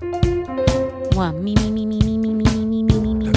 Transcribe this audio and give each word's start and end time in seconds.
Mua, 0.00 1.32
mi, 1.32 1.54
mi, 1.54 1.70
mi, 1.70 1.86
mi, 1.86 1.98
mi, 1.98 2.18
mi, 2.18 2.34
mi, 2.34 2.64
mi, 2.66 2.82
mi, 2.82 2.98
mi, 3.00 3.14
mi. 3.14 3.32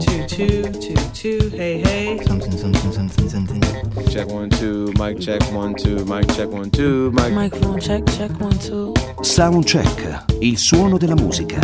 Two, 0.00 0.26
two, 0.26 0.62
two, 0.72 0.94
two, 1.12 1.48
hey, 1.50 1.80
hey. 1.80 2.18
Something, 2.24 2.52
something, 2.52 2.92
something, 2.92 3.28
something. 3.28 3.62
Check 4.08 4.28
one, 4.28 4.50
two, 4.50 4.92
mic 4.98 5.20
check 5.20 5.40
one, 5.52 5.74
two, 5.74 6.04
mic 6.06 6.26
check 6.34 6.48
one, 6.50 6.70
two, 6.70 7.10
mic. 7.12 7.32
Microphone 7.32 7.78
check, 7.80 8.04
check 8.06 8.30
one, 8.40 8.58
two. 8.58 8.92
Soundcheck, 9.20 10.24
il 10.40 10.58
suono 10.58 10.98
della 10.98 11.14
musica. 11.14 11.60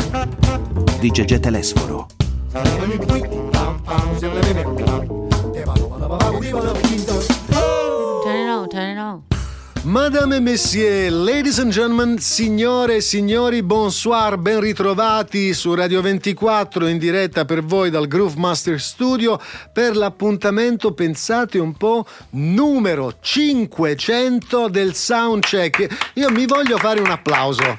Di 1.00 1.10
Gegè 1.10 1.40
Telesforo. 1.40 2.06
Turn 4.18 5.07
Madame 9.88 10.34
et 10.34 10.40
Messieurs, 10.40 11.08
ladies 11.10 11.58
and 11.58 11.70
gentlemen, 11.70 12.18
signore 12.18 12.96
e 12.96 13.00
signori, 13.00 13.62
bonsoir, 13.62 14.36
ben 14.36 14.60
ritrovati 14.60 15.54
su 15.54 15.74
Radio 15.74 16.02
24 16.02 16.86
in 16.88 16.98
diretta 16.98 17.46
per 17.46 17.64
voi 17.64 17.88
dal 17.88 18.06
Groove 18.06 18.34
Master 18.36 18.78
Studio 18.78 19.40
per 19.72 19.96
l'appuntamento, 19.96 20.92
pensate 20.92 21.58
un 21.58 21.72
po', 21.72 22.04
numero 22.32 23.14
500 23.18 24.68
del 24.68 24.94
Soundcheck. 24.94 26.10
Io 26.16 26.30
mi 26.32 26.44
voglio 26.44 26.76
fare 26.76 27.00
un 27.00 27.08
applauso. 27.08 27.78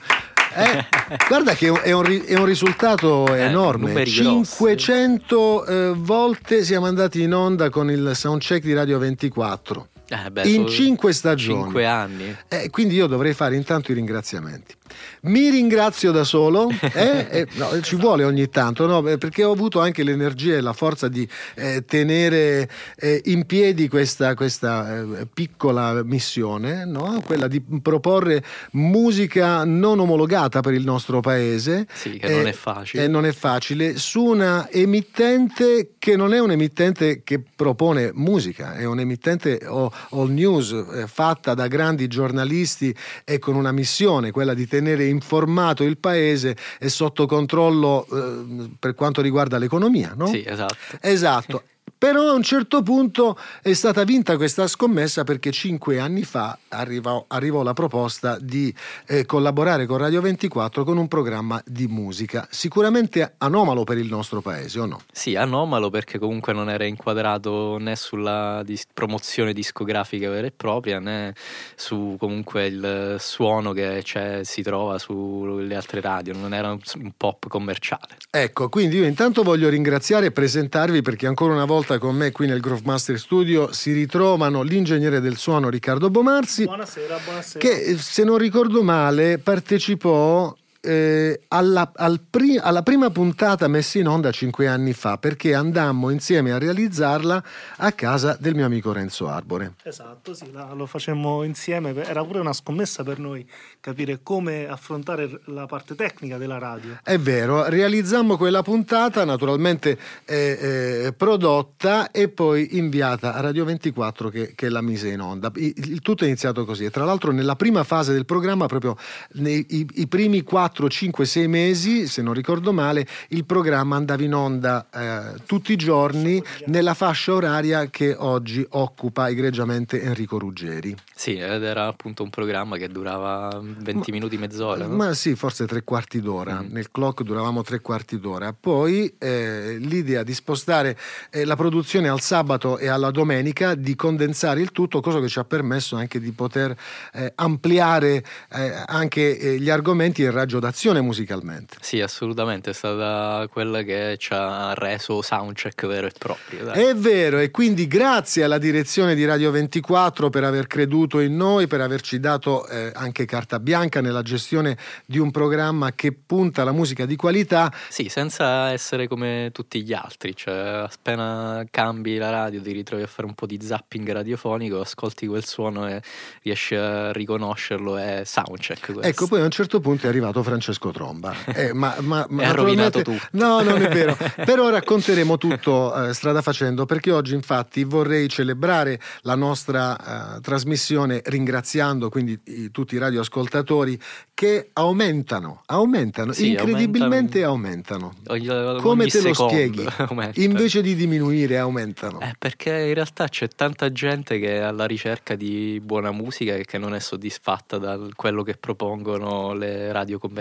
Eh, 0.55 0.85
guarda 1.29 1.53
che 1.53 1.67
è 1.67 1.91
un, 1.91 2.23
è 2.25 2.35
un 2.35 2.45
risultato 2.45 3.31
enorme. 3.35 3.89
numeri 3.89 4.11
grossi. 4.11 4.55
500 4.55 5.65
eh, 5.65 5.93
volte 5.95 6.63
siamo 6.63 6.87
andati 6.87 7.21
in 7.21 7.35
onda 7.35 7.69
con 7.69 7.91
il 7.91 8.13
soundcheck 8.15 8.63
di 8.63 8.73
Radio 8.73 8.97
24 8.97 9.88
Eh, 10.09 10.31
beh, 10.31 10.47
in 10.49 10.67
5 10.67 11.13
stagioni. 11.13 11.63
Cinque 11.63 11.85
anni. 11.85 12.35
Eh, 12.47 12.69
quindi 12.69 12.95
io 12.95 13.05
dovrei 13.07 13.33
fare 13.33 13.55
intanto 13.55 13.91
i 13.91 13.95
ringraziamenti. 13.95 14.75
Mi 15.21 15.49
ringrazio 15.49 16.11
da 16.11 16.23
solo, 16.23 16.69
eh? 16.93 17.27
Eh, 17.39 17.47
no, 17.53 17.79
ci 17.81 17.95
vuole 17.95 18.23
ogni 18.23 18.49
tanto, 18.49 18.87
no? 18.87 19.07
Eh, 19.07 19.17
perché 19.17 19.43
ho 19.43 19.51
avuto 19.51 19.79
anche 19.79 20.03
l'energia 20.03 20.55
e 20.55 20.61
la 20.61 20.73
forza 20.73 21.07
di 21.07 21.27
eh, 21.55 21.85
tenere 21.85 22.67
eh, 22.97 23.21
in 23.25 23.45
piedi 23.45 23.87
questa, 23.87 24.33
questa, 24.33 24.99
eh, 24.99 25.27
piccola 25.31 26.03
missione, 26.03 26.85
no? 26.85 27.21
quella 27.25 27.47
di 27.47 27.61
proporre 27.81 28.43
musica 28.71 29.63
non 29.63 29.99
omologata 29.99 30.61
per 30.61 30.73
il 30.73 30.83
nostro 30.83 31.19
paese. 31.19 31.87
Sì, 31.93 32.17
che 32.17 32.29
non 32.29 32.47
è 32.47 32.53
facile. 32.53 33.03
E 33.03 33.07
non 33.07 33.25
è 33.25 33.31
facile, 33.31 33.97
su 33.97 34.23
una 34.23 34.69
emittente 34.71 35.91
che 35.99 36.15
non 36.15 36.33
è 36.33 36.39
un'emittente 36.39 37.21
che 37.23 37.39
propone 37.39 38.11
musica, 38.13 38.75
è 38.75 38.85
un'emittente 38.85 39.59
all, 39.65 39.91
all 40.11 40.31
news 40.31 40.71
eh, 40.71 41.07
fatta 41.07 41.53
da 41.53 41.67
grandi 41.67 42.07
giornalisti 42.07 42.95
e 43.23 43.37
con 43.39 43.55
una 43.55 43.71
missione, 43.71 44.31
quella 44.31 44.53
di 44.53 44.67
tenere 44.67 44.78
informato 44.87 45.83
il 45.83 45.97
paese 45.97 46.55
e 46.79 46.89
sotto 46.89 47.25
controllo 47.25 48.05
eh, 48.11 48.69
per 48.79 48.95
quanto 48.95 49.21
riguarda 49.21 49.57
l'economia, 49.57 50.13
no? 50.15 50.27
Sì, 50.27 50.43
esatto. 50.45 50.75
Esatto. 51.01 51.63
Però 51.97 52.29
a 52.29 52.33
un 52.33 52.43
certo 52.43 52.81
punto 52.83 53.37
è 53.61 53.73
stata 53.73 54.03
vinta 54.03 54.37
questa 54.37 54.67
scommessa 54.67 55.23
perché 55.23 55.51
cinque 55.51 55.99
anni 55.99 56.23
fa 56.23 56.57
arrivò, 56.69 57.25
arrivò 57.27 57.63
la 57.63 57.73
proposta 57.73 58.37
di 58.39 58.73
eh, 59.07 59.25
collaborare 59.25 59.85
con 59.85 59.97
Radio 59.97 60.21
24 60.21 60.83
con 60.83 60.97
un 60.97 61.07
programma 61.07 61.61
di 61.65 61.87
musica, 61.87 62.47
sicuramente 62.49 63.35
anomalo 63.37 63.83
per 63.83 63.97
il 63.97 64.07
nostro 64.07 64.41
paese, 64.41 64.79
o 64.79 64.85
no? 64.85 65.01
Sì, 65.11 65.35
anomalo 65.35 65.89
perché 65.89 66.19
comunque 66.19 66.53
non 66.53 66.69
era 66.69 66.85
inquadrato 66.85 67.77
né 67.79 67.95
sulla 67.95 68.61
dis- 68.63 68.87
promozione 68.93 69.53
discografica 69.53 70.29
vera 70.29 70.47
e 70.47 70.51
propria 70.51 70.99
né 70.99 71.33
su 71.75 72.15
comunque 72.19 72.65
il 72.67 73.15
suono 73.19 73.71
che 73.73 74.01
c'è, 74.03 74.43
si 74.43 74.61
trova 74.61 74.97
sulle 74.97 75.75
altre 75.75 76.01
radio, 76.01 76.35
non 76.35 76.53
era 76.53 76.71
un, 76.71 76.79
un 77.01 77.11
pop 77.15 77.47
commerciale. 77.47 78.17
Ecco, 78.29 78.69
quindi 78.69 78.97
io 78.97 79.05
intanto 79.05 79.43
voglio 79.43 79.69
ringraziare 79.69 80.27
e 80.27 80.31
presentarvi 80.31 81.01
perché 81.01 81.27
ancora 81.27 81.53
una 81.53 81.65
volta 81.65 81.77
con 81.99 82.15
me 82.15 82.31
qui 82.31 82.47
nel 82.47 82.59
Groove 82.59 82.81
Master 82.85 83.17
Studio 83.19 83.71
si 83.71 83.91
ritrovano 83.91 84.61
l'ingegnere 84.61 85.19
del 85.19 85.37
suono 85.37 85.69
Riccardo 85.69 86.09
Bomarzi, 86.09 86.65
Buonasera, 86.65 87.17
buonasera. 87.23 87.59
che 87.59 87.97
se 87.97 88.23
non 88.23 88.37
ricordo 88.37 88.83
male 88.83 89.37
partecipò 89.39 90.55
eh, 90.81 91.41
alla, 91.49 91.91
al 91.95 92.21
pri- 92.29 92.57
alla 92.57 92.83
prima 92.83 93.09
puntata 93.09 93.67
messa 93.67 93.97
in 93.99 94.07
onda 94.07 94.31
cinque 94.31 94.67
anni 94.67 94.93
fa 94.93 95.17
perché 95.17 95.53
andammo 95.53 96.09
insieme 96.09 96.51
a 96.51 96.57
realizzarla 96.57 97.43
a 97.77 97.91
casa 97.91 98.37
del 98.39 98.55
mio 98.55 98.65
amico 98.65 98.91
Renzo 98.91 99.27
Arbore. 99.27 99.73
Esatto, 99.83 100.33
sì, 100.33 100.51
la- 100.51 100.73
lo 100.73 100.85
facemmo 100.85 101.43
insieme. 101.43 101.93
Era 102.05 102.23
pure 102.23 102.39
una 102.39 102.53
scommessa 102.53 103.03
per 103.03 103.19
noi 103.19 103.47
capire 103.79 104.19
come 104.23 104.67
affrontare 104.67 105.41
la 105.45 105.65
parte 105.65 105.95
tecnica 105.95 106.37
della 106.37 106.57
radio. 106.57 106.99
È 107.03 107.17
vero, 107.17 107.67
realizzammo 107.67 108.37
quella 108.37 108.61
puntata, 108.61 109.25
naturalmente 109.25 109.97
eh, 110.25 111.05
eh, 111.05 111.13
prodotta 111.13 112.11
e 112.11 112.29
poi 112.29 112.77
inviata 112.77 113.33
a 113.33 113.41
Radio 113.41 113.65
24 113.65 114.29
che, 114.29 114.53
che 114.55 114.69
la 114.69 114.81
mise 114.81 115.09
in 115.09 115.21
onda. 115.21 115.51
I- 115.55 115.73
Il, 115.77 116.01
tutto 116.01 116.23
è 116.23 116.27
iniziato 116.27 116.65
così. 116.65 116.85
E 116.85 116.89
tra 116.91 117.03
l'altro 117.05 117.31
nella 117.31 117.55
prima 117.55 117.83
fase 117.83 118.13
del 118.13 118.25
programma, 118.25 118.65
proprio 118.67 118.95
nei 119.33 119.65
i, 119.69 119.87
i 119.95 120.07
primi 120.07 120.43
4, 120.69 120.87
5, 120.87 121.25
6 121.25 121.47
mesi, 121.47 122.07
se 122.07 122.21
non 122.21 122.33
ricordo 122.33 122.71
male, 122.71 123.07
il 123.29 123.43
programma 123.45 123.95
andava 123.95 124.21
in 124.23 124.35
onda 124.35 124.87
eh, 124.93 125.39
tutti 125.45 125.73
i 125.73 125.75
giorni 125.75 126.41
nella 126.67 126.93
fascia 126.93 127.33
oraria 127.33 127.89
che 127.89 128.15
oggi 128.17 128.65
occupa 128.69 129.29
egregiamente 129.29 130.01
Enrico 130.01 130.37
Ruggeri. 130.37 130.95
Sì, 131.15 131.37
ed 131.37 131.63
era 131.63 131.87
appunto 131.87 132.23
un 132.23 132.29
programma 132.29 132.77
che 132.77 132.87
durava 132.87 133.59
20 133.61 134.11
minuti, 134.11 134.37
mezz'ora. 134.37 134.85
no? 134.85 134.95
Ma 134.95 135.13
sì, 135.13 135.35
forse 135.35 135.65
tre 135.65 135.83
quarti 135.83 136.21
d'ora. 136.21 136.61
Mm. 136.61 136.71
Nel 136.71 136.91
clock 136.91 137.23
duravamo 137.23 137.61
tre 137.63 137.81
quarti 137.81 138.19
d'ora. 138.19 138.53
Poi 138.57 139.15
eh, 139.17 139.77
l'idea 139.79 140.23
di 140.23 140.33
spostare 140.33 140.97
eh, 141.31 141.45
la 141.45 141.55
produzione 141.55 142.07
al 142.07 142.21
sabato 142.21 142.77
e 142.77 142.87
alla 142.87 143.11
domenica, 143.11 143.75
di 143.75 143.95
condensare 143.95 144.61
il 144.61 144.71
tutto, 144.71 145.01
cosa 145.01 145.19
che 145.19 145.27
ci 145.27 145.39
ha 145.39 145.43
permesso 145.43 145.95
anche 145.97 146.19
di 146.19 146.31
poter 146.31 146.73
eh, 147.13 147.33
ampliare 147.35 148.23
eh, 148.51 148.83
anche 148.85 149.37
eh, 149.37 149.59
gli 149.59 149.69
argomenti 149.69 150.23
e 150.23 150.27
il 150.27 150.31
raggio 150.31 150.58
d'azione 150.59 151.01
musicalmente. 151.01 151.77
Sì, 151.81 152.01
assolutamente, 152.01 152.71
è 152.71 152.73
stata 152.73 153.47
quella 153.51 153.81
che 153.83 154.15
ci 154.17 154.29
ha 154.33 154.73
reso 154.73 155.21
soundcheck 155.21 155.85
vero 155.87 156.07
e 156.07 156.11
proprio. 156.17 156.65
dai. 156.65 156.85
È 156.85 156.95
vero, 156.95 157.39
e 157.39 157.51
quindi 157.51 157.87
grazie 157.87 158.43
alla 158.43 158.57
direzione 158.57 159.15
di 159.15 159.25
Radio 159.25 159.51
24 159.51 160.29
per 160.29 160.43
aver 160.43 160.67
creduto 160.67 161.19
in 161.19 161.35
noi, 161.35 161.67
per 161.67 161.81
averci 161.81 162.19
dato 162.19 162.67
eh, 162.67 162.91
anche 162.93 163.25
carta 163.25 163.59
bianca 163.59 164.01
nella 164.01 164.21
gestione 164.21 164.77
di 165.05 165.17
un 165.17 165.31
programma 165.31 165.93
che 165.93 166.11
punta 166.13 166.61
alla 166.61 166.71
musica 166.71 167.05
di 167.05 167.15
qualità. 167.15 167.73
Sì, 167.89 168.09
senza 168.09 168.71
essere 168.71 169.07
come 169.07 169.49
tutti 169.53 169.83
gli 169.83 169.93
altri, 169.93 170.35
cioè 170.35 170.85
appena 170.89 171.63
cambi 171.69 172.17
la 172.17 172.29
radio 172.29 172.61
ti 172.61 172.71
ritrovi 172.71 173.03
a 173.03 173.07
fare 173.07 173.27
un 173.27 173.33
po' 173.33 173.45
di 173.45 173.59
zapping 173.61 174.11
radiofonico, 174.11 174.81
ascolti 174.81 175.27
quel 175.27 175.45
suono 175.45 175.87
e 175.87 176.01
riesci 176.43 176.75
a 176.75 177.11
riconoscerlo, 177.11 177.97
è 177.97 178.23
soundcheck 178.25 178.85
questo. 178.85 179.01
Ecco, 179.01 179.27
poi 179.27 179.41
a 179.41 179.45
un 179.45 179.51
certo 179.51 179.79
punto 179.79 180.05
è 180.05 180.09
arrivato 180.09 180.43
Francesco 180.49 180.91
Tromba. 180.91 181.33
Eh, 181.59 181.73
ma, 181.73 181.95
ma, 181.99 182.25
ma 182.29 182.47
ha 182.47 182.51
rovinato 182.51 183.01
tutto. 183.01 183.19
No, 183.31 183.61
non 183.61 183.81
è 183.81 183.89
vero. 183.89 184.15
Però 184.45 184.69
racconteremo 184.69 185.37
tutto 185.37 185.93
eh, 186.07 186.13
strada 186.13 186.41
facendo, 186.41 186.85
perché 186.85 187.11
oggi 187.11 187.33
infatti 187.33 187.83
vorrei 187.83 188.27
celebrare 188.29 188.99
la 189.21 189.35
nostra 189.35 190.37
eh, 190.37 190.41
trasmissione 190.41 191.21
ringraziando 191.25 192.09
quindi 192.09 192.39
i- 192.45 192.71
tutti 192.71 192.95
i 192.95 192.97
radioascoltatori 192.97 193.99
che 194.33 194.69
aumentano, 194.73 195.63
aumentano, 195.65 196.31
Sì, 196.31 196.49
incredibilmente 196.51 197.43
aumentano. 197.43 198.13
Ogni- 198.27 198.47
Come 198.47 199.03
ogni 199.03 199.09
te 199.11 199.21
lo 199.21 199.33
spieghi? 199.33 199.85
aumenta. 200.07 200.39
Invece 200.41 200.81
di 200.81 200.95
diminuire, 200.95 201.57
aumentano. 201.57 202.19
Eh, 202.21 202.33
perché 202.39 202.69
in 202.87 202.93
realtà 202.93 203.27
c'è 203.27 203.47
tanta 203.49 203.91
gente 203.91 204.39
che 204.39 204.57
è 204.57 204.59
alla 204.59 204.85
ricerca 204.85 205.35
di 205.35 205.81
buona 205.83 206.11
musica 206.11 206.53
e 206.55 206.63
che 206.63 206.77
non 206.77 206.93
è 206.95 206.99
soddisfatta 206.99 207.77
da 207.77 207.99
quello 208.15 208.43
che 208.43 208.55
propongono 208.57 209.53
le 209.53 209.91
radio 209.91 210.17
commerciali. 210.19 210.37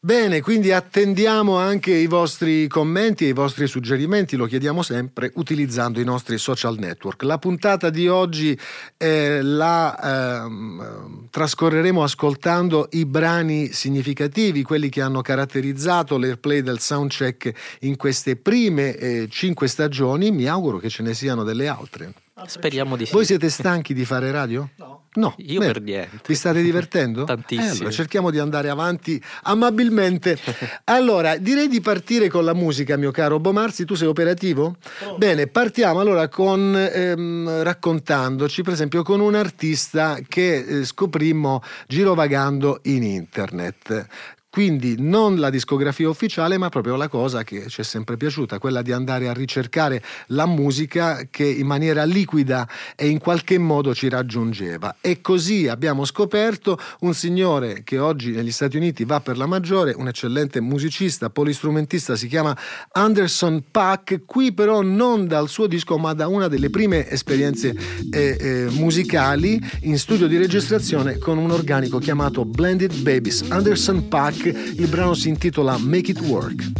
Bene, 0.00 0.40
quindi 0.40 0.72
attendiamo 0.72 1.56
anche 1.56 1.92
i 1.92 2.06
vostri 2.06 2.66
commenti 2.68 3.24
e 3.24 3.28
i 3.28 3.32
vostri 3.32 3.66
suggerimenti, 3.66 4.36
lo 4.36 4.46
chiediamo 4.46 4.82
sempre 4.82 5.30
utilizzando 5.34 6.00
i 6.00 6.04
nostri 6.04 6.38
social 6.38 6.76
network. 6.78 7.22
La 7.22 7.38
puntata 7.38 7.90
di 7.90 8.08
oggi 8.08 8.58
eh, 8.96 9.42
la 9.42 10.42
ehm, 10.44 11.28
trascorreremo 11.30 12.02
ascoltando 12.02 12.88
i 12.92 13.04
brani 13.04 13.72
significativi, 13.72 14.62
quelli 14.62 14.88
che 14.88 15.02
hanno 15.02 15.20
caratterizzato 15.20 16.16
l'airplay 16.16 16.62
del 16.62 16.80
soundcheck 16.80 17.78
in 17.80 17.96
queste 17.96 18.36
prime 18.36 18.96
eh, 18.96 19.28
cinque 19.30 19.68
stagioni. 19.68 20.30
Mi 20.30 20.46
auguro 20.46 20.78
che 20.78 20.88
ce 20.88 21.02
ne 21.02 21.14
siano 21.14 21.44
delle 21.44 21.68
altre. 21.68 22.12
Speriamo 22.46 22.96
di 22.96 23.06
sì. 23.06 23.12
Voi 23.12 23.24
siete 23.24 23.48
stanchi 23.50 23.94
di 23.94 24.04
fare 24.04 24.30
radio? 24.30 24.68
No. 24.76 24.98
No, 25.12 25.34
Io 25.38 25.58
bene. 25.58 25.72
per 25.72 25.82
niente. 25.82 26.20
Vi 26.24 26.34
state 26.36 26.62
divertendo? 26.62 27.24
Tantissimo. 27.26 27.66
Eh, 27.66 27.76
allora 27.76 27.90
cerchiamo 27.90 28.30
di 28.30 28.38
andare 28.38 28.68
avanti 28.68 29.20
amabilmente. 29.42 30.38
Allora, 30.84 31.36
direi 31.36 31.68
di 31.68 31.80
partire 31.80 32.28
con 32.28 32.44
la 32.44 32.52
musica, 32.54 32.96
mio 32.96 33.10
caro 33.10 33.38
Bomarzi. 33.40 33.84
Tu 33.84 33.94
sei 33.94 34.08
operativo? 34.08 34.76
Bene, 35.16 35.46
partiamo 35.46 36.00
allora 36.00 36.28
con 36.28 36.76
ehm, 36.76 37.62
raccontandoci, 37.62 38.62
per 38.62 38.72
esempio, 38.72 39.02
con 39.02 39.20
un 39.20 39.34
artista 39.34 40.18
che 40.28 40.56
eh, 40.56 40.84
scoprimmo 40.84 41.62
girovagando 41.86 42.80
in 42.84 43.02
internet. 43.02 44.06
Quindi 44.50 44.96
non 44.98 45.38
la 45.38 45.48
discografia 45.48 46.08
ufficiale, 46.08 46.58
ma 46.58 46.68
proprio 46.70 46.96
la 46.96 47.06
cosa 47.06 47.44
che 47.44 47.68
ci 47.68 47.82
è 47.82 47.84
sempre 47.84 48.16
piaciuta, 48.16 48.58
quella 48.58 48.82
di 48.82 48.90
andare 48.90 49.28
a 49.28 49.32
ricercare 49.32 50.02
la 50.28 50.44
musica 50.44 51.28
che 51.30 51.44
in 51.44 51.66
maniera 51.66 52.02
liquida 52.02 52.68
e 52.96 53.06
in 53.06 53.18
qualche 53.18 53.58
modo 53.58 53.94
ci 53.94 54.08
raggiungeva. 54.08 54.96
E 55.00 55.20
così 55.20 55.68
abbiamo 55.68 56.04
scoperto 56.04 56.76
un 57.00 57.14
signore 57.14 57.82
che 57.84 57.98
oggi 57.98 58.32
negli 58.32 58.50
Stati 58.50 58.76
Uniti 58.76 59.04
va 59.04 59.20
per 59.20 59.36
la 59.36 59.46
maggiore, 59.46 59.94
un 59.96 60.08
eccellente 60.08 60.60
musicista, 60.60 61.30
polistrumentista, 61.30 62.16
si 62.16 62.26
chiama 62.26 62.56
Anderson 62.90 63.62
Pack, 63.70 64.24
qui 64.26 64.52
però 64.52 64.82
non 64.82 65.28
dal 65.28 65.48
suo 65.48 65.68
disco, 65.68 65.96
ma 65.96 66.12
da 66.12 66.26
una 66.26 66.48
delle 66.48 66.70
prime 66.70 67.08
esperienze 67.08 67.72
eh, 68.10 68.36
eh, 68.40 68.66
musicali 68.70 69.60
in 69.82 69.96
studio 69.96 70.26
di 70.26 70.36
registrazione 70.36 71.18
con 71.18 71.38
un 71.38 71.52
organico 71.52 71.98
chiamato 71.98 72.44
Blended 72.44 72.96
Babies. 73.02 73.44
Anderson 73.48 74.08
Pack, 74.08 74.39
il 74.48 74.86
brano 74.88 75.14
si 75.14 75.28
intitola 75.28 75.76
Make 75.78 76.12
It 76.12 76.20
Work. 76.20 76.70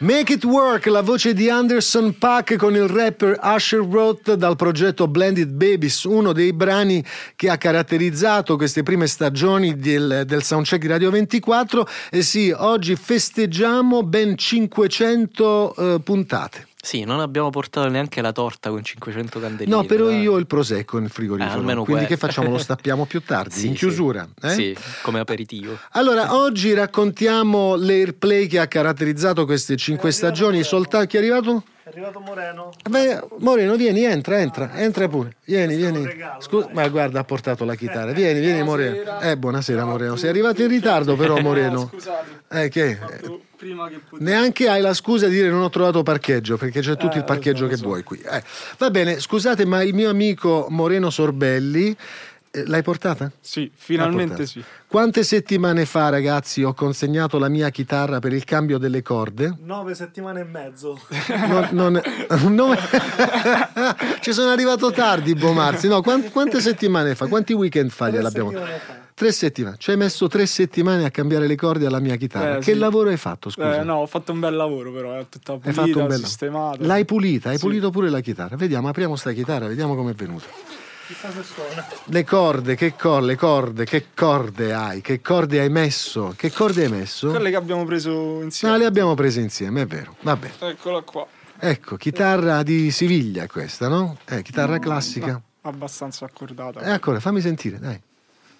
Make 0.00 0.34
It 0.34 0.44
Work, 0.44 0.86
la 0.86 1.00
voce 1.00 1.34
di 1.34 1.50
Anderson 1.50 2.16
Pack 2.18 2.54
con 2.54 2.76
il 2.76 2.86
rapper 2.86 3.36
Usher 3.42 3.80
Roth 3.80 4.34
dal 4.34 4.54
progetto 4.54 5.08
Blended 5.08 5.48
Babies, 5.48 6.04
uno 6.04 6.32
dei 6.32 6.52
brani 6.52 7.04
che 7.34 7.50
ha 7.50 7.56
caratterizzato 7.56 8.56
queste 8.56 8.84
prime 8.84 9.08
stagioni 9.08 9.76
del, 9.76 10.22
del 10.24 10.44
soundcheck 10.44 10.80
di 10.80 10.86
Radio 10.86 11.10
24. 11.10 11.88
E 12.12 12.22
sì, 12.22 12.54
oggi 12.56 12.94
festeggiamo 12.94 14.04
ben 14.04 14.36
500 14.36 15.74
eh, 15.74 16.00
puntate. 16.00 16.67
Sì, 16.80 17.02
non 17.04 17.18
abbiamo 17.20 17.50
portato 17.50 17.88
neanche 17.88 18.20
la 18.22 18.30
torta 18.32 18.70
con 18.70 18.82
500 18.84 19.40
candeline. 19.40 19.74
No, 19.74 19.84
però 19.84 20.10
io 20.10 20.34
ho 20.34 20.38
il 20.38 20.46
prosecco 20.46 20.98
nel 20.98 21.10
frigorifero. 21.10 21.52
Eh, 21.52 21.58
almeno 21.58 21.82
quindi 21.84 22.06
questo. 22.06 22.26
che 22.26 22.32
facciamo? 22.32 22.50
Lo 22.52 22.58
stappiamo 22.58 23.04
più 23.04 23.20
tardi, 23.22 23.54
Sì, 23.58 23.66
in 23.66 23.72
sì. 23.72 23.78
chiusura. 23.78 24.26
eh? 24.42 24.48
Sì, 24.50 24.76
come 25.02 25.18
aperitivo. 25.18 25.76
Allora, 25.92 26.34
oggi 26.36 26.72
raccontiamo 26.74 27.74
l'airplay 27.74 28.46
che 28.46 28.60
ha 28.60 28.66
caratterizzato 28.68 29.44
queste 29.44 29.76
cinque 29.76 30.12
stagioni. 30.12 30.62
Soltanto 30.62 31.06
chi 31.08 31.16
è 31.16 31.18
arrivato? 31.18 31.64
È 31.82 31.88
arrivato 31.88 32.20
Moreno. 32.20 32.70
Beh, 32.88 33.22
Moreno, 33.38 33.74
vieni, 33.74 34.04
entra, 34.04 34.38
entra, 34.38 34.78
entra 34.78 35.08
pure. 35.08 35.36
Vieni, 35.46 35.74
vieni. 35.74 36.04
regalo, 36.04 36.40
Scusa, 36.40 36.68
ma 36.72 36.86
guarda, 36.88 37.20
ha 37.20 37.24
portato 37.24 37.64
la 37.64 37.74
chitarra. 37.74 38.12
Vieni, 38.12 38.38
vieni, 38.40 38.62
Moreno. 38.62 39.18
Eh, 39.20 39.36
buonasera, 39.36 39.84
Moreno. 39.84 40.14
Sei 40.16 40.28
arrivato 40.28 40.62
in 40.62 40.68
ritardo, 40.68 41.16
però, 41.16 41.38
Moreno. 41.40 41.88
Scusate, 41.90 42.42
Eh, 42.50 42.68
che? 42.68 42.98
Prima 43.58 43.88
che 43.88 43.98
potessi. 44.08 44.30
Neanche 44.30 44.68
hai 44.68 44.80
la 44.80 44.94
scusa 44.94 45.26
di 45.26 45.34
dire 45.34 45.48
non 45.50 45.62
ho 45.62 45.68
trovato 45.70 46.02
parcheggio, 46.02 46.56
perché 46.56 46.80
c'è 46.80 46.96
tutto 46.96 47.16
Eh, 47.16 47.18
il 47.18 47.24
parcheggio 47.24 47.64
so, 47.68 47.74
che 47.74 47.76
vuoi 47.82 48.02
qui. 48.04 48.18
Eh, 48.20 48.42
va 48.78 48.90
bene, 48.90 49.18
scusate, 49.20 49.66
ma 49.66 49.82
il 49.82 49.92
mio 49.94 50.08
amico 50.08 50.66
Moreno 50.70 51.10
Sorbelli, 51.10 51.94
eh, 52.50 52.66
l'hai 52.66 52.82
portata? 52.82 53.30
Sì, 53.40 53.70
finalmente 53.74 54.38
L'ha 54.38 54.46
sì. 54.46 54.58
portata. 54.60 54.76
Quante 54.88 55.22
settimane 55.22 55.84
fa, 55.84 56.08
ragazzi, 56.08 56.62
ho 56.62 56.72
consegnato 56.72 57.38
la 57.38 57.48
mia 57.50 57.68
chitarra 57.68 58.20
per 58.20 58.32
il 58.32 58.44
cambio 58.44 58.78
delle 58.78 59.02
corde? 59.02 59.54
Nove 59.64 59.94
settimane 59.94 60.40
e 60.40 60.44
mezzo. 60.44 60.98
Non- 61.48 61.68
non- 61.72 62.00
non- 62.48 62.76
Ci 64.20 64.32
sono 64.32 64.50
arrivato 64.50 64.90
tardi, 64.90 65.34
Bomarzi. 65.34 65.88
No, 65.88 66.00
quan- 66.00 66.30
quante 66.30 66.60
settimane 66.60 67.14
fa? 67.14 67.26
Quanti 67.26 67.52
weekend 67.52 67.90
fa 67.90 68.08
gliel'abbiamo? 68.08 68.50
settimane 68.50 68.78
fa. 68.78 69.06
Tre 69.18 69.32
settimane. 69.32 69.74
Ci 69.78 69.90
hai 69.90 69.96
messo 69.96 70.28
tre 70.28 70.46
settimane 70.46 71.04
a 71.04 71.10
cambiare 71.10 71.48
le 71.48 71.56
corde 71.56 71.86
alla 71.86 71.98
mia 71.98 72.14
chitarra. 72.14 72.58
Eh, 72.58 72.58
che 72.58 72.72
sì. 72.74 72.78
lavoro 72.78 73.08
hai 73.10 73.16
fatto, 73.16 73.50
scusa? 73.50 73.80
Eh, 73.80 73.82
no, 73.82 73.96
ho 73.96 74.06
fatto 74.06 74.30
un 74.30 74.38
bel 74.38 74.54
lavoro 74.54 74.92
però, 74.92 75.18
è 75.18 75.26
tutta 75.28 75.54
Hai 75.54 75.58
pulita, 75.58 75.82
fatto 75.82 75.98
un 75.98 76.06
bello. 76.06 76.24
sistemata. 76.24 76.86
L'hai 76.86 77.04
pulita, 77.04 77.48
hai 77.48 77.56
Sì. 77.56 77.64
pulito 77.64 77.90
pure 77.90 78.10
la 78.10 78.20
chitarra. 78.20 78.54
Vediamo, 78.54 78.86
apriamo 78.88 79.16
sta 79.16 79.32
chitarra, 79.32 79.66
vediamo 79.66 79.96
com'è 79.96 80.12
venuta. 80.12 80.46
Chissà 81.08 81.32
se 81.32 81.42
suona. 81.42 81.84
Le 82.04 82.22
corde, 82.24 82.76
che 82.76 82.94
corde, 82.94 83.26
le 83.26 83.34
corde, 83.36 83.84
che 83.86 84.04
corde 84.14 84.72
hai? 84.72 85.00
Che 85.00 85.20
corde 85.20 85.58
hai 85.58 85.68
messo? 85.70 86.32
Che 86.36 86.52
corde 86.52 86.84
hai 86.84 86.90
messo? 86.90 87.30
Quelle 87.30 87.50
che 87.50 87.56
abbiamo 87.56 87.84
preso 87.84 88.40
insieme. 88.42 88.74
No, 88.74 88.80
le 88.80 88.86
abbiamo 88.86 89.14
prese 89.14 89.40
insieme, 89.40 89.80
è 89.82 89.86
vero. 89.86 90.14
Va 90.20 90.36
bene. 90.36 90.52
Eccola 90.60 91.00
qua. 91.00 91.26
Ecco, 91.58 91.96
chitarra 91.96 92.62
di 92.62 92.92
Siviglia 92.92 93.48
questa, 93.48 93.88
no? 93.88 94.16
Eh, 94.28 94.42
chitarra 94.42 94.78
classica. 94.78 95.42
Abbastanza 95.62 96.24
accordata. 96.24 96.82
E 96.82 96.90
ancora, 96.90 97.18
fammi 97.18 97.40
sentire, 97.40 97.80
dai. 97.80 98.00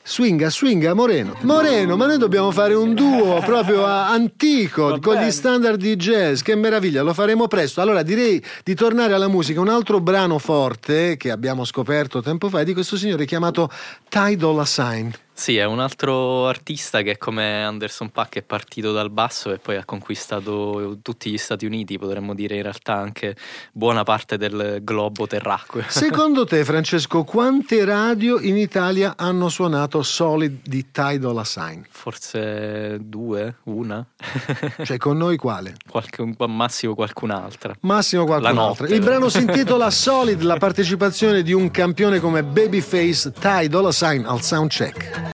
Swinga, 0.08 0.48
swinga, 0.48 0.94
Moreno. 0.94 1.36
Moreno, 1.42 1.94
ma 1.94 2.06
noi 2.06 2.16
dobbiamo 2.16 2.50
fare 2.50 2.72
un 2.72 2.94
duo 2.94 3.42
proprio 3.44 3.84
antico 3.84 4.86
Va 4.88 4.98
con 5.00 5.12
gli 5.12 5.18
bene. 5.18 5.30
standard 5.30 5.78
di 5.78 5.96
jazz. 5.96 6.40
Che 6.40 6.54
meraviglia, 6.54 7.02
lo 7.02 7.12
faremo 7.12 7.46
presto. 7.46 7.82
Allora 7.82 8.02
direi 8.02 8.42
di 8.64 8.74
tornare 8.74 9.12
alla 9.12 9.28
musica. 9.28 9.60
Un 9.60 9.68
altro 9.68 10.00
brano 10.00 10.38
forte 10.38 11.18
che 11.18 11.30
abbiamo 11.30 11.66
scoperto 11.66 12.22
tempo 12.22 12.48
fa 12.48 12.60
è 12.60 12.64
di 12.64 12.72
questo 12.72 12.96
signore 12.96 13.26
chiamato 13.26 13.70
Ty 14.08 14.36
Dolla 14.36 14.64
Sign. 14.64 15.10
Sì, 15.38 15.56
è 15.56 15.64
un 15.64 15.78
altro 15.78 16.48
artista 16.48 17.02
che 17.02 17.16
come 17.16 17.62
Anderson 17.62 18.10
Paak 18.10 18.38
è 18.38 18.42
partito 18.42 18.90
dal 18.90 19.08
basso 19.08 19.52
e 19.52 19.58
poi 19.58 19.76
ha 19.76 19.84
conquistato 19.84 20.98
tutti 21.00 21.30
gli 21.30 21.38
Stati 21.38 21.64
Uniti, 21.64 21.96
potremmo 21.96 22.34
dire 22.34 22.56
in 22.56 22.62
realtà 22.62 22.94
anche 22.94 23.36
buona 23.72 24.02
parte 24.02 24.36
del 24.36 24.80
globo 24.82 25.28
terracqueo. 25.28 25.84
Secondo 25.88 26.44
te, 26.44 26.64
Francesco, 26.64 27.22
quante 27.22 27.84
radio 27.84 28.40
in 28.40 28.56
Italia 28.56 29.14
hanno 29.16 29.48
suonato 29.48 30.02
Solid 30.02 30.58
di 30.64 30.90
Ty 30.90 31.18
Dolla 31.18 31.44
Sign? 31.44 31.82
Forse 31.88 32.98
due, 33.00 33.58
una, 33.66 34.04
Cioè, 34.82 34.96
con 34.96 35.16
noi 35.16 35.36
quale? 35.36 35.76
qualche, 35.88 36.20
al 36.36 36.50
massimo 36.50 36.96
qualcun'altra. 36.96 37.76
Massimo 37.82 38.24
qualcun 38.24 38.54
La 38.54 38.60
altro. 38.64 38.84
notte, 38.86 38.94
Il 38.96 39.02
brano 39.02 39.28
si 39.28 39.38
intitola 39.38 39.88
Solid, 39.88 40.42
la 40.42 40.56
partecipazione 40.56 41.44
di 41.44 41.52
un 41.52 41.70
campione 41.70 42.18
come 42.18 42.42
Babyface 42.42 43.30
Ty 43.30 43.68
Dolla 43.68 43.92
Sign 43.92 44.24
al 44.24 44.42
soundcheck. 44.42 45.27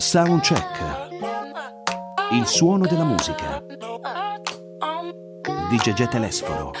Soundcheck. 0.00 1.08
Il 2.32 2.46
suono 2.46 2.86
della 2.86 3.04
musica. 3.04 3.62
Di 5.68 5.76
Gegè 5.76 6.08
Telesforo. 6.08 6.72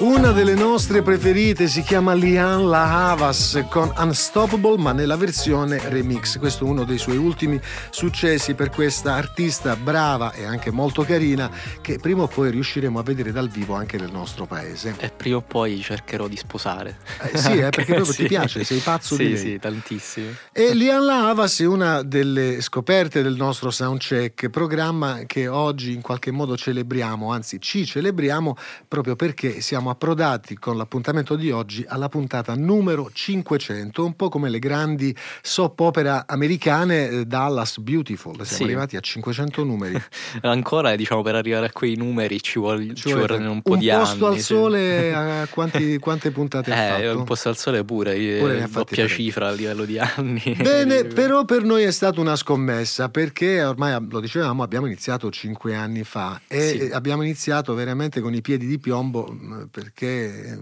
Una 0.00 0.32
delle 0.32 0.54
nostre 0.54 1.00
preferite 1.00 1.68
si 1.68 1.80
chiama 1.82 2.12
Lian 2.12 2.68
La 2.68 3.10
Havas 3.12 3.64
con 3.70 3.90
Unstoppable, 3.96 4.76
ma 4.76 4.92
nella 4.92 5.16
versione 5.16 5.80
remix. 5.88 6.38
Questo 6.38 6.66
è 6.66 6.68
uno 6.68 6.84
dei 6.84 6.98
suoi 6.98 7.16
ultimi 7.16 7.58
successi 7.90 8.54
per 8.54 8.68
questa 8.68 9.14
artista 9.14 9.76
brava 9.76 10.32
e 10.32 10.44
anche 10.44 10.70
molto 10.70 11.02
carina 11.04 11.50
che 11.80 11.98
prima 11.98 12.24
o 12.24 12.26
poi 12.26 12.50
riusciremo 12.50 12.98
a 12.98 13.02
vedere 13.02 13.32
dal 13.32 13.48
vivo 13.48 13.74
anche 13.74 13.96
nel 13.96 14.10
nostro 14.10 14.44
paese. 14.44 14.96
E 14.98 15.10
prima 15.10 15.36
o 15.36 15.40
poi 15.40 15.80
cercherò 15.80 16.28
di 16.28 16.36
sposare. 16.36 16.98
Eh, 17.32 17.38
sì, 17.38 17.52
eh, 17.52 17.70
perché 17.70 17.94
proprio 17.94 18.04
Sì. 18.12 18.22
ti 18.22 18.28
piace, 18.28 18.64
sei 18.64 18.80
pazzo 18.80 19.14
sì, 19.14 19.24
di 19.24 19.32
lei. 19.32 19.38
Sì, 19.38 19.58
tantissimo. 19.58 20.30
E 20.52 20.74
Lian 20.74 21.04
La 21.04 21.28
Havas 21.28 21.60
è 21.60 21.66
una 21.66 22.02
delle 22.02 22.60
scoperte 22.60 23.22
del 23.22 23.36
nostro 23.36 23.70
Soundcheck, 23.70 24.50
programma 24.50 25.20
che 25.26 25.48
oggi 25.48 25.94
in 25.94 26.02
qualche 26.02 26.30
modo 26.30 26.56
celebriamo, 26.56 27.32
anzi 27.32 27.60
ci 27.60 27.86
celebriamo 27.86 28.56
proprio 28.88 29.16
perché 29.16 29.53
siamo 29.60 29.90
approdati 29.90 30.56
con 30.58 30.76
l'appuntamento 30.76 31.36
di 31.36 31.50
oggi 31.50 31.84
alla 31.86 32.08
puntata 32.08 32.54
numero 32.54 33.10
500, 33.12 34.04
un 34.04 34.14
po' 34.16 34.28
come 34.28 34.48
le 34.50 34.58
grandi 34.58 35.14
soap 35.42 35.80
opera 35.80 36.24
americane 36.26 37.08
eh, 37.08 37.24
Dallas 37.26 37.78
Beautiful, 37.78 38.34
siamo 38.34 38.46
Sì. 38.46 38.62
arrivati 38.64 38.96
a 38.96 39.00
500 39.00 39.64
numeri. 39.64 40.02
Ancora, 40.42 40.94
diciamo, 40.96 41.22
per 41.22 41.34
arrivare 41.34 41.66
a 41.66 41.72
quei 41.72 41.96
numeri 41.96 42.40
ci, 42.42 42.58
vuol, 42.58 42.94
ci, 42.94 43.12
vorranno 43.12 43.50
un 43.50 43.62
po' 43.62 43.76
di 43.76 43.88
posto 43.88 44.26
anni. 44.26 44.34
al 44.34 44.40
sì. 44.40 44.46
sole, 44.46 45.14
a 45.14 45.46
quanti- 45.50 45.98
quante 45.98 46.30
puntate 46.30 46.70
Eh, 46.70 46.74
fatto? 47.06 47.18
un 47.18 47.24
posto 47.24 47.48
al 47.48 47.56
sole 47.56 47.84
pure, 47.84 48.16
io- 48.16 48.38
Pure 48.38 48.68
doppia 48.70 49.06
cifra 49.06 49.48
a 49.48 49.52
livello 49.52 49.84
di 49.84 49.98
anni. 49.98 50.42
Bene, 50.60 51.04
però 51.04 51.44
per 51.44 51.62
noi 51.62 51.82
è 51.84 51.90
stata 51.90 52.20
una 52.20 52.36
scommessa 52.36 53.08
perché 53.08 53.62
ormai 53.62 53.96
lo 54.10 54.20
dicevamo, 54.20 54.62
abbiamo 54.62 54.86
iniziato 54.86 55.30
cinque 55.30 55.74
anni 55.74 56.04
fa 56.04 56.40
e 56.48 56.68
Sì. 56.68 56.90
abbiamo 56.92 57.22
iniziato 57.22 57.74
veramente 57.74 58.20
con 58.20 58.34
i 58.34 58.40
piedi 58.40 58.66
di 58.66 58.78
piombo 58.78 59.34
perché 59.70 60.58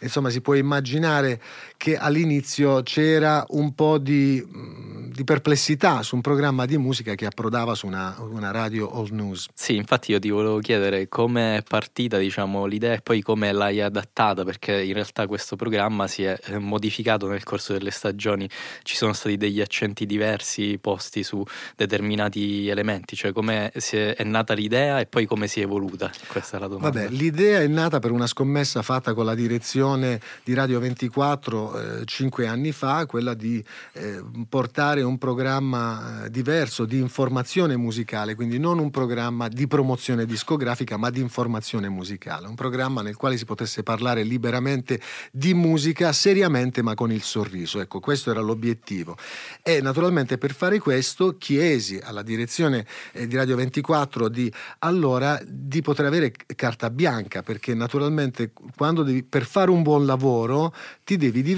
insomma 0.00 0.30
si 0.30 0.40
può 0.40 0.54
immaginare 0.54 1.40
che 1.78 1.96
all'inizio 1.96 2.82
c'era 2.82 3.46
un 3.50 3.72
po' 3.72 3.98
di, 3.98 4.44
mh, 4.44 5.12
di 5.12 5.22
perplessità 5.22 6.02
su 6.02 6.16
un 6.16 6.20
programma 6.20 6.66
di 6.66 6.76
musica 6.76 7.14
che 7.14 7.24
approdava 7.24 7.76
su 7.76 7.86
una, 7.86 8.16
una 8.18 8.50
radio 8.50 8.96
old 8.96 9.12
news. 9.12 9.46
Sì, 9.54 9.76
infatti 9.76 10.10
io 10.10 10.18
ti 10.18 10.28
volevo 10.28 10.58
chiedere 10.58 11.08
come 11.08 11.58
è 11.58 11.62
partita 11.62 12.18
diciamo, 12.18 12.66
l'idea 12.66 12.94
e 12.94 13.00
poi 13.00 13.22
come 13.22 13.52
l'hai 13.52 13.80
adattata, 13.80 14.42
perché 14.42 14.82
in 14.82 14.92
realtà 14.92 15.28
questo 15.28 15.54
programma 15.54 16.08
si 16.08 16.24
è 16.24 16.36
eh, 16.46 16.58
modificato 16.58 17.28
nel 17.28 17.44
corso 17.44 17.72
delle 17.72 17.92
stagioni, 17.92 18.50
ci 18.82 18.96
sono 18.96 19.12
stati 19.12 19.36
degli 19.36 19.60
accenti 19.60 20.04
diversi 20.04 20.78
posti 20.80 21.22
su 21.22 21.44
determinati 21.76 22.66
elementi, 22.66 23.14
cioè 23.14 23.30
come 23.30 23.70
è 23.70 24.24
nata 24.24 24.52
l'idea 24.52 24.98
e 24.98 25.06
poi 25.06 25.26
come 25.26 25.46
si 25.46 25.60
è 25.60 25.62
evoluta, 25.62 26.10
questa 26.26 26.56
è 26.56 26.60
la 26.60 26.66
domanda. 26.66 27.02
Vabbè, 27.02 27.14
l'idea 27.14 27.60
è 27.60 27.68
nata 27.68 28.00
per 28.00 28.10
una 28.10 28.26
scommessa 28.26 28.82
fatta 28.82 29.14
con 29.14 29.24
la 29.24 29.36
direzione 29.36 30.20
di 30.42 30.54
Radio 30.54 30.80
24 30.80 31.67
eh, 31.76 32.04
cinque 32.04 32.46
anni 32.46 32.72
fa, 32.72 33.06
quella 33.06 33.34
di 33.34 33.62
eh, 33.92 34.22
portare 34.48 35.02
un 35.02 35.18
programma 35.18 36.24
eh, 36.24 36.30
diverso 36.30 36.84
di 36.84 36.98
informazione 36.98 37.76
musicale, 37.76 38.34
quindi 38.34 38.58
non 38.58 38.78
un 38.78 38.90
programma 38.90 39.48
di 39.48 39.66
promozione 39.66 40.26
discografica, 40.26 40.96
ma 40.96 41.10
di 41.10 41.20
informazione 41.20 41.88
musicale, 41.88 42.48
un 42.48 42.54
programma 42.54 43.02
nel 43.02 43.16
quale 43.16 43.36
si 43.36 43.44
potesse 43.44 43.82
parlare 43.82 44.22
liberamente 44.22 45.00
di 45.30 45.54
musica 45.54 46.12
seriamente 46.12 46.82
ma 46.82 46.94
con 46.94 47.12
il 47.12 47.22
sorriso. 47.22 47.80
Ecco, 47.80 48.00
questo 48.00 48.30
era 48.30 48.40
l'obiettivo. 48.40 49.16
E 49.62 49.80
naturalmente 49.80 50.38
per 50.38 50.54
fare 50.54 50.78
questo 50.78 51.36
chiesi 51.38 52.00
alla 52.02 52.22
direzione 52.22 52.86
eh, 53.12 53.26
di 53.26 53.36
Radio 53.36 53.56
24 53.56 54.28
di 54.28 54.52
allora 54.80 55.40
di 55.46 55.82
poter 55.82 56.06
avere 56.06 56.32
carta 56.56 56.90
bianca, 56.90 57.42
perché 57.42 57.74
naturalmente 57.74 58.52
quando 58.76 59.02
devi, 59.02 59.22
per 59.22 59.44
fare 59.44 59.70
un 59.70 59.82
buon 59.82 60.06
lavoro 60.06 60.74
ti 61.04 61.16
devi 61.16 61.42
divertire 61.42 61.56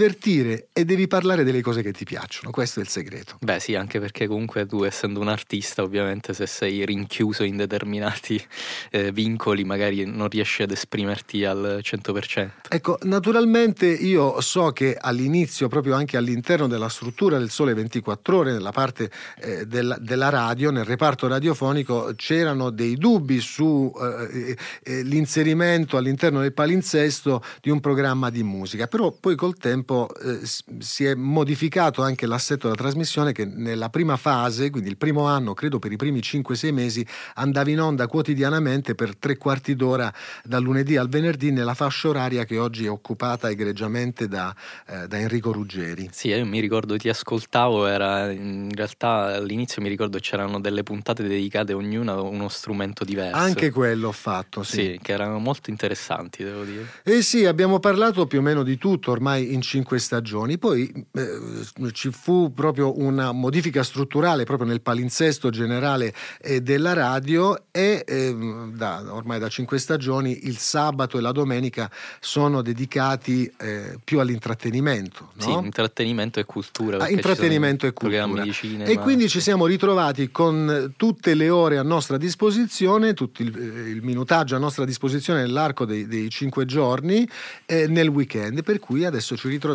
e 0.72 0.84
devi 0.84 1.06
parlare 1.06 1.44
delle 1.44 1.60
cose 1.60 1.82
che 1.82 1.92
ti 1.92 2.04
piacciono, 2.04 2.50
questo 2.50 2.80
è 2.80 2.82
il 2.82 2.88
segreto. 2.88 3.36
Beh 3.40 3.60
sì, 3.60 3.74
anche 3.74 4.00
perché 4.00 4.26
comunque 4.26 4.64
tu 4.66 4.84
essendo 4.84 5.20
un 5.20 5.28
artista 5.28 5.82
ovviamente 5.82 6.32
se 6.32 6.46
sei 6.46 6.86
rinchiuso 6.86 7.42
in 7.42 7.56
determinati 7.56 8.42
eh, 8.90 9.12
vincoli 9.12 9.64
magari 9.64 10.06
non 10.06 10.28
riesci 10.28 10.62
ad 10.62 10.70
esprimerti 10.70 11.44
al 11.44 11.80
100%. 11.82 12.48
Ecco, 12.68 12.98
naturalmente 13.02 13.86
io 13.86 14.40
so 14.40 14.70
che 14.70 14.96
all'inizio, 14.98 15.68
proprio 15.68 15.94
anche 15.94 16.16
all'interno 16.16 16.66
della 16.66 16.88
struttura 16.88 17.36
del 17.38 17.50
Sole 17.50 17.74
24 17.74 18.36
Ore, 18.36 18.52
nella 18.52 18.72
parte 18.72 19.10
eh, 19.38 19.66
della, 19.66 19.98
della, 19.98 20.30
radio, 20.30 20.70
nel 20.70 20.84
reparto 20.84 21.26
radiofonico, 21.26 22.12
c'erano 22.16 22.70
dei 22.70 22.96
dubbi 22.96 23.40
sull'inserimento 23.40 25.94
eh, 25.94 25.98
eh 25.98 26.00
all'interno 26.00 26.40
del 26.40 26.54
palinsesto 26.54 27.42
di 27.60 27.68
un 27.70 27.80
programma 27.80 28.30
di 28.30 28.42
musica, 28.42 28.86
però 28.86 29.12
poi 29.12 29.36
col 29.36 29.56
tempo 29.56 29.89
eh, 29.90 30.40
si 30.78 31.04
è 31.04 31.14
modificato 31.14 32.02
anche 32.02 32.26
l'assetto 32.26 32.68
della 32.68 32.80
trasmissione 32.80 33.32
che 33.32 33.44
nella 33.44 33.88
prima 33.88 34.16
fase, 34.16 34.70
quindi 34.70 34.88
il 34.88 34.96
primo 34.96 35.26
anno, 35.26 35.54
credo 35.54 35.78
per 35.78 35.90
i 35.90 35.96
primi 35.96 36.20
5-6 36.20 36.72
mesi, 36.72 37.06
andava 37.34 37.70
in 37.70 37.80
onda 37.80 38.06
quotidianamente 38.06 38.94
per 38.94 39.16
tre 39.16 39.36
quarti 39.36 39.74
d'ora 39.74 40.12
dal 40.44 40.62
lunedì 40.62 40.96
al 40.96 41.08
venerdì 41.08 41.50
nella 41.50 41.74
fascia 41.74 42.08
oraria 42.08 42.44
che 42.44 42.58
oggi 42.58 42.84
è 42.84 42.90
occupata 42.90 43.50
egregiamente 43.50 44.28
da, 44.28 44.54
eh, 44.86 45.08
da 45.08 45.18
Enrico 45.18 45.52
Ruggeri. 45.52 46.08
Sì, 46.12 46.28
io 46.28 46.46
mi 46.46 46.60
ricordo 46.60 46.96
ti 46.96 47.08
ascoltavo, 47.08 47.86
era 47.86 48.30
in 48.30 48.70
realtà 48.74 49.36
all'inizio 49.36 49.82
mi 49.82 49.88
ricordo 49.88 50.18
c'erano 50.18 50.60
delle 50.60 50.82
puntate 50.82 51.22
dedicate 51.22 51.72
ognuna 51.72 52.12
a 52.12 52.20
uno 52.20 52.48
strumento 52.48 53.04
diverso. 53.04 53.36
Anche 53.36 53.70
quello 53.70 54.08
ho 54.08 54.12
fatto, 54.12 54.62
sì. 54.62 54.76
Sì, 54.80 54.98
che 55.02 55.12
erano 55.12 55.38
molto 55.38 55.70
interessanti, 55.70 56.44
devo 56.44 56.64
dire. 56.64 56.86
Eh 57.02 57.22
sì, 57.22 57.44
abbiamo 57.46 57.78
parlato 57.80 58.26
più 58.26 58.38
o 58.38 58.42
meno 58.42 58.62
di 58.62 58.78
tutto 58.78 59.10
ormai 59.10 59.52
in 59.52 59.62
cinque 59.80 59.98
stagioni, 59.98 60.58
poi 60.58 60.92
eh, 61.12 61.90
ci 61.92 62.10
fu 62.10 62.52
proprio 62.52 62.98
una 62.98 63.32
modifica 63.32 63.82
strutturale 63.82 64.44
proprio 64.44 64.68
nel 64.68 64.82
palinsesto 64.82 65.48
generale 65.48 66.12
eh, 66.42 66.60
della 66.60 66.92
radio 66.92 67.64
e 67.70 68.04
ehm, 68.06 68.76
da, 68.76 69.02
ormai 69.08 69.38
da 69.38 69.48
cinque 69.48 69.78
stagioni 69.78 70.46
il 70.46 70.58
sabato 70.58 71.16
e 71.16 71.22
la 71.22 71.32
domenica 71.32 71.90
sono 72.20 72.60
dedicati 72.60 73.50
eh, 73.58 73.98
più 74.04 74.20
all'intrattenimento. 74.20 75.30
No? 75.34 75.42
Sì, 75.42 75.50
intrattenimento 75.64 76.40
e 76.40 76.44
cultura. 76.44 76.98
Ah, 76.98 77.08
intrattenimento 77.08 77.86
e 77.86 77.92
cultura. 77.94 78.48
Cinema, 78.50 78.84
e 78.84 78.98
quindi 78.98 79.24
sì. 79.24 79.30
ci 79.30 79.40
siamo 79.40 79.64
ritrovati 79.64 80.30
con 80.30 80.92
tutte 80.96 81.34
le 81.34 81.48
ore 81.48 81.78
a 81.78 81.82
nostra 81.82 82.18
disposizione, 82.18 83.14
tutto 83.14 83.40
il, 83.42 83.56
il 83.56 84.02
minutaggio 84.02 84.56
a 84.56 84.58
nostra 84.58 84.84
disposizione 84.84 85.40
nell'arco 85.40 85.86
dei, 85.86 86.06
dei 86.06 86.28
cinque 86.28 86.66
giorni 86.66 87.26
eh, 87.64 87.86
nel 87.86 88.08
weekend, 88.08 88.62
per 88.62 88.78
cui 88.78 89.04
adesso 89.04 89.36
ci 89.36 89.48
ritroviamo 89.48 89.68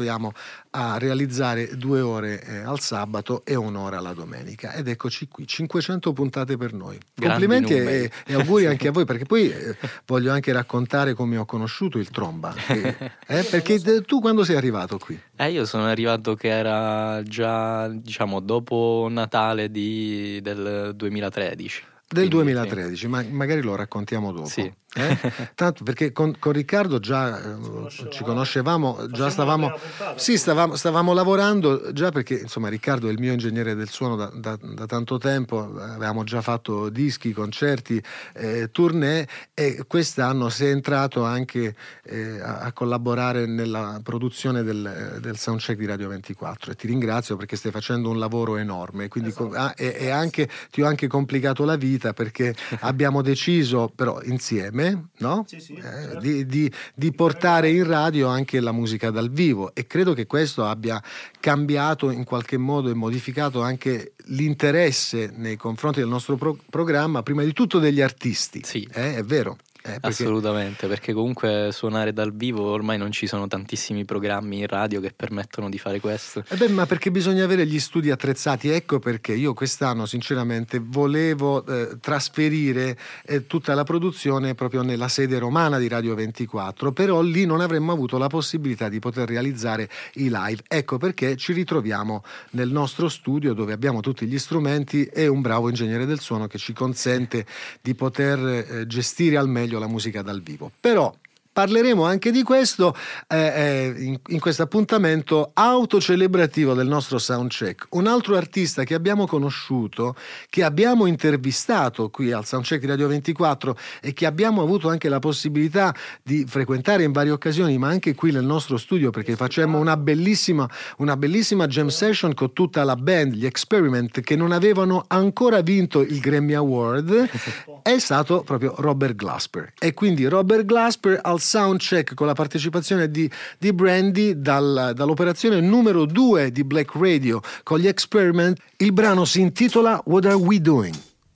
a 0.72 0.98
realizzare 0.98 1.76
due 1.78 2.02
ore 2.02 2.44
eh, 2.44 2.58
al 2.60 2.80
sabato 2.80 3.44
e 3.46 3.56
un'ora 3.56 4.00
la 4.00 4.14
domenica. 4.14 4.74
Ed 4.74 4.88
eccoci 4.88 5.28
qui, 5.28 5.48
500 5.48 6.12
puntate 6.14 6.58
per 6.58 6.74
noi. 6.74 6.98
Grandi 7.14 7.46
Complimenti 7.48 7.74
e, 7.74 8.12
e 8.26 8.34
auguri 8.34 8.66
anche 8.66 8.88
a 8.88 8.92
voi, 8.92 9.06
perché 9.06 9.26
poi 9.26 9.50
eh, 9.52 9.76
voglio 10.06 10.32
anche 10.32 10.52
raccontare 10.52 11.14
come 11.14 11.38
ho 11.38 11.46
conosciuto 11.46 11.98
il 11.98 12.10
tromba. 12.10 12.54
che- 12.54 12.96
eh, 13.28 13.44
perché 13.44 13.76
eh, 13.76 14.02
tu 14.02 14.20
quando 14.20 14.44
sei 14.44 14.56
arrivato 14.56 14.98
qui? 14.98 15.20
Eh, 15.36 15.52
io 15.52 15.66
sono 15.66 15.86
arrivato 15.86 16.36
che 16.36 16.50
era 16.50 17.22
già, 17.24 17.88
diciamo, 17.88 18.40
dopo 18.40 19.08
Natale 19.10 19.70
di- 19.72 20.40
del 20.42 20.92
2013. 20.96 21.84
Del 22.08 22.30
Quindi, 22.30 22.52
2013, 22.54 23.08
ma 23.08 23.24
magari 23.32 23.62
lo 23.62 23.76
raccontiamo 23.76 24.32
dopo. 24.32 24.48
Sì. 24.48 24.72
Eh? 24.96 25.18
Tanto 25.56 25.84
perché 25.84 26.12
con, 26.12 26.36
con 26.40 26.54
Riccardo 26.54 27.00
già 27.00 27.38
eh, 27.42 27.90
ci 28.10 28.24
conoscevamo, 28.24 29.08
già 29.12 29.30
stavamo, 29.30 29.70
puntata. 29.70 30.18
sì, 30.18 30.38
stavamo, 30.38 30.76
stavamo 30.76 31.14
lavorando 31.14 31.92
già 31.92 32.12
perché 32.12 32.36
insomma 32.36 32.70
Riccardo 32.70 33.08
è 33.08 33.12
il 33.12 33.20
mio 33.20 33.34
ingegnere 33.34 33.76
del 33.76 33.90
suono 33.90 34.16
da, 34.16 34.32
da- 34.34 34.58
da 34.62 34.86
tanto 34.86 35.18
tempo, 35.18 35.60
avevamo 35.80 36.24
già 36.24 36.42
fatto 36.42 36.90
dischi, 36.90 37.34
concerti, 37.34 38.02
eh, 38.34 38.70
tournée 38.72 39.28
e 39.54 39.84
quest'anno 39.88 40.50
si 40.50 40.66
è 40.66 40.70
entrato 40.70 41.24
anche 41.24 41.76
eh, 42.04 42.40
a, 42.40 42.60
a 42.60 42.72
collaborare 42.72 43.46
nella 43.46 44.00
produzione 44.02 44.64
del, 44.64 45.18
del 45.20 45.38
soundcheck 45.38 45.78
di 45.78 45.86
Radio 45.86 46.08
24 46.08 46.72
e 46.72 46.76
ti 46.76 46.88
ringrazio 46.88 47.36
perché 47.36 47.56
stai 47.56 47.72
facendo 47.72 48.10
un 48.10 48.18
lavoro 48.20 48.56
enorme 48.58 49.08
quindi 49.10 49.30
Esatto. 49.30 49.50
co- 49.50 49.56
ah, 49.56 49.74
e, 49.76 49.96
e 50.00 50.10
anche, 50.10 50.50
ti 50.72 50.82
ho 50.82 50.88
anche 50.88 51.08
complicato 51.08 51.66
la 51.66 51.76
vita 51.76 52.14
perché 52.14 52.56
abbiamo 52.82 53.22
deciso 53.22 53.92
però 53.94 54.22
insieme 54.24 54.85
no? 55.18 55.46
Sì, 55.48 55.60
sì, 55.60 55.74
Eh, 55.74 55.82
certo. 55.82 56.20
di, 56.20 56.46
di- 56.46 56.72
di 56.94 57.12
portare 57.14 57.70
in 57.70 57.86
radio 57.86 58.28
anche 58.28 58.60
la 58.60 58.72
musica 58.72 59.10
dal 59.12 59.30
vivo 59.32 59.74
e 59.74 59.88
credo 59.88 60.14
che 60.14 60.26
questo 60.26 60.66
abbia 60.66 61.02
cambiato 61.40 62.10
in 62.12 62.24
qualche 62.24 62.58
modo 62.58 62.90
e 62.90 62.94
modificato 62.94 63.62
anche 63.62 64.14
l'interesse 64.28 65.32
nei 65.36 65.56
confronti 65.58 66.00
del 66.00 66.10
nostro 66.10 66.36
pro- 66.36 66.58
programma, 66.70 67.22
prima 67.24 67.44
di 67.44 67.54
tutto 67.54 67.80
degli 67.80 68.02
artisti. 68.02 68.62
Sì. 68.64 68.88
Eh, 68.92 69.16
è 69.16 69.24
vero. 69.24 69.58
Eh, 69.86 70.00
perché- 70.00 70.08
Assolutamente, 70.08 70.88
perché 70.88 71.14
comunque 71.14 71.70
suonare 71.72 72.12
dal 72.12 72.34
vivo 72.34 72.64
ormai 72.64 72.98
non 72.98 73.12
ci 73.12 73.28
sono 73.28 73.46
tantissimi 73.46 74.04
programmi 74.04 74.60
in 74.60 74.68
radio 74.68 75.00
che 75.00 75.14
permettono 75.16 75.70
di 75.70 75.78
fare 75.78 76.00
questo. 76.00 76.44
Eh 76.50 76.56
beh, 76.56 76.70
ma 76.70 76.88
perché 76.88 77.12
bisogna 77.12 77.44
avere 77.44 77.68
gli 77.68 77.80
studi 77.80 78.10
attrezzati? 78.10 78.70
Ecco 78.70 78.98
perché 78.98 79.34
io 79.34 79.54
quest'anno, 79.54 80.08
sinceramente, 80.08 80.82
volevo 80.84 81.64
eh, 81.66 81.98
trasferire 82.00 82.98
eh, 83.26 83.46
tutta 83.46 83.76
la 83.76 83.84
produzione 83.84 84.56
proprio 84.56 84.82
nella 84.82 85.08
sede 85.08 85.38
romana 85.38 85.78
di 85.78 85.88
Radio 85.88 86.16
24, 86.16 86.92
però 86.92 87.22
lì 87.22 87.46
non 87.46 87.62
avremmo 87.62 87.92
avuto 87.92 88.18
la 88.18 88.28
possibilità 88.28 88.90
di 88.90 88.98
poter 88.98 89.28
realizzare 89.28 89.88
i 90.16 90.30
live. 90.32 90.64
Ecco 90.68 90.98
perché 90.98 91.36
ci 91.36 91.54
ritroviamo 91.54 92.24
nel 92.52 92.72
nostro 92.72 93.08
studio 93.08 93.54
dove 93.54 93.74
abbiamo 93.74 94.00
tutti 94.00 94.26
gli 94.26 94.40
strumenti 94.40 95.06
e 95.06 95.28
un 95.28 95.42
bravo 95.42 95.70
ingegnere 95.70 96.08
del 96.08 96.20
suono 96.20 96.48
che 96.48 96.58
ci 96.58 96.74
consente 96.74 97.46
di 97.82 97.94
poter 97.94 98.40
eh, 98.40 98.88
gestire 98.88 99.38
al 99.38 99.48
meglio 99.48 99.74
la 99.80 99.88
musica 99.88 100.22
dal 100.22 100.42
vivo. 100.42 100.72
Però 100.80 101.14
Parleremo 101.56 102.04
anche 102.04 102.32
di 102.32 102.44
questo 102.44 102.94
eh, 103.30 103.38
eh, 103.38 103.94
in, 103.98 104.20
in 104.28 104.40
questo 104.42 104.64
appuntamento 104.64 105.52
autocelebrativo 105.54 106.74
del 106.74 106.86
nostro 106.86 107.18
soundcheck. 107.18 107.86
Un 107.92 108.08
altro 108.08 108.36
artista 108.36 108.84
che 108.84 108.94
abbiamo 108.94 109.26
conosciuto, 109.26 110.18
che 110.50 110.66
abbiamo 110.66 111.06
intervistato 111.06 112.10
qui 112.10 112.34
al 112.34 112.46
soundcheck 112.46 112.82
di 112.82 112.88
Radio 112.88 113.08
24 113.08 113.78
e 114.02 114.12
che 114.12 114.26
abbiamo 114.26 114.64
avuto 114.64 114.90
anche 114.90 115.08
la 115.08 115.20
possibilità 115.20 115.96
di 116.22 116.44
frequentare 116.46 117.04
in 117.04 117.14
varie 117.14 117.32
occasioni, 117.32 117.78
ma 117.78 117.88
anche 117.88 118.16
qui 118.16 118.34
nel 118.34 118.44
nostro 118.44 118.76
studio 118.76 119.10
perché 119.12 119.38
facemmo 119.38 119.80
una 119.80 119.96
bellissima, 119.96 120.70
una 120.98 121.16
bellissima 121.16 121.68
jam 121.68 121.88
session 121.88 122.34
con 122.34 122.52
tutta 122.52 122.84
la 122.84 122.98
band, 122.98 123.32
gli 123.32 123.46
Experiment, 123.46 124.20
che 124.20 124.36
non 124.36 124.52
avevano 124.52 125.06
ancora 125.08 125.62
vinto 125.62 126.02
il 126.02 126.20
Grammy 126.20 126.54
Award, 126.54 127.30
è 127.82 127.98
stato 127.98 128.42
proprio 128.42 128.74
Robert 128.80 129.16
Glasper. 129.16 129.72
E 129.80 129.94
quindi 129.94 130.26
Robert 130.26 130.66
Glasper 130.66 131.22
al 131.24 131.44
soundcheck 131.46 132.14
con 132.14 132.28
la 132.28 132.34
partecipazione 132.34 133.10
di, 133.10 133.30
di 133.58 133.72
Brandy 133.72 134.42
dal- 134.42 134.94
dall'operazione 134.96 135.60
numero 135.62 136.06
2 136.06 136.52
di 136.52 136.64
Black 136.64 136.96
Radio 136.96 137.42
con 137.64 137.80
gli 137.80 137.88
Experiment. 137.88 138.58
Il 138.78 138.92
brano 138.92 139.26
si 139.26 139.42
intitola 139.42 140.02
What 140.06 140.26
Are 140.26 140.36
We 140.36 140.60
Doing? 140.60 140.96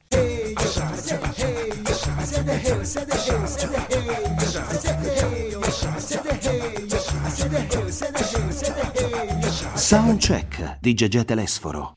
Hey, 0.09 0.53
Soundcheck 9.75 10.77
di 10.79 10.93
Gegè 10.93 11.25
Telesforo. 11.25 11.93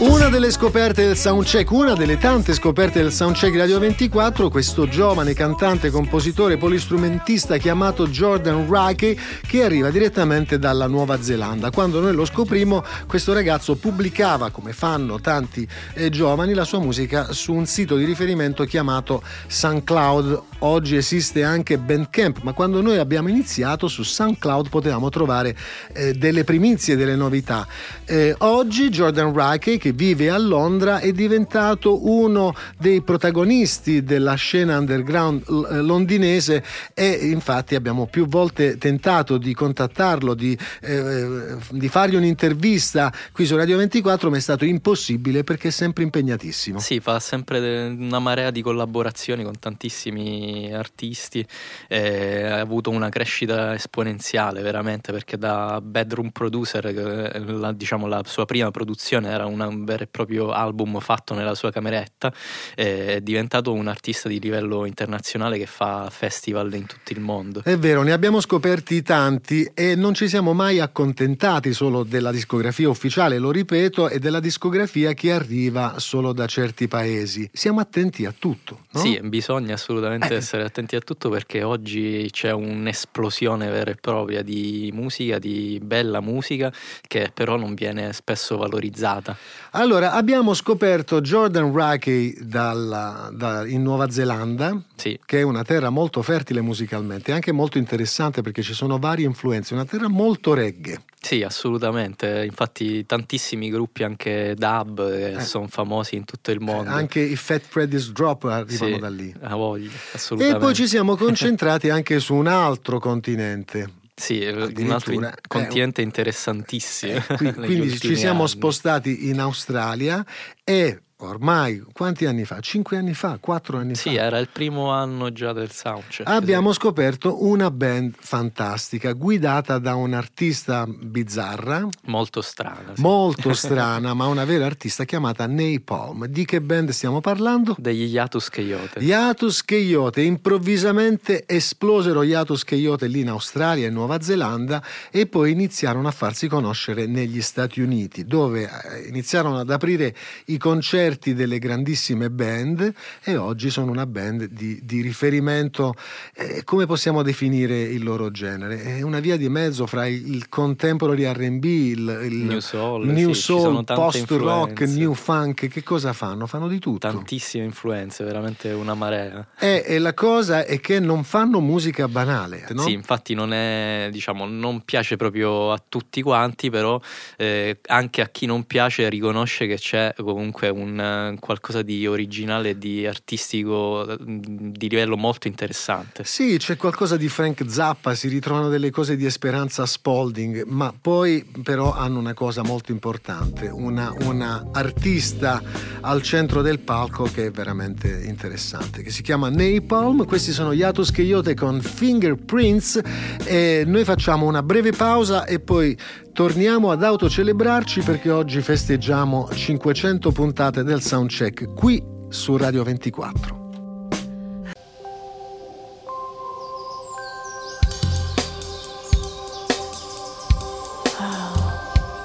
Una 0.00 0.28
delle 0.28 0.52
scoperte 0.52 1.04
del 1.04 1.16
soundcheck, 1.16 1.68
una 1.72 1.94
delle 1.94 2.18
tante 2.18 2.54
scoperte 2.54 3.02
del 3.02 3.10
soundcheck 3.10 3.56
Radio 3.56 3.80
24, 3.80 4.48
questo 4.48 4.86
giovane 4.86 5.34
cantante, 5.34 5.90
compositore, 5.90 6.56
polistrumentista 6.56 7.56
chiamato 7.56 8.06
Jordan 8.06 8.70
Rake 8.70 9.18
che 9.44 9.64
arriva 9.64 9.90
direttamente 9.90 10.56
dalla 10.56 10.86
Nuova 10.86 11.20
Zelanda. 11.20 11.72
Quando 11.72 11.98
noi 11.98 12.14
lo 12.14 12.24
scoprimmo, 12.24 12.84
questo 13.08 13.32
ragazzo 13.32 13.74
pubblicava, 13.74 14.50
come 14.50 14.72
fanno 14.72 15.18
tanti 15.18 15.66
eh, 15.94 16.10
giovani, 16.10 16.54
la 16.54 16.64
sua 16.64 16.78
musica 16.78 17.32
su 17.32 17.52
un 17.52 17.66
sito 17.66 17.96
di 17.96 18.04
riferimento 18.04 18.62
chiamato 18.62 19.20
SoundCloud. 19.48 20.42
Oggi 20.60 20.96
esiste 20.96 21.44
anche 21.44 21.78
Bandcamp, 21.78 22.40
ma 22.42 22.52
quando 22.52 22.82
noi 22.82 22.98
abbiamo 22.98 23.28
iniziato 23.28 23.86
su 23.86 24.02
SoundCloud 24.02 24.68
potevamo 24.68 25.08
trovare 25.08 25.56
eh, 25.92 26.14
delle 26.14 26.42
primizie, 26.42 26.96
delle 26.96 27.14
novità. 27.14 27.64
Eh, 28.04 28.34
oggi 28.38 28.88
Jordan 28.88 29.32
Rake, 29.32 29.78
che 29.78 29.92
vive 29.92 30.30
a 30.30 30.38
Londra, 30.38 30.98
è 30.98 31.12
diventato 31.12 32.08
uno 32.08 32.56
dei 32.76 33.02
protagonisti 33.02 34.02
della 34.02 34.34
scena 34.34 34.78
underground 34.78 35.48
l- 35.48 35.68
eh, 35.70 35.80
londinese 35.80 36.64
e 36.92 37.08
infatti 37.30 37.76
abbiamo 37.76 38.06
più 38.06 38.26
volte 38.26 38.78
tentato 38.78 39.38
di 39.38 39.54
contattarlo, 39.54 40.34
di, 40.34 40.58
eh, 40.80 41.56
di 41.70 41.88
fargli 41.88 42.16
un'intervista 42.16 43.12
qui 43.30 43.46
su 43.46 43.54
Radio 43.54 43.76
24, 43.76 44.28
ma 44.28 44.36
è 44.36 44.40
stato 44.40 44.64
impossibile 44.64 45.44
perché 45.44 45.68
è 45.68 45.70
sempre 45.70 46.02
impegnatissimo. 46.02 46.80
Sì, 46.80 46.98
fa 46.98 47.20
sempre 47.20 47.86
una 47.86 48.18
marea 48.18 48.50
di 48.50 48.60
collaborazioni 48.60 49.44
con 49.44 49.56
tantissimi 49.60 50.47
artisti, 50.72 51.46
eh, 51.88 52.44
ha 52.44 52.60
avuto 52.60 52.90
una 52.90 53.08
crescita 53.08 53.74
esponenziale 53.74 54.62
veramente 54.62 55.12
perché 55.12 55.36
da 55.36 55.80
bedroom 55.80 56.30
producer, 56.30 56.86
eh, 56.86 57.38
la, 57.38 57.72
diciamo 57.72 58.06
la 58.06 58.22
sua 58.24 58.44
prima 58.44 58.70
produzione 58.70 59.30
era 59.30 59.46
un 59.46 59.84
vero 59.84 60.04
e 60.04 60.06
proprio 60.06 60.50
album 60.50 60.98
fatto 61.00 61.34
nella 61.34 61.54
sua 61.54 61.70
cameretta, 61.70 62.32
eh, 62.74 63.16
è 63.16 63.20
diventato 63.20 63.72
un 63.72 63.88
artista 63.88 64.28
di 64.28 64.40
livello 64.40 64.84
internazionale 64.84 65.58
che 65.58 65.66
fa 65.66 66.08
festival 66.10 66.72
in 66.74 66.86
tutto 66.86 67.12
il 67.12 67.20
mondo. 67.20 67.62
È 67.62 67.76
vero, 67.76 68.02
ne 68.02 68.12
abbiamo 68.12 68.40
scoperti 68.40 69.02
tanti 69.02 69.70
e 69.74 69.94
non 69.94 70.14
ci 70.14 70.28
siamo 70.28 70.52
mai 70.52 70.80
accontentati 70.80 71.72
solo 71.72 72.04
della 72.04 72.30
discografia 72.30 72.88
ufficiale, 72.88 73.38
lo 73.38 73.50
ripeto, 73.50 74.08
e 74.08 74.18
della 74.18 74.40
discografia 74.40 75.12
che 75.12 75.32
arriva 75.32 75.94
solo 75.98 76.32
da 76.32 76.46
certi 76.46 76.88
paesi. 76.88 77.48
Siamo 77.52 77.80
attenti 77.80 78.24
a 78.24 78.34
tutto, 78.36 78.86
no? 78.90 79.00
Sì, 79.00 79.20
bisogna 79.22 79.74
assolutamente 79.74 80.34
Eh. 80.34 80.37
Essere 80.38 80.64
attenti 80.64 80.96
a 80.96 81.00
tutto 81.00 81.28
perché 81.28 81.62
oggi 81.62 82.28
c'è 82.32 82.52
un'esplosione 82.52 83.68
vera 83.68 83.90
e 83.90 83.96
propria 83.96 84.42
di 84.42 84.90
musica, 84.92 85.38
di 85.38 85.80
bella 85.82 86.20
musica, 86.20 86.72
che 87.06 87.30
però 87.32 87.56
non 87.56 87.74
viene 87.74 88.12
spesso 88.12 88.56
valorizzata. 88.56 89.36
Allora, 89.72 90.12
abbiamo 90.12 90.54
scoperto 90.54 91.20
Jordan 91.20 91.72
Rake 91.72 92.34
dalla- 92.40 93.30
da- 93.32 93.66
in 93.66 93.82
Nuova 93.82 94.10
Zelanda, 94.10 94.80
Sì, 94.96 95.18
che 95.24 95.38
è 95.40 95.42
una 95.42 95.62
terra 95.62 95.90
molto 95.90 96.22
fertile 96.22 96.60
musicalmente, 96.60 97.32
anche 97.32 97.52
molto 97.52 97.78
interessante 97.78 98.42
perché 98.42 98.62
ci 98.62 98.72
sono 98.74 98.98
varie 98.98 99.26
influenze, 99.26 99.74
una 99.74 99.84
terra 99.84 100.08
molto 100.08 100.54
reggae. 100.54 101.02
sì, 101.20 101.42
assolutamente. 101.42 102.44
Infatti 102.44 103.04
tantissimi 103.04 103.70
gruppi 103.70 104.02
anche 104.04 104.54
dub 104.56 105.34
che 105.34 105.40
sono 105.40 105.66
famosi 105.66 106.14
in 106.16 106.24
tutto 106.24 106.50
il 106.52 106.60
mondo. 106.60 106.90
Eh. 106.90 106.92
Anche 106.94 107.20
i 107.20 107.36
Fat 107.36 107.62
Freddy's 107.68 108.10
Drop 108.12 108.44
arrivano 108.44 108.94
Sì, 108.94 108.98
da 109.00 109.08
lì. 109.08 109.34
a 109.42 109.54
voglia, 109.56 109.90
E 110.34 110.34
assolutamente. 110.34 110.58
poi 110.58 110.74
ci 110.74 110.86
siamo 110.88 111.16
concentrati 111.16 111.90
anche 111.90 112.18
su 112.20 112.34
un 112.34 112.46
altro 112.46 112.98
continente. 112.98 113.90
Sì, 114.14 114.44
un 114.44 114.90
altro 114.90 115.12
in- 115.12 115.22
eh, 115.24 115.34
continente 115.46 116.02
interessantissimo. 116.02 117.12
Eh, 117.28 117.36
qui- 117.36 117.46
negli 117.56 117.64
quindi 117.66 117.98
ci 118.00 118.16
siamo 118.16 118.40
anni. 118.40 118.48
spostati 118.48 119.28
in 119.28 119.38
Australia 119.38 120.24
e 120.64 121.02
ormai 121.20 121.82
quanti 121.92 122.26
anni 122.26 122.44
fa? 122.44 122.60
Cinque 122.60 122.96
anni 122.96 123.12
fa? 123.14 123.38
Quattro 123.40 123.78
anni 123.78 123.94
Sì, 123.96 124.14
fa? 124.14 124.22
era 124.22 124.38
il 124.38 124.48
primo 124.52 124.90
anno 124.90 125.32
già 125.32 125.52
del 125.52 125.70
soundcheck. 125.72 126.28
Abbiamo 126.28 126.72
scoperto 126.72 127.44
una 127.44 127.70
band 127.70 128.14
fantastica 128.18 129.12
guidata 129.12 129.78
da 129.78 129.94
un'artista 129.96 130.86
bizzarra, 130.86 131.86
Molto 132.04 132.40
strana. 132.40 132.92
sì. 132.94 133.00
molto 133.02 133.52
strana, 133.54 134.14
ma 134.14 134.26
una 134.26 134.44
vera 134.44 134.66
artista 134.66 135.04
chiamata 135.04 135.46
Napalm. 135.46 136.26
Di 136.26 136.44
che 136.44 136.60
band 136.60 136.90
stiamo 136.90 137.20
parlando? 137.20 137.74
Degli 137.78 138.04
Yatus 138.04 138.48
Coyote. 138.50 139.00
Yatus 139.00 139.64
Coyote, 139.64 140.22
improvvisamente 140.22 141.44
esplosero 141.46 142.22
Yatus 142.22 142.62
Coyote 142.64 143.08
lì 143.08 143.20
in 143.20 143.28
Australia 143.30 143.86
e 143.86 143.90
Nuova 143.90 144.20
Zelanda 144.20 144.82
e 145.10 145.26
poi 145.26 145.50
iniziarono 145.50 146.06
a 146.06 146.12
farsi 146.12 146.46
conoscere 146.46 147.06
negli 147.06 147.40
Stati 147.42 147.80
Uniti, 147.80 148.24
dove 148.24 148.62
eh, 148.62 149.08
iniziarono 149.08 149.58
ad 149.58 149.70
aprire 149.70 150.14
i 150.46 150.58
concerti 150.58 151.06
delle 151.16 151.58
grandissime 151.58 152.30
band 152.30 152.92
e 153.22 153.36
oggi 153.36 153.70
sono 153.70 153.90
una 153.90 154.06
band 154.06 154.44
di, 154.44 154.80
di 154.82 155.00
riferimento. 155.00 155.94
eh, 156.34 156.62
come 156.64 156.86
possiamo 156.86 157.22
definire 157.22 157.80
il 157.80 158.02
loro 158.02 158.30
genere? 158.30 158.82
È 158.82 159.02
una 159.02 159.20
via 159.20 159.36
di 159.36 159.48
mezzo 159.48 159.86
fra 159.86 160.06
il, 160.06 160.34
il 160.34 160.48
contemporary 160.48 161.24
RB, 161.32 161.64
il, 161.64 162.20
il 162.24 162.36
New 162.36 162.60
soul, 162.60 163.06
new 163.06 163.32
sì, 163.32 163.40
soul, 163.40 163.84
post-rock, 163.84 164.70
influenze. 164.70 164.98
new 164.98 165.14
funk. 165.14 165.68
Che 165.68 165.82
cosa 165.82 166.12
fanno? 166.12 166.46
Fanno 166.46 166.68
di 166.68 166.78
tutto. 166.78 166.98
Tantissime 166.98 167.64
influenze, 167.64 168.24
veramente 168.24 168.70
una 168.72 168.94
marea. 168.94 169.46
E, 169.58 169.84
e 169.86 169.98
la 169.98 170.14
cosa 170.14 170.64
è 170.64 170.80
che 170.80 171.00
non 171.00 171.24
fanno 171.24 171.60
musica 171.60 172.08
banale, 172.08 172.66
no? 172.70 172.82
Sì, 172.82 172.92
infatti 172.92 173.34
non 173.34 173.52
è, 173.52 174.08
diciamo, 174.10 174.46
non 174.46 174.82
piace 174.84 175.16
proprio 175.16 175.72
a 175.72 175.82
tutti 175.86 176.22
quanti, 176.22 176.70
però 176.70 177.00
eh, 177.36 177.78
anche 177.86 178.20
a 178.20 178.28
chi 178.28 178.46
non 178.46 178.64
piace 178.64 179.08
riconosce 179.08 179.66
che 179.66 179.76
c'è 179.76 180.14
comunque 180.16 180.68
un 180.68 180.97
eh, 180.98 181.36
qualcosa 181.38 181.82
di 181.82 182.06
originale 182.06 182.78
di 182.78 183.06
artistico 183.06 184.08
eh, 184.08 184.16
di 184.18 184.88
livello 184.88 185.16
molto 185.16 185.48
interessante. 185.48 186.24
Sì, 186.24 186.56
c'è 186.58 186.76
qualcosa 186.76 187.16
di 187.16 187.28
Frank 187.28 187.64
Zappa, 187.68 188.14
si 188.14 188.28
ritrovano 188.28 188.68
delle 188.68 188.90
cose 188.90 189.16
di 189.16 189.24
Esperanza 189.24 189.86
Spalding, 189.86 190.64
ma 190.64 190.92
poi 190.98 191.44
però 191.62 191.94
hanno 191.94 192.18
una 192.18 192.34
cosa 192.34 192.62
molto 192.62 192.92
importante, 192.92 193.68
una, 193.68 194.12
una 194.22 194.68
artista 194.72 195.62
al 196.00 196.22
centro 196.22 196.62
del 196.62 196.78
palco 196.78 197.24
che 197.24 197.46
è 197.46 197.50
veramente 197.50 198.22
interessante, 198.24 199.02
che 199.02 199.10
si 199.10 199.22
chiama 199.22 199.48
Napalm, 199.48 200.24
questi 200.24 200.52
sono 200.52 200.72
Yatus 200.72 201.10
Coyote 201.10 201.54
con 201.54 201.80
Fingerprints 201.80 203.00
e 203.44 203.82
noi 203.86 204.04
facciamo 204.04 204.46
una 204.46 204.62
breve 204.62 204.92
pausa 204.92 205.44
e 205.44 205.60
poi 205.60 205.96
torniamo 206.32 206.90
ad 206.90 207.02
autocelebrarci 207.02 208.00
perché 208.00 208.30
oggi 208.30 208.60
festeggiamo 208.60 209.48
500 209.52 210.32
puntate 210.32 210.82
del 210.82 211.02
Soundcheck 211.02 211.74
qui 211.74 212.02
su 212.28 212.56
Radio 212.56 212.82
24. 212.82 213.56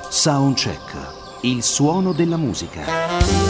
Soundcheck, 0.10 1.42
il 1.42 1.62
suono 1.64 2.14
della 2.14 2.38
musica. 2.38 3.43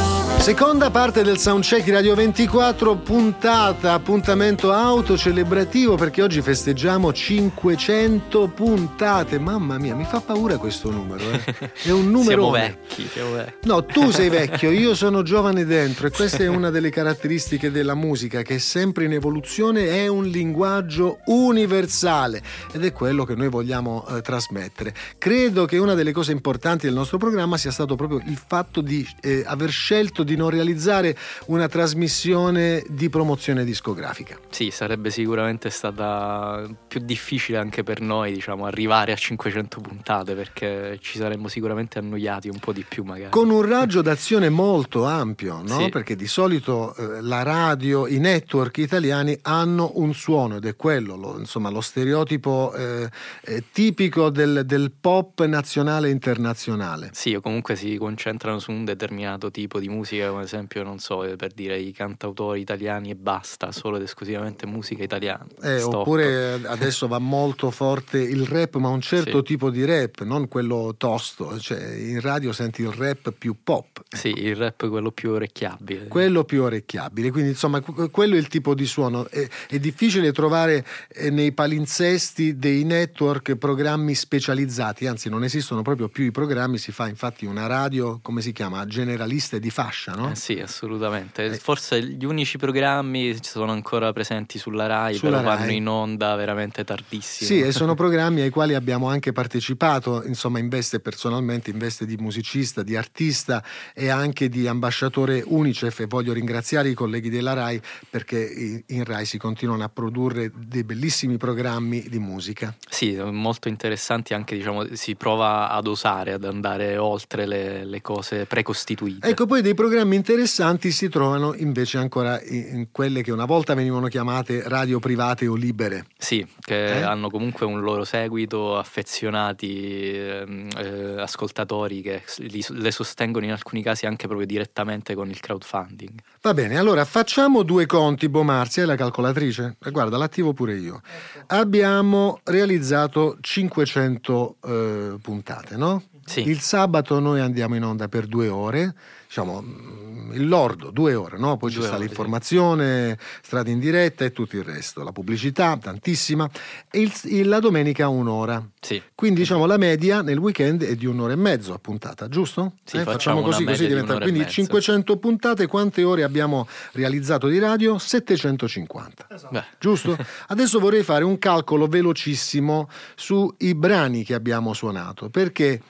Seconda 0.44 0.92
parte 0.92 1.24
del 1.24 1.38
Soundcheck 1.38 1.86
di 1.86 1.92
Radio 1.92 2.16
24, 2.16 2.98
puntata, 2.98 3.94
appuntamento 3.94 4.74
autocelebrativo 4.74 5.96
perché 5.96 6.22
oggi 6.22 6.42
festeggiamo 6.42 7.14
500 7.14 8.50
puntate. 8.50 9.40
Mamma 9.40 9.78
mia, 9.78 9.96
mi 9.96 10.04
fa 10.04 10.20
paura 10.20 10.58
questo 10.58 10.92
numero. 10.92 11.24
eh. 11.32 11.72
È 11.82 11.92
un 11.92 12.12
numero. 12.12 12.42
Siamo 12.42 12.52
vecchi, 12.52 13.08
siamo 13.08 13.32
vecchi. 13.36 13.68
No, 13.70 13.86
tu 13.86 14.12
sei 14.12 14.28
vecchio, 14.30 14.70
io 14.72 14.94
sono 14.96 15.22
giovane 15.22 15.64
dentro 15.64 16.08
e 16.08 16.10
questa 16.12 16.44
è 16.44 16.48
una 16.48 16.70
delle 16.70 16.90
caratteristiche 16.90 17.72
della 17.72 17.96
musica 17.96 18.42
che 18.42 18.56
è 18.56 18.60
sempre 18.60 19.06
in 19.06 19.14
evoluzione, 19.14 19.88
è 19.92 20.08
un 20.08 20.26
linguaggio 20.26 21.20
universale 21.28 22.44
ed 22.74 22.84
è 22.84 22.92
quello 22.92 23.24
che 23.24 23.36
noi 23.36 23.48
vogliamo 23.48 24.06
eh, 24.10 24.22
trasmettere. 24.22 24.94
Credo 25.18 25.64
che 25.64 25.78
una 25.78 25.94
delle 25.94 26.12
cose 26.12 26.34
importanti 26.34 26.86
del 26.86 26.96
nostro 26.96 27.18
programma 27.18 27.56
sia 27.56 27.72
stato 27.72 27.96
proprio 27.96 28.22
il 28.26 28.38
fatto 28.46 28.82
di 28.82 29.08
eh, 29.22 29.44
aver 29.46 29.70
scelto 29.70 30.24
di 30.24 30.32
non 30.36 30.50
realizzare 30.50 31.18
una 31.48 31.68
trasmissione 31.68 32.84
di 32.88 33.10
promozione 33.10 33.64
discografica. 33.64 34.38
Sì, 34.50 34.72
sarebbe 34.72 35.10
sicuramente 35.10 35.70
stata 35.70 36.68
più 36.88 37.02
difficile 37.02 37.58
anche 37.58 37.84
per 37.84 38.02
noi, 38.02 38.34
diciamo, 38.34 38.66
arrivare 38.66 39.12
a 39.12 39.16
500 39.16 39.82
puntate 39.82 40.36
perché 40.36 40.98
ci 41.02 41.18
saremmo 41.18 41.48
sicuramente 41.48 42.00
annoiati 42.00 42.50
un 42.50 42.60
po' 42.60 42.74
di 42.74 42.86
più 42.88 43.04
magari. 43.04 43.32
Con 43.32 43.50
un 43.50 43.62
raggio 43.62 44.02
d'azione 44.02 44.50
molto 44.50 45.06
ampio, 45.06 45.62
no? 45.62 45.80
Sì. 45.80 45.90
perché 45.90 46.16
di 46.16 46.28
solito 46.28 46.96
eh, 46.96 47.22
la 47.22 47.44
radio, 47.44 48.08
i 48.08 48.20
network 48.20 48.78
italiani 48.78 49.38
hanno 49.44 49.92
un 49.96 50.14
suono 50.14 50.58
ed 50.58 50.66
è 50.66 50.76
quello, 50.76 51.16
lo, 51.16 51.38
insomma, 51.38 51.70
lo 51.70 51.82
stereotipo 51.82 52.74
eh, 52.74 53.10
eh, 53.44 53.64
tipico 53.72 54.30
del, 54.30 54.64
del 54.66 54.92
pop 54.92 55.44
nazionale 55.46 56.08
e 56.08 56.12
internazionale. 56.12 57.10
Sì, 57.14 57.34
o 57.36 57.42
comunque 57.42 57.76
si 57.76 57.98
concentrano 57.98 58.60
su 58.60 58.72
un 58.72 58.86
determinato 58.86 59.52
tipo 59.52 59.80
di 59.80 59.90
musica 59.90 60.23
musica, 60.24 60.30
come 60.30 60.44
esempio, 60.44 60.84
non 60.84 61.00
so, 61.00 61.24
eh, 61.24 61.36
per 61.36 61.52
dire 61.54 61.78
i 61.80 61.92
cantautori 61.92 62.62
italiani 62.62 63.10
e 63.12 63.16
basta, 63.16 63.72
solo 63.72 63.98
ed 63.98 64.04
esclusivamente 64.04 64.66
musica 64.66 65.04
italiana. 65.04 65.46
Eh, 65.62 65.82
oppure 65.82 66.54
adesso 66.66 67.08
va 67.08 67.20
molto 67.20 67.72
forte 67.72 68.20
il 68.20 68.46
rap, 68.46 68.76
ma 68.78 68.90
un 68.90 69.02
certo 69.02 69.38
Sì. 69.40 69.44
tipo 69.44 69.70
di 69.70 69.86
rap, 69.86 70.22
non 70.24 70.48
quello 70.48 70.96
tosto. 70.98 71.60
Cioè, 71.60 71.96
in 71.96 72.22
radio 72.22 72.52
senti 72.52 72.82
il 72.82 72.92
rap 72.92 73.32
più 73.32 73.56
pop, 73.64 74.02
Sì, 74.10 74.30
il 74.30 74.56
rap 74.56 74.86
è 74.86 74.90
quello 74.90 75.12
più 75.12 75.32
orecchiabile. 75.32 76.08
quello 76.08 76.44
più 76.44 76.64
orecchiabile. 76.64 77.32
Quindi, 77.32 77.52
insomma, 77.52 77.82
que- 77.82 78.10
quello 78.10 78.36
è 78.36 78.38
il 78.38 78.48
tipo 78.48 78.74
di 78.74 78.86
suono. 78.86 79.28
È, 79.30 79.48
è 79.70 79.80
difficile 79.80 80.32
trovare 80.32 80.86
eh, 81.10 81.30
nei 81.30 81.52
palinsesti 81.52 82.58
dei 82.58 82.84
network 82.84 83.56
programmi 83.56 84.16
specializzati, 84.16 85.08
anzi, 85.08 85.30
non 85.30 85.44
esistono 85.44 85.82
proprio 85.82 86.10
più 86.10 86.24
i 86.26 86.32
programmi. 86.32 86.78
Si 86.78 86.92
fa 86.92 87.08
infatti 87.08 87.46
una 87.46 87.68
radio, 87.68 88.20
come 88.22 88.42
si 88.42 88.52
chiama? 88.52 88.86
Generalista 88.86 89.58
e 89.58 89.60
di 89.60 89.70
fascia, 89.70 90.13
no? 90.14 90.32
Eh 90.32 90.36
sì, 90.36 90.60
assolutamente. 90.60 91.46
Eh. 91.46 91.58
Forse 91.58 92.02
gli 92.04 92.26
unici 92.26 92.58
programmi 92.58 93.38
sono 93.42 93.72
ancora 93.72 94.12
presenti 94.14 94.58
sulla 94.58 94.86
Rai, 94.88 95.16
Sulla 95.16 95.38
però 95.40 95.50
vanno 95.50 95.66
Rai. 95.66 95.76
in 95.76 95.88
onda 95.88 96.36
veramente 96.36 96.84
tardissimo. 96.84 97.48
Sì, 97.48 97.62
e 97.62 97.72
sono 97.72 97.94
programmi 97.96 98.42
ai 98.42 98.50
quali 98.50 98.74
abbiamo 98.74 99.08
anche 99.08 99.32
partecipato, 99.32 100.24
insomma, 100.26 100.60
in 100.60 100.70
veste 100.70 101.00
personalmente, 101.00 101.70
in 101.70 101.78
veste 101.78 102.06
di 102.06 102.18
musicista, 102.18 102.84
di 102.84 102.96
artista 102.96 103.64
e 103.94 104.10
anche 104.10 104.50
di 104.50 104.68
ambasciatore 104.68 105.44
Unicef 105.46 106.00
e 106.00 106.06
voglio 106.06 106.34
ringraziare 106.34 106.90
i 106.90 106.94
colleghi 106.94 107.30
della 107.30 107.54
RAI 107.54 107.82
perché 108.10 108.84
in 108.86 109.04
RAI 109.04 109.26
si 109.26 109.38
continuano 109.38 109.84
a 109.84 109.90
produrre 109.90 110.52
dei 110.54 110.84
bellissimi 110.84 111.38
programmi 111.38 112.06
di 112.08 112.20
musica. 112.20 112.76
Sì, 112.90 113.16
molto 113.16 113.68
interessanti 113.68 114.34
anche, 114.34 114.56
diciamo, 114.56 114.96
si 114.96 115.16
prova 115.16 115.70
ad 115.70 115.88
osare, 115.88 116.34
ad 116.34 116.44
andare 116.44 116.98
oltre 116.98 117.46
le, 117.46 117.86
le 117.86 118.02
cose 118.02 118.46
precostituite. 118.46 119.28
Ecco, 119.28 119.46
poi 119.46 119.62
dei 119.62 119.74
programmi 119.74 120.03
interessanti 120.12 120.92
si 120.92 121.08
trovano 121.10 121.54
invece 121.56 121.98
ancora 121.98 122.42
in, 122.44 122.88
quelle 122.92 123.22
che 123.22 123.32
una 123.32 123.46
volta 123.46 123.74
venivano 123.74 124.08
chiamate 124.08 124.68
radio 124.68 125.00
private 125.00 125.48
o 125.48 125.56
libere. 125.56 126.06
Sì, 126.18 126.46
che 126.60 126.98
Eh? 127.00 127.02
hanno 127.02 127.30
comunque 127.30 127.66
un 127.66 127.80
loro 127.82 128.04
seguito, 128.04 128.78
affezionati 128.78 130.12
ehm, 130.14 130.68
eh, 130.78 131.22
ascoltatori 131.22 132.02
che 132.02 132.24
li- 132.38 132.66
le 132.70 132.92
sostengono 132.92 133.46
in 133.46 133.52
alcuni 133.52 133.82
casi 133.82 134.06
anche 134.06 134.28
proprio 134.28 134.46
direttamente 134.46 135.16
con 135.16 135.30
il 135.30 135.40
crowdfunding. 135.40 136.12
Va 136.42 136.54
bene, 136.54 136.78
allora 136.78 137.06
facciamo 137.06 137.64
due 137.64 137.86
conti, 137.86 138.28
Bomarzia, 138.30 138.84
è 138.84 138.86
la 138.86 138.96
calcolatrice? 138.96 139.78
Eh, 139.84 139.92
Guarda, 139.92 140.18
l'attivo 140.18 140.54
pure 140.54 140.76
io. 140.76 141.02
Abbiamo 141.48 142.40
realizzato 142.44 143.38
500 143.40 144.56
eh, 144.64 145.16
puntate, 145.22 145.78
no? 145.78 146.04
Sì. 146.26 146.48
Il 146.48 146.60
sabato 146.62 147.20
noi 147.20 147.42
andiamo 147.42 147.76
in 147.76 147.84
onda 147.84 148.08
per 148.08 148.26
due 148.28 148.48
ore, 148.48 148.96
diciamo 149.34 149.62
mm, 149.64 150.34
il 150.34 150.48
lordo, 150.48 150.92
due 150.92 151.16
ore, 151.16 151.38
no? 151.40 151.58
Poi 151.58 151.70
ci 151.72 151.78
Due 151.78 151.86
sta 151.88 151.96
ore, 151.96 152.06
l'informazione, 152.06 153.18
strada 153.42 153.70
in 153.72 153.80
diretta 153.80 154.24
e 154.26 154.32
tutto 154.32 154.56
il 154.56 154.64
resto, 154.64 155.02
la 155.04 155.12
pubblicità, 155.12 155.76
tantissima, 155.78 156.48
e 156.92 157.00
il- 157.02 157.12
il- 157.26 157.48
la 157.48 157.60
domenica 157.60 158.08
un'ora. 158.10 158.64
Sì. 158.80 159.02
Quindi 159.16 159.42
diciamo 159.42 159.66
la 159.66 159.78
media 159.78 160.22
nel 160.22 160.38
weekend 160.38 160.84
è 160.84 160.96
di 160.96 161.06
un'ora 161.08 161.34
e 161.34 161.36
mezzo 161.36 161.74
a 161.74 161.80
puntata, 161.80 162.28
giusto? 162.30 162.74
Sì, 162.84 162.98
Eh, 162.98 163.04
facciamo 163.04 163.40
una 163.40 163.48
così, 163.48 163.60
media 163.64 163.72
così 163.74 163.84
di 163.88 163.90
diventa. 163.94 164.14
e 164.16 164.22
Quindi 164.22 164.40
mezzo. 164.40 164.52
500 164.52 165.18
puntate, 165.18 165.66
quante 165.68 166.04
ore 166.04 166.24
abbiamo 166.24 166.68
realizzato 166.94 167.48
di 167.48 167.58
radio? 167.60 167.98
750. 167.98 169.28
Beh, 169.50 169.64
Giusto? 169.80 170.16
Adesso 170.50 170.80
vorrei 170.80 171.02
fare 171.04 171.24
un 171.24 171.38
calcolo 171.40 171.88
velocissimo 171.88 172.88
sui 173.16 173.74
brani 173.76 174.24
che 174.24 174.34
abbiamo 174.36 174.74
suonato, 174.74 175.30
perché 175.30 175.82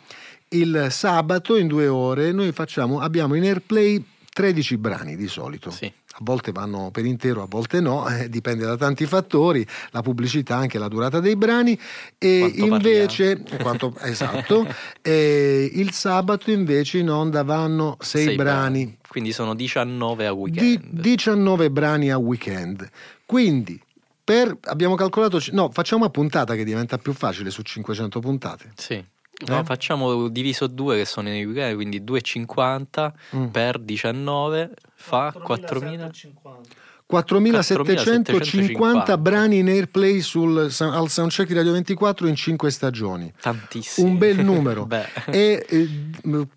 il 0.54 0.88
sabato 0.90 1.56
in 1.58 1.68
due 1.68 1.88
ore 1.88 2.32
noi 2.32 2.52
facciamo, 2.52 3.00
abbiamo 3.00 3.36
in 3.36 3.44
airplay 3.44 4.04
13 4.34 4.78
brani 4.78 5.16
di 5.16 5.28
solito. 5.28 5.70
Sì. 5.72 5.92
A 6.16 6.20
volte 6.22 6.52
vanno 6.52 6.92
per 6.92 7.06
intero, 7.06 7.42
a 7.42 7.48
volte 7.50 7.80
no, 7.80 8.08
eh, 8.10 8.30
dipende 8.30 8.66
da 8.66 8.78
tanti 8.78 9.06
fattori, 9.06 9.66
la 9.92 10.02
pubblicità, 10.02 10.56
anche 10.56 10.78
la 10.78 10.88
durata 10.88 11.20
dei 11.20 11.36
brani. 11.36 11.80
E 12.18 12.54
Quanto 12.56 12.76
invece, 12.76 13.44
quanto, 13.62 13.96
esatto, 14.02 14.68
e 15.02 15.72
il 15.74 15.92
sabato 15.92 16.52
invece 16.52 17.00
in 17.00 17.10
onda 17.10 17.44
vanno 17.44 17.98
6 18.00 18.24
sei 18.26 18.36
brani. 18.36 18.98
Quindi 19.08 19.32
sono 19.32 19.56
19 19.56 20.26
a 20.28 20.34
Di- 20.34 20.38
weekend. 20.40 21.00
19 21.00 21.72
brani 21.72 22.12
a 22.12 22.18
weekend. 22.18 22.90
Quindi 23.26 23.80
per, 24.24 24.56
abbiamo 24.66 24.96
calcolato, 24.96 25.40
no, 25.52 25.70
facciamo 25.72 26.06
a 26.06 26.10
puntata 26.10 26.56
che 26.56 26.64
diventa 26.64 26.98
più 26.98 27.14
facile 27.14 27.50
su 27.50 27.62
500 27.62 28.20
puntate. 28.20 28.72
Sì. 28.76 29.04
No, 29.48 29.60
Eh? 29.60 29.64
facciamo 29.64 30.28
diviso 30.30 30.68
due 30.68 30.98
che 30.98 31.06
sono 31.06 31.30
i 31.30 31.44
weekend, 31.44 31.76
quindi 31.76 32.04
2,50 32.04 33.14
Mm. 33.36 33.48
per 33.48 33.80
19 33.80 34.74
fa 34.96 35.32
4.000. 35.34 36.08
4.750. 36.08 36.70
4.750 37.14 39.20
brani 39.20 39.60
in 39.60 39.68
airplay 39.68 40.22
sul, 40.22 40.72
al 40.80 41.10
soundcheck 41.10 41.48
di 41.48 41.54
Radio 41.54 41.72
24 41.74 42.28
in 42.28 42.36
5 42.36 42.72
stagioni. 42.72 43.32
Tantissimi. 43.40 44.10
Un 44.10 44.18
bel 44.18 44.44
numero. 44.44 44.88
E 45.26 45.66
eh, 45.68 45.90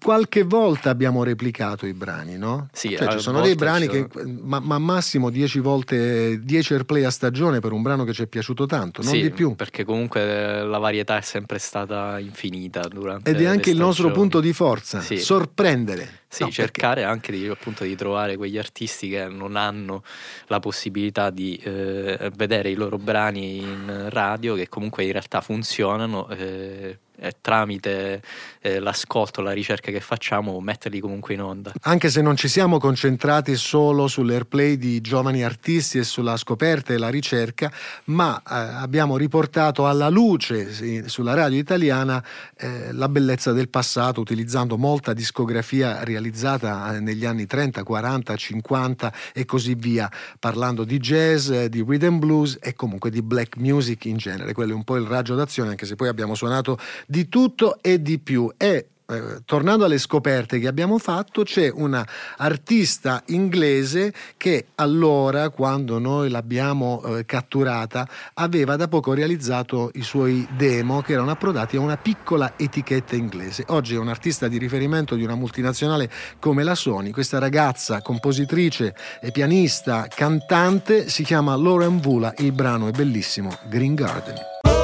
qualche 0.02 0.42
volta 0.42 0.90
abbiamo 0.90 1.22
replicato 1.22 1.86
i 1.86 1.92
brani, 1.92 2.36
no? 2.36 2.68
Sì, 2.72 2.96
Cioè, 2.96 3.12
ci 3.12 3.18
sono 3.20 3.40
dei 3.40 3.54
brani 3.54 3.88
che, 3.88 4.06
ma, 4.42 4.60
ma 4.60 4.78
massimo 4.78 5.30
10 5.30 5.60
volte 5.60 6.40
10 6.42 6.72
airplay 6.72 7.04
a 7.04 7.10
stagione 7.10 7.60
per 7.60 7.72
un 7.72 7.82
brano 7.82 8.04
che 8.04 8.12
ci 8.12 8.22
è 8.22 8.26
piaciuto 8.26 8.66
tanto, 8.66 9.02
non 9.02 9.12
Sì, 9.12 9.22
di 9.22 9.30
più. 9.30 9.54
Perché 9.54 9.84
comunque 9.84 10.20
eh, 10.20 10.64
la 10.64 10.78
varietà 10.78 11.16
è 11.16 11.22
sempre 11.22 11.58
stata 11.58 12.18
infinita 12.18 12.80
durante 12.88 13.30
Ed 13.30 13.40
è 13.40 13.46
anche 13.46 13.70
il 13.70 13.76
nostro 13.76 14.10
punto 14.10 14.40
di 14.40 14.52
forza, 14.52 15.00
Sì. 15.00 15.18
sorprendere. 15.18 16.24
Sì, 16.36 16.42
No, 16.44 16.50
cercare 16.50 17.02
anche 17.02 17.32
di, 17.32 17.46
appunto, 17.48 17.84
di 17.84 17.96
trovare 17.96 18.36
quegli 18.36 18.58
artisti 18.58 19.08
che 19.08 19.26
non 19.26 19.56
hanno 19.56 20.02
la 20.48 20.60
possibilità 20.60 21.30
di 21.30 21.56
eh, 21.56 22.30
vedere 22.34 22.68
i 22.68 22.74
loro 22.74 22.98
brani 22.98 23.56
in 23.56 24.08
radio, 24.10 24.54
che 24.54 24.68
comunque 24.68 25.04
in 25.04 25.12
realtà 25.12 25.40
funzionano. 25.40 26.28
eh, 26.28 26.98
e 27.18 27.36
tramite 27.40 28.22
eh, 28.60 28.78
l'ascolto, 28.78 29.40
la 29.40 29.52
ricerca 29.52 29.90
che 29.90 30.00
facciamo, 30.00 30.60
metterli 30.60 31.00
comunque 31.00 31.34
in 31.34 31.42
onda. 31.42 31.72
Anche 31.82 32.10
se 32.10 32.20
non 32.20 32.36
ci 32.36 32.48
siamo 32.48 32.78
concentrati 32.78 33.56
solo 33.56 34.06
sull'airplay 34.06 34.76
di 34.76 35.00
giovani 35.00 35.42
artisti 35.42 35.98
e 35.98 36.04
sulla 36.04 36.36
scoperta 36.36 36.92
e 36.92 36.98
la 36.98 37.08
ricerca, 37.08 37.72
ma 38.04 38.38
eh, 38.38 38.42
abbiamo 38.54 39.16
riportato 39.16 39.86
alla 39.86 40.08
luce 40.08 40.72
sì, 40.72 41.02
sulla 41.06 41.34
radio 41.34 41.58
italiana 41.58 42.22
eh, 42.56 42.92
la 42.92 43.08
bellezza 43.08 43.52
del 43.52 43.68
passato 43.68 44.20
utilizzando 44.20 44.76
molta 44.76 45.12
discografia 45.12 46.04
realizzata 46.04 46.96
eh, 46.96 47.00
negli 47.00 47.24
anni 47.24 47.46
30, 47.46 47.82
40, 47.82 48.36
50 48.36 49.12
e 49.32 49.44
così 49.44 49.74
via, 49.74 50.10
parlando 50.38 50.84
di 50.84 50.98
jazz, 50.98 51.48
eh, 51.50 51.68
di 51.68 51.84
rhythm 51.86 52.18
blues 52.18 52.58
e 52.60 52.74
comunque 52.74 53.10
di 53.10 53.22
black 53.22 53.56
music 53.56 54.04
in 54.04 54.16
genere. 54.16 54.52
Quello 54.52 54.72
è 54.72 54.74
un 54.74 54.84
po' 54.84 54.96
il 54.96 55.06
raggio 55.06 55.34
d'azione, 55.34 55.70
anche 55.70 55.86
se 55.86 55.94
poi 55.94 56.08
abbiamo 56.08 56.34
suonato 56.34 56.78
di 57.06 57.28
tutto 57.28 57.78
e 57.80 58.02
di 58.02 58.18
più. 58.18 58.52
E 58.56 58.88
eh, 59.08 59.42
tornando 59.44 59.84
alle 59.84 59.98
scoperte 59.98 60.58
che 60.58 60.66
abbiamo 60.66 60.98
fatto, 60.98 61.44
c'è 61.44 61.70
una 61.72 62.04
artista 62.38 63.22
inglese 63.26 64.12
che 64.36 64.66
allora, 64.76 65.50
quando 65.50 66.00
noi 66.00 66.28
l'abbiamo 66.28 67.02
eh, 67.04 67.24
catturata, 67.24 68.08
aveva 68.34 68.74
da 68.74 68.88
poco 68.88 69.12
realizzato 69.12 69.92
i 69.94 70.02
suoi 70.02 70.46
demo 70.56 71.02
che 71.02 71.12
erano 71.12 71.30
approdati 71.30 71.76
a 71.76 71.80
una 71.80 71.96
piccola 71.96 72.54
etichetta 72.56 73.14
inglese. 73.14 73.64
Oggi 73.68 73.94
è 73.94 73.98
un 73.98 74.08
artista 74.08 74.48
di 74.48 74.58
riferimento 74.58 75.14
di 75.14 75.22
una 75.22 75.36
multinazionale 75.36 76.10
come 76.40 76.64
la 76.64 76.74
Sony. 76.74 77.12
Questa 77.12 77.38
ragazza, 77.38 78.02
compositrice 78.02 78.94
pianista, 79.32 80.08
cantante, 80.12 81.08
si 81.08 81.22
chiama 81.22 81.54
Lauren 81.54 82.00
Vula. 82.00 82.34
Il 82.38 82.50
brano 82.50 82.88
è 82.88 82.90
bellissimo, 82.90 83.56
Green 83.68 83.94
Garden. 83.94 84.75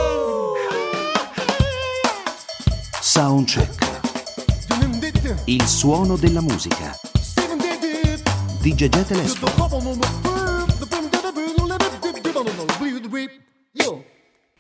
Soundcheck. 3.15 4.01
Il 5.45 5.67
suono 5.67 6.17
della 6.17 6.41
musica. 6.41 6.99
Di 8.59 8.75
Gegè 8.75 9.05
Telesfo. 9.05 9.51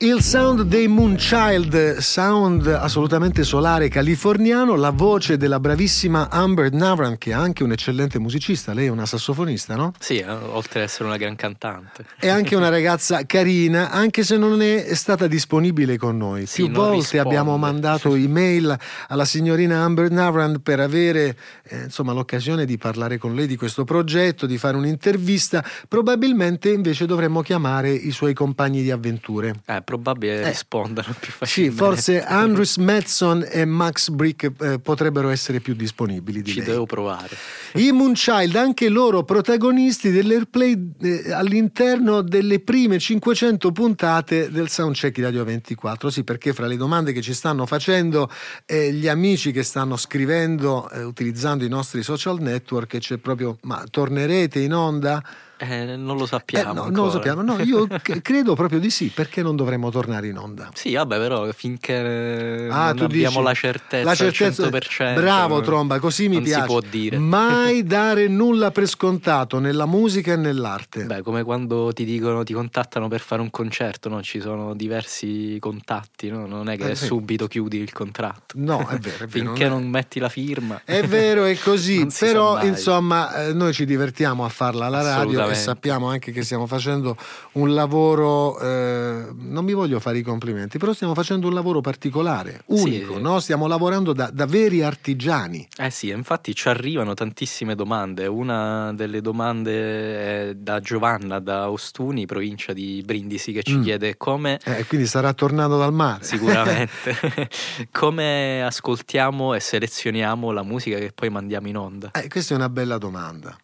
Il 0.02 0.20
sound 0.20 0.62
dei 0.62 0.88
Moonchild, 0.88 1.98
sound 1.98 2.66
assolutamente 2.66 3.44
solare 3.44 3.86
californiano, 3.86 4.74
la 4.74 4.90
voce 4.90 5.36
della 5.36 5.60
bravissima 5.60 6.28
Amber 6.28 6.72
Navran, 6.72 7.18
che 7.18 7.30
è 7.30 7.34
anche 7.34 7.62
un 7.62 7.70
eccellente 7.70 8.18
musicista, 8.18 8.74
lei 8.74 8.86
è 8.86 8.88
una 8.88 9.06
sassofonista, 9.06 9.76
no? 9.76 9.92
Sì, 10.00 10.18
eh, 10.18 10.28
oltre 10.28 10.80
ad 10.80 10.86
essere 10.86 11.04
una 11.04 11.16
gran 11.16 11.36
cantante. 11.36 12.04
È 12.18 12.26
anche 12.26 12.56
una 12.56 12.68
ragazza 12.68 13.24
carina, 13.26 13.92
anche 13.92 14.24
se 14.24 14.36
non 14.36 14.60
è 14.60 14.92
stata 14.94 15.28
disponibile 15.28 15.96
con 15.98 16.16
noi. 16.16 16.46
Sì, 16.46 16.64
Più 16.64 16.72
volte 16.72 16.96
risponde. 16.96 17.28
abbiamo 17.28 17.56
mandato 17.56 18.16
email 18.16 18.76
alla 19.06 19.24
signorina 19.24 19.84
Amber 19.84 20.10
Navran 20.10 20.62
per 20.62 20.80
avere 20.80 21.36
eh, 21.68 21.84
insomma, 21.84 22.12
l'occasione 22.12 22.64
di 22.64 22.76
parlare 22.76 23.18
con 23.18 23.36
lei 23.36 23.46
di 23.46 23.54
questo 23.54 23.84
progetto, 23.84 24.46
di 24.46 24.58
fare 24.58 24.76
un'intervista. 24.76 25.64
Probabilmente 25.86 26.70
invece 26.70 27.06
dovremmo 27.06 27.40
chiamare 27.42 27.92
i 27.92 28.10
suoi 28.10 28.34
compagni 28.34 28.82
di 28.82 28.90
avventure. 28.90 29.60
Eh, 29.64 29.80
probabile 29.96 30.40
Eh, 30.42 30.48
rispondano 30.48 31.14
più 31.18 31.30
Sì, 31.32 31.36
facilmente. 31.38 31.76
forse 31.84 32.24
Andrews 32.24 32.76
Madson 32.76 33.46
e 33.48 33.64
Max 33.64 34.08
Brick 34.10 34.50
eh, 34.60 34.78
potrebbero 34.78 35.28
essere 35.28 35.60
più 35.60 35.74
disponibili. 35.74 36.42
Ci 36.44 36.54
direi. 36.54 36.70
devo 36.70 36.86
provare. 36.86 37.36
I 37.74 37.90
Moonchild, 37.92 38.54
anche 38.56 38.88
loro 38.88 39.22
protagonisti 39.24 40.10
dell'airplay 40.10 40.92
eh, 41.00 41.32
all'interno 41.32 42.22
delle 42.22 42.60
prime 42.60 42.98
500 42.98 43.72
puntate 43.72 44.50
del 44.50 44.68
Soundcheck 44.68 45.14
di 45.16 45.22
Radio 45.22 45.44
24. 45.44 46.10
Sì, 46.10 46.24
perché 46.24 46.52
fra 46.52 46.66
le 46.66 46.76
domande 46.76 47.12
che 47.12 47.20
ci 47.22 47.34
stanno 47.34 47.66
facendo 47.66 48.30
gli 48.66 49.08
amici 49.08 49.52
che 49.52 49.62
stanno 49.62 49.96
scrivendo 49.96 50.88
eh, 50.90 51.02
utilizzando 51.02 51.64
i 51.64 51.68
nostri 51.68 52.02
social 52.02 52.40
network 52.40 52.98
c'è 52.98 53.18
proprio 53.18 53.58
ma 53.62 53.84
tornerete 53.90 54.58
in 54.60 54.72
onda? 54.74 55.22
Eh, 55.62 55.96
non 55.96 56.16
lo 56.16 56.24
Eh, 56.24 56.26
sappiamo. 56.26 56.72
no, 56.72 56.90
non 56.90 57.04
lo 57.04 57.10
sappiamo. 57.10 57.40
No, 57.42 57.58
io 57.60 57.86
c- 58.02 58.20
credo 58.20 58.54
proprio 58.54 58.80
di 58.80 58.90
sì, 58.90 59.12
perché 59.14 59.42
non 59.42 59.54
dovremmo 59.54 59.90
tornare 59.90 60.26
in 60.26 60.36
onda? 60.38 60.70
Sì, 60.74 60.94
vabbè, 60.94 61.18
però 61.18 61.50
finché 61.52 61.94
eh, 61.94 62.68
Ah, 62.68 62.92
non 62.92 63.04
abbiamo 63.04 63.36
dici, 63.38 63.42
la 63.44 63.54
certezza, 63.54 64.04
la 64.04 64.14
certezza- 64.14 64.64
al 64.64 64.70
100%. 64.72 65.14
bravo 65.14 65.60
Tromba, 65.60 65.98
così 66.00 66.28
mi 66.28 66.40
piace. 66.40 66.60
si 66.62 66.66
può 66.66 66.80
dire. 66.80 67.18
Mai 67.18 67.82
dare 67.86 68.26
nulla 68.28 68.70
per 68.72 68.86
scontato 68.88 69.58
nella 69.60 69.86
musica 69.86 70.32
e 70.32 70.36
nell'arte. 70.36 71.04
Beh, 71.04 71.22
come 71.22 71.42
quando 71.44 71.92
ti 71.92 72.04
dicono, 72.04 72.42
ti 72.42 72.52
contattano 72.54 73.06
per 73.08 73.20
fare 73.20 73.40
un 73.42 73.50
concerto, 73.50 74.08
no? 74.08 74.20
Ci 74.22 74.40
sono 74.40 74.74
diversi 74.74 75.56
contatti, 75.60 76.28
no? 76.28 76.46
Non 76.46 76.68
è 76.70 76.76
che 76.76 76.90
Eh, 76.90 76.94
sì. 76.96 77.04
subito 77.06 77.46
chiudi 77.46 77.78
il 77.78 77.92
contratto. 77.92 78.54
No, 78.56 78.80
è 78.88 78.98
vero, 78.98 79.24
è 79.24 79.26
vero. 79.26 79.28
Finché 79.28 79.68
non 79.68 79.80
non 79.82 79.88
metti 79.90 80.18
la 80.20 80.28
firma. 80.28 80.80
È 80.84 81.02
vero, 81.06 81.44
è 81.44 81.56
così, 81.58 82.06
però 82.18 82.62
insomma 82.62 83.46
eh, 83.46 83.52
noi 83.52 83.72
ci 83.72 83.84
divertiamo 83.86 84.44
a 84.44 84.48
farla 84.48 84.86
alla 84.86 85.02
radio 85.02 85.38
e 85.52 85.54
sappiamo 85.54 86.08
anche 86.08 86.32
che 86.32 86.42
stiamo 86.42 86.66
facendo 86.66 87.16
un 87.52 87.74
lavoro, 87.74 88.58
eh, 88.60 89.26
non 89.34 89.64
mi 89.64 89.72
voglio 89.72 90.00
fare 90.00 90.18
i 90.18 90.22
complimenti, 90.22 90.78
però 90.78 90.92
stiamo 90.92 91.14
facendo 91.14 91.46
un 91.48 91.54
lavoro 91.54 91.80
particolare, 91.80 92.62
unico, 92.66 93.14
sì. 93.16 93.20
no? 93.20 93.40
stiamo 93.40 93.66
lavorando 93.66 94.12
da, 94.12 94.30
da 94.32 94.46
veri 94.46 94.82
artigiani. 94.82 95.66
Eh 95.78 95.90
sì, 95.90 96.08
infatti 96.08 96.54
ci 96.54 96.68
arrivano 96.68 97.14
tantissime 97.14 97.74
domande. 97.74 98.26
Una 98.26 98.92
delle 98.94 99.20
domande 99.20 100.48
è 100.50 100.54
da 100.54 100.80
Giovanna, 100.80 101.38
da 101.38 101.70
Ostuni, 101.70 102.26
provincia 102.26 102.72
di 102.72 103.02
Brindisi, 103.04 103.52
che 103.52 103.62
ci 103.62 103.76
Mm. 103.76 103.82
chiede 103.82 104.16
come 104.16 104.58
Eh, 104.64 104.84
quindi 104.86 105.06
starà 105.06 105.32
tornando 105.32 105.78
dal 105.78 105.92
mare. 105.92 106.22
Sicuramente. 106.24 107.16
Come 107.90 108.62
ascoltiamo 108.62 109.54
e 109.54 109.60
selezioniamo 109.60 110.50
la 110.50 110.62
musica 110.62 110.98
che 110.98 111.12
poi 111.14 111.30
mandiamo 111.30 111.68
in 111.68 111.76
onda? 111.76 112.10
Eh, 112.12 112.28
questa 112.28 112.54
è 112.54 112.56
una 112.56 112.68
bella 112.68 112.98
domanda. 112.98 113.56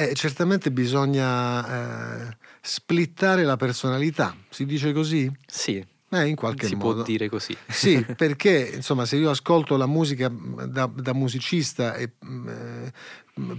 Eh, 0.00 0.14
certamente 0.14 0.70
bisogna 0.70 2.28
eh, 2.28 2.36
splittare 2.60 3.42
la 3.42 3.56
personalità, 3.56 4.32
si 4.48 4.64
dice 4.64 4.92
così? 4.92 5.28
Sì, 5.44 5.84
Eh, 6.10 6.26
in 6.26 6.36
qualche 6.36 6.66
si 6.68 6.76
modo. 6.76 6.94
può 6.94 7.02
dire 7.02 7.28
così. 7.28 7.56
Sì, 7.66 8.04
perché 8.16 8.70
insomma, 8.76 9.04
se 9.06 9.16
io 9.16 9.28
ascolto 9.28 9.76
la 9.76 9.86
musica 9.86 10.28
mh, 10.30 10.66
da, 10.66 10.88
da 10.94 11.12
musicista 11.14 11.94
e 11.96 12.12
mh, 12.16 12.48
eh, 12.48 12.92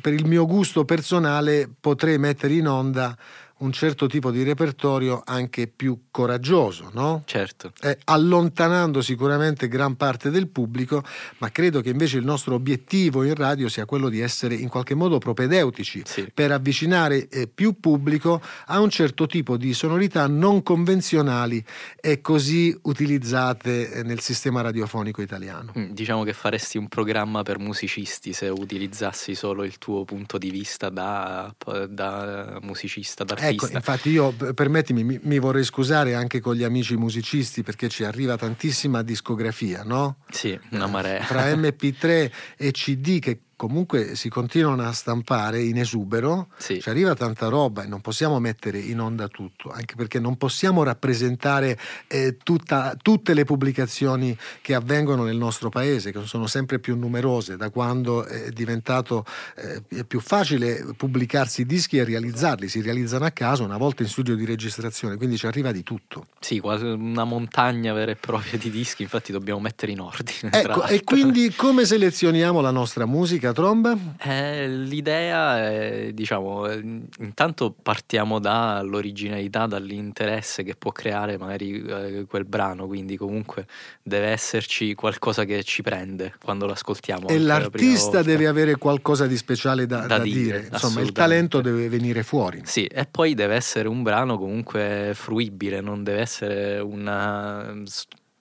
per 0.01 0.13
il 0.13 0.25
mio 0.25 0.45
gusto 0.45 0.85
personale 0.85 1.69
potrei 1.77 2.17
mettere 2.17 2.53
in 2.53 2.67
onda 2.69 3.17
un 3.59 3.71
certo 3.71 4.07
tipo 4.07 4.31
di 4.31 4.43
repertorio 4.43 5.21
anche 5.25 5.67
più 5.67 6.03
coraggioso, 6.11 6.89
no? 6.93 7.23
Certo. 7.25 7.71
Eh, 7.81 7.97
allontanando 8.05 9.01
sicuramente 9.01 9.67
gran 9.67 9.95
parte 9.95 10.29
del 10.29 10.47
pubblico, 10.47 11.03
ma 11.39 11.51
credo 11.51 11.81
che 11.81 11.89
invece 11.89 12.17
il 12.17 12.25
nostro 12.25 12.55
obiettivo 12.55 13.23
in 13.23 13.35
radio 13.35 13.67
sia 13.69 13.85
quello 13.85 14.09
di 14.09 14.19
essere 14.21 14.55
in 14.55 14.69
qualche 14.69 14.95
modo 14.95 15.17
propedeutici 15.17 16.03
Sì. 16.05 16.29
per 16.33 16.51
avvicinare 16.51 17.27
eh, 17.27 17.47
più 17.47 17.79
pubblico 17.79 18.41
a 18.67 18.79
un 18.79 18.89
certo 18.89 19.25
tipo 19.27 19.57
di 19.57 19.73
sonorità 19.73 20.27
non 20.27 20.63
convenzionali 20.63 21.63
e 21.99 22.21
così 22.21 22.77
utilizzate 22.83 23.91
eh, 23.91 24.03
nel 24.03 24.19
sistema 24.21 24.61
radiofonico 24.61 25.21
italiano. 25.21 25.73
Mm, 25.77 25.91
Diciamo 25.91 26.23
che 26.23 26.33
faresti 26.33 26.77
un 26.77 26.87
programma 26.87 27.43
per 27.43 27.59
musicisti 27.59 28.31
se 28.33 28.47
utilizzassi 28.47 29.35
solo 29.35 29.63
il 29.63 29.77
tuo 29.77 30.05
punto 30.05 30.37
di 30.37 30.49
vista 30.49 30.89
da, 30.89 31.53
da 31.89 32.57
musicista, 32.61 33.23
da 33.23 33.35
Ecco, 33.48 33.48
artista. 33.55 33.77
infatti 33.77 34.09
io, 34.09 34.31
permettimi, 34.31 35.03
mi, 35.03 35.19
mi 35.21 35.39
vorrei 35.39 35.63
scusare 35.63 36.15
anche 36.15 36.39
con 36.39 36.55
gli 36.55 36.63
amici 36.63 36.95
musicisti 36.95 37.63
perché 37.63 37.89
ci 37.89 38.03
arriva 38.03 38.37
tantissima 38.37 39.01
discografia, 39.01 39.83
no? 39.83 40.17
Sì, 40.29 40.59
una 40.71 40.87
marea. 40.87 41.23
Fra 41.23 41.45
MP3 41.53 42.31
e 42.57 42.71
CD 42.71 43.19
che 43.19 43.39
comunque 43.59 44.15
si 44.15 44.29
continuano 44.29 44.83
a 44.87 44.93
stampare 44.93 45.61
in 45.61 45.77
esubero, 45.77 46.47
Sì. 46.55 46.79
ci 46.79 46.87
arriva 46.87 47.13
tanta 47.13 47.49
roba 47.49 47.83
e 47.83 47.87
non 47.87 47.99
possiamo 47.99 48.39
mettere 48.39 48.79
in 48.79 49.01
onda 49.01 49.27
tutto, 49.27 49.69
anche 49.69 49.95
perché 49.95 50.17
non 50.17 50.37
possiamo 50.37 50.81
rappresentare 50.83 51.77
eh, 52.07 52.37
tutta- 52.41 52.95
tutte 53.01 53.33
le 53.33 53.43
pubblicazioni 53.43 54.35
che 54.61 54.73
avvengono 54.75 55.23
nel 55.25 55.35
nostro 55.35 55.67
paese, 55.67 56.13
che 56.13 56.21
sono 56.23 56.47
sempre 56.47 56.79
più 56.79 56.95
numerose 56.95 57.57
da 57.57 57.69
quando 57.69 58.23
è 58.23 58.49
diventato 58.51 59.25
eh, 59.57 60.05
più 60.05 60.21
facile 60.21 60.85
pubblicarsi 60.95 61.61
i 61.61 61.65
dischi 61.65 61.97
e 61.97 62.05
realizzarli, 62.05 62.69
si 62.69 62.79
realizzano 62.81 63.25
a 63.25 63.31
casa 63.31 63.63
una 63.63 63.75
volta 63.77 64.03
in 64.03 64.07
studio 64.09 64.35
di 64.37 64.45
registrazione, 64.45 65.17
quindi 65.17 65.35
ci 65.37 65.47
arriva 65.47 65.73
di 65.73 65.83
tutto. 65.83 66.27
Sì, 66.39 66.59
quasi 66.59 66.85
una 66.85 67.25
montagna 67.25 67.91
vera 67.91 68.11
e 68.11 68.15
propria 68.15 68.57
di 68.57 68.69
dischi, 68.69 69.01
infatti 69.03 69.33
dobbiamo 69.33 69.59
mettere 69.59 69.91
in 69.91 69.99
ordine. 69.99 70.49
Ecco, 70.53 70.85
e 70.85 71.03
quindi 71.03 71.53
come 71.53 71.83
selezioniamo 71.83 72.61
la 72.61 72.71
nostra 72.71 73.05
musica, 73.05 73.48
Tromba? 73.53 73.97
Eh, 74.21 74.67
l'idea 74.67 75.59
è, 75.69 76.11
diciamo, 76.13 76.67
eh, 76.67 76.81
intanto 77.19 77.73
partiamo 77.81 78.39
dall'originalità, 78.39 79.65
dall'interesse 79.65 80.63
che 80.63 80.75
può 80.75 80.91
creare 80.91 81.37
magari 81.37 81.81
eh, 81.83 82.25
quel 82.27 82.45
brano, 82.45 82.87
quindi 82.87 83.17
comunque 83.17 83.65
deve 84.01 84.27
esserci 84.27 84.93
qualcosa 84.95 85.43
che 85.45 85.63
ci 85.63 85.81
prende 85.81 86.33
quando 86.43 86.65
lo 86.65 86.71
ascoltiamo. 86.73 87.27
E 87.27 87.37
la 87.39 87.59
l'artista 87.59 88.03
volta. 88.17 88.21
deve 88.23 88.47
avere 88.47 88.75
qualcosa 88.77 89.27
di 89.27 89.37
speciale 89.37 89.85
da, 89.85 90.01
Da 90.01 90.17
da 90.17 90.19
dire, 90.19 90.39
dire, 90.61 90.69
insomma 90.71 91.01
il 91.01 91.11
talento 91.11 91.61
deve 91.61 91.89
venire 91.89 92.23
fuori. 92.23 92.61
Sì, 92.65 92.85
e 92.85 93.05
poi 93.09 93.33
deve 93.33 93.55
essere 93.55 93.87
un 93.87 94.01
brano 94.03 94.37
comunque 94.37 95.11
fruibile, 95.13 95.81
non 95.81 96.03
deve 96.03 96.19
essere 96.21 96.79
una- 96.79 97.73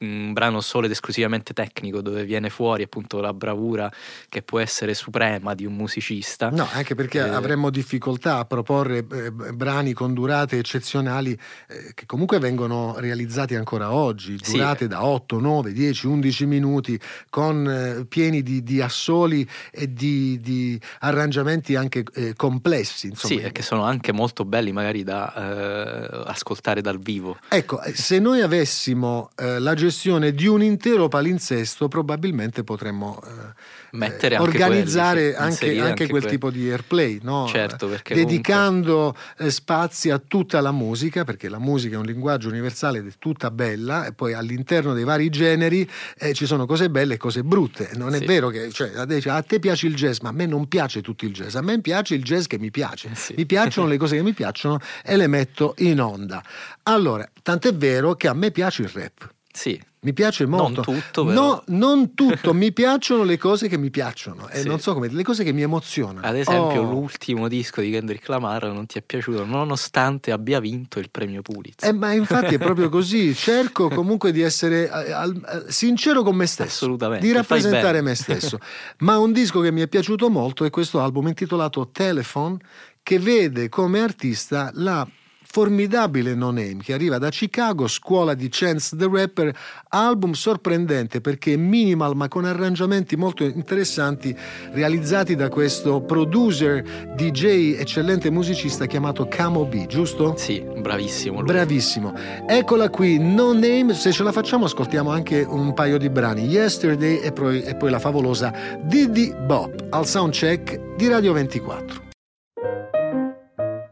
un 0.00 0.32
brano 0.32 0.60
solo 0.60 0.86
ed 0.86 0.92
esclusivamente 0.92 1.52
tecnico 1.52 2.00
dove 2.00 2.24
viene 2.24 2.50
fuori 2.50 2.84
appunto 2.84 3.20
la 3.20 3.34
bravura 3.34 3.90
che 4.28 4.42
può 4.42 4.60
essere 4.60 4.94
suprema 4.94 5.54
di 5.54 5.66
un 5.66 5.74
musicista. 5.74 6.50
No, 6.50 6.68
anche 6.72 6.94
perché 6.94 7.18
Eh, 7.18 7.28
avremmo 7.28 7.70
difficoltà 7.70 8.38
a 8.38 8.44
proporre 8.44 8.98
eh, 9.10 9.32
brani 9.32 9.92
con 9.94 10.14
durate 10.14 10.56
eccezionali 10.58 11.36
eh, 11.68 11.92
che 11.94 12.06
comunque 12.06 12.38
vengono 12.38 12.94
realizzati 12.98 13.56
ancora 13.56 13.92
oggi, 13.92 14.38
Sì. 14.40 14.52
durate 14.52 14.86
da 14.86 15.04
8, 15.04 15.40
9, 15.40 15.72
10, 15.72 16.06
11 16.06 16.46
minuti, 16.46 16.98
con 17.28 17.68
eh, 17.68 18.04
pieni 18.06 18.42
di, 18.44 18.62
di 18.62 18.80
assoli 18.80 19.46
e 19.72 19.92
di, 19.92 20.38
di 20.40 20.80
arrangiamenti 21.00 21.74
anche 21.74 22.04
eh, 22.14 22.34
complessi. 22.36 23.08
Insomma. 23.08 23.34
Sì, 23.34 23.40
e 23.40 23.50
che 23.50 23.62
sono 23.62 23.82
anche 23.82 24.12
molto 24.12 24.44
belli 24.44 24.70
magari 24.70 25.02
da 25.02 25.34
eh, 25.34 26.22
ascoltare 26.26 26.80
dal 26.82 27.00
vivo. 27.00 27.36
Ecco, 27.48 27.80
se 27.94 28.20
noi 28.20 28.42
avessimo 28.42 29.30
la 29.36 29.74
gestione 29.74 29.86
di 30.34 30.46
un 30.46 30.62
intero 30.62 31.08
palinsesto, 31.08 31.88
probabilmente 31.88 32.64
potremmo 32.64 33.20
eh, 33.24 34.36
organizzare 34.38 35.32
quelli, 35.32 35.34
anche, 35.36 35.66
anche 35.68 35.80
anche 35.80 36.06
quel 36.08 36.20
quelli. 36.22 36.28
tipo 36.28 36.50
di 36.50 36.70
airplay, 36.70 37.18
no? 37.22 37.46
Certo, 37.48 37.90
dedicando 38.04 39.16
eh, 39.38 39.50
spazi 39.50 40.10
a 40.10 40.18
tutta 40.18 40.60
la 40.60 40.72
musica, 40.72 41.24
perché 41.24 41.48
la 41.48 41.58
musica 41.58 41.96
è 41.96 41.98
un 41.98 42.04
linguaggio 42.04 42.48
universale 42.48 42.98
ed 42.98 43.06
è 43.06 43.12
tutta 43.18 43.50
bella, 43.50 44.06
e 44.06 44.12
poi 44.12 44.32
all'interno 44.32 44.94
dei 44.94 45.04
vari 45.04 45.28
generi 45.30 45.88
eh, 46.18 46.34
ci 46.34 46.46
sono 46.46 46.66
cose 46.66 46.90
belle 46.90 47.14
e 47.14 47.16
cose 47.16 47.42
brutte. 47.42 47.90
Non 47.94 48.14
è 48.14 48.18
Sì. 48.18 48.24
vero 48.26 48.48
che 48.48 48.70
cioè, 48.70 48.92
a 48.94 49.42
te- 49.42 49.58
piace 49.58 49.86
il 49.86 49.94
jazz, 49.94 50.18
ma 50.20 50.28
a 50.28 50.32
me 50.32 50.46
non 50.46 50.68
piace 50.68 51.00
tutto 51.00 51.24
il 51.24 51.32
jazz, 51.32 51.54
a 51.54 51.62
me 51.62 51.80
piace 51.80 52.14
il 52.14 52.22
jazz 52.22 52.46
che 52.46 52.58
mi 52.58 52.70
piace. 52.70 53.10
Sì. 53.14 53.34
Mi 53.36 53.46
piacciono 53.46 53.88
le 53.88 53.96
cose 53.96 54.16
che 54.16 54.22
mi 54.22 54.32
piacciono 54.34 54.78
e 55.04 55.16
le 55.16 55.26
metto 55.26 55.74
in 55.78 56.00
onda. 56.00 56.42
Allora, 56.84 57.28
tant'è 57.42 57.74
vero 57.74 58.14
che 58.14 58.28
a 58.28 58.34
me 58.34 58.50
piace 58.50 58.82
il 58.82 58.88
rap. 58.88 59.36
Sì, 59.58 59.80
Mi 60.02 60.12
piace 60.12 60.46
molto. 60.46 60.84
Non 60.86 61.02
tutto, 61.02 61.24
No, 61.24 61.30
però. 61.32 61.62
non 61.76 62.14
tutto. 62.14 62.54
mi 62.54 62.72
piacciono 62.72 63.24
le 63.24 63.36
cose 63.36 63.66
che 63.66 63.76
mi 63.76 63.90
piacciono. 63.90 64.48
E 64.48 64.60
Sì. 64.60 64.68
non 64.68 64.78
so 64.78 64.92
come, 64.94 65.08
le 65.08 65.24
cose 65.24 65.42
che 65.42 65.52
mi 65.52 65.62
emozionano. 65.62 66.24
ad 66.24 66.36
esempio 66.36 66.82
Oh. 66.82 66.90
l'ultimo 66.92 67.48
disco 67.48 67.80
di 67.80 67.90
Kendrick 67.90 68.28
Lamar 68.28 68.66
non 68.72 68.86
ti 68.86 68.96
è 68.98 69.02
piaciuto 69.02 69.44
nonostante 69.44 70.30
abbia 70.30 70.60
vinto 70.60 71.00
il 71.00 71.10
premio 71.10 71.42
Pulitzer. 71.42 71.90
Eh, 71.90 71.92
ma 71.92 72.12
infatti 72.12 72.54
è 72.54 72.58
proprio 72.58 72.88
così. 72.88 73.34
Cerco 73.34 73.88
comunque 73.88 74.30
di 74.30 74.40
essere 74.40 74.88
eh, 74.88 75.10
eh, 75.10 75.72
sincero 75.72 76.22
con 76.22 76.36
me 76.36 76.46
stesso, 76.46 76.84
Assolutamente, 76.84 77.26
di 77.26 77.32
rappresentare 77.32 78.00
me 78.00 78.14
stesso. 78.14 78.60
Ma 78.98 79.18
un 79.18 79.32
disco 79.32 79.60
che 79.60 79.72
mi 79.72 79.80
è 79.80 79.88
piaciuto 79.88 80.30
molto 80.30 80.64
è 80.64 80.70
questo 80.70 81.00
album 81.00 81.26
intitolato 81.26 81.88
Telephone, 81.90 82.56
che 83.02 83.18
vede 83.18 83.68
come 83.68 83.98
artista 84.00 84.70
la 84.74 85.04
formidabile 85.50 86.34
No 86.34 86.50
Name 86.50 86.78
che 86.82 86.92
arriva 86.92 87.18
da 87.18 87.30
Chicago, 87.30 87.88
scuola 87.88 88.34
di 88.34 88.48
Chance 88.50 88.96
the 88.96 89.08
Rapper, 89.10 89.56
album 89.88 90.32
sorprendente 90.32 91.20
perché 91.20 91.56
minimal 91.56 92.14
ma 92.14 92.28
con 92.28 92.44
arrangiamenti 92.44 93.16
molto 93.16 93.44
interessanti 93.44 94.36
realizzati 94.72 95.34
da 95.34 95.48
questo 95.48 96.02
producer, 96.02 96.82
DJ, 97.14 97.76
eccellente 97.78 98.30
musicista 98.30 98.86
chiamato 98.86 99.26
Camo 99.26 99.64
B, 99.64 99.86
giusto? 99.86 100.34
Sì, 100.36 100.60
bravissimo. 100.60 101.40
Lui. 101.40 101.46
Bravissimo. 101.46 102.14
Eccola 102.46 102.90
qui, 102.90 103.18
No 103.18 103.52
Name, 103.52 103.94
se 103.94 104.12
ce 104.12 104.22
la 104.22 104.32
facciamo 104.32 104.66
ascoltiamo 104.66 105.10
anche 105.10 105.40
un 105.48 105.72
paio 105.72 105.96
di 105.96 106.10
brani, 106.10 106.44
Yesterday 106.44 107.20
e 107.20 107.32
poi, 107.32 107.62
e 107.62 107.74
poi 107.74 107.90
la 107.90 107.98
favolosa 107.98 108.52
Diddy 108.82 109.34
Bop 109.46 109.86
al 109.90 110.06
soundcheck 110.06 110.96
di 110.96 111.08
Radio 111.08 111.32
24. 111.32 112.06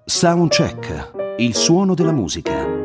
Soundcheck, 0.08 1.25
il 1.38 1.54
suono 1.54 1.94
della 1.94 2.12
musica. 2.12 2.75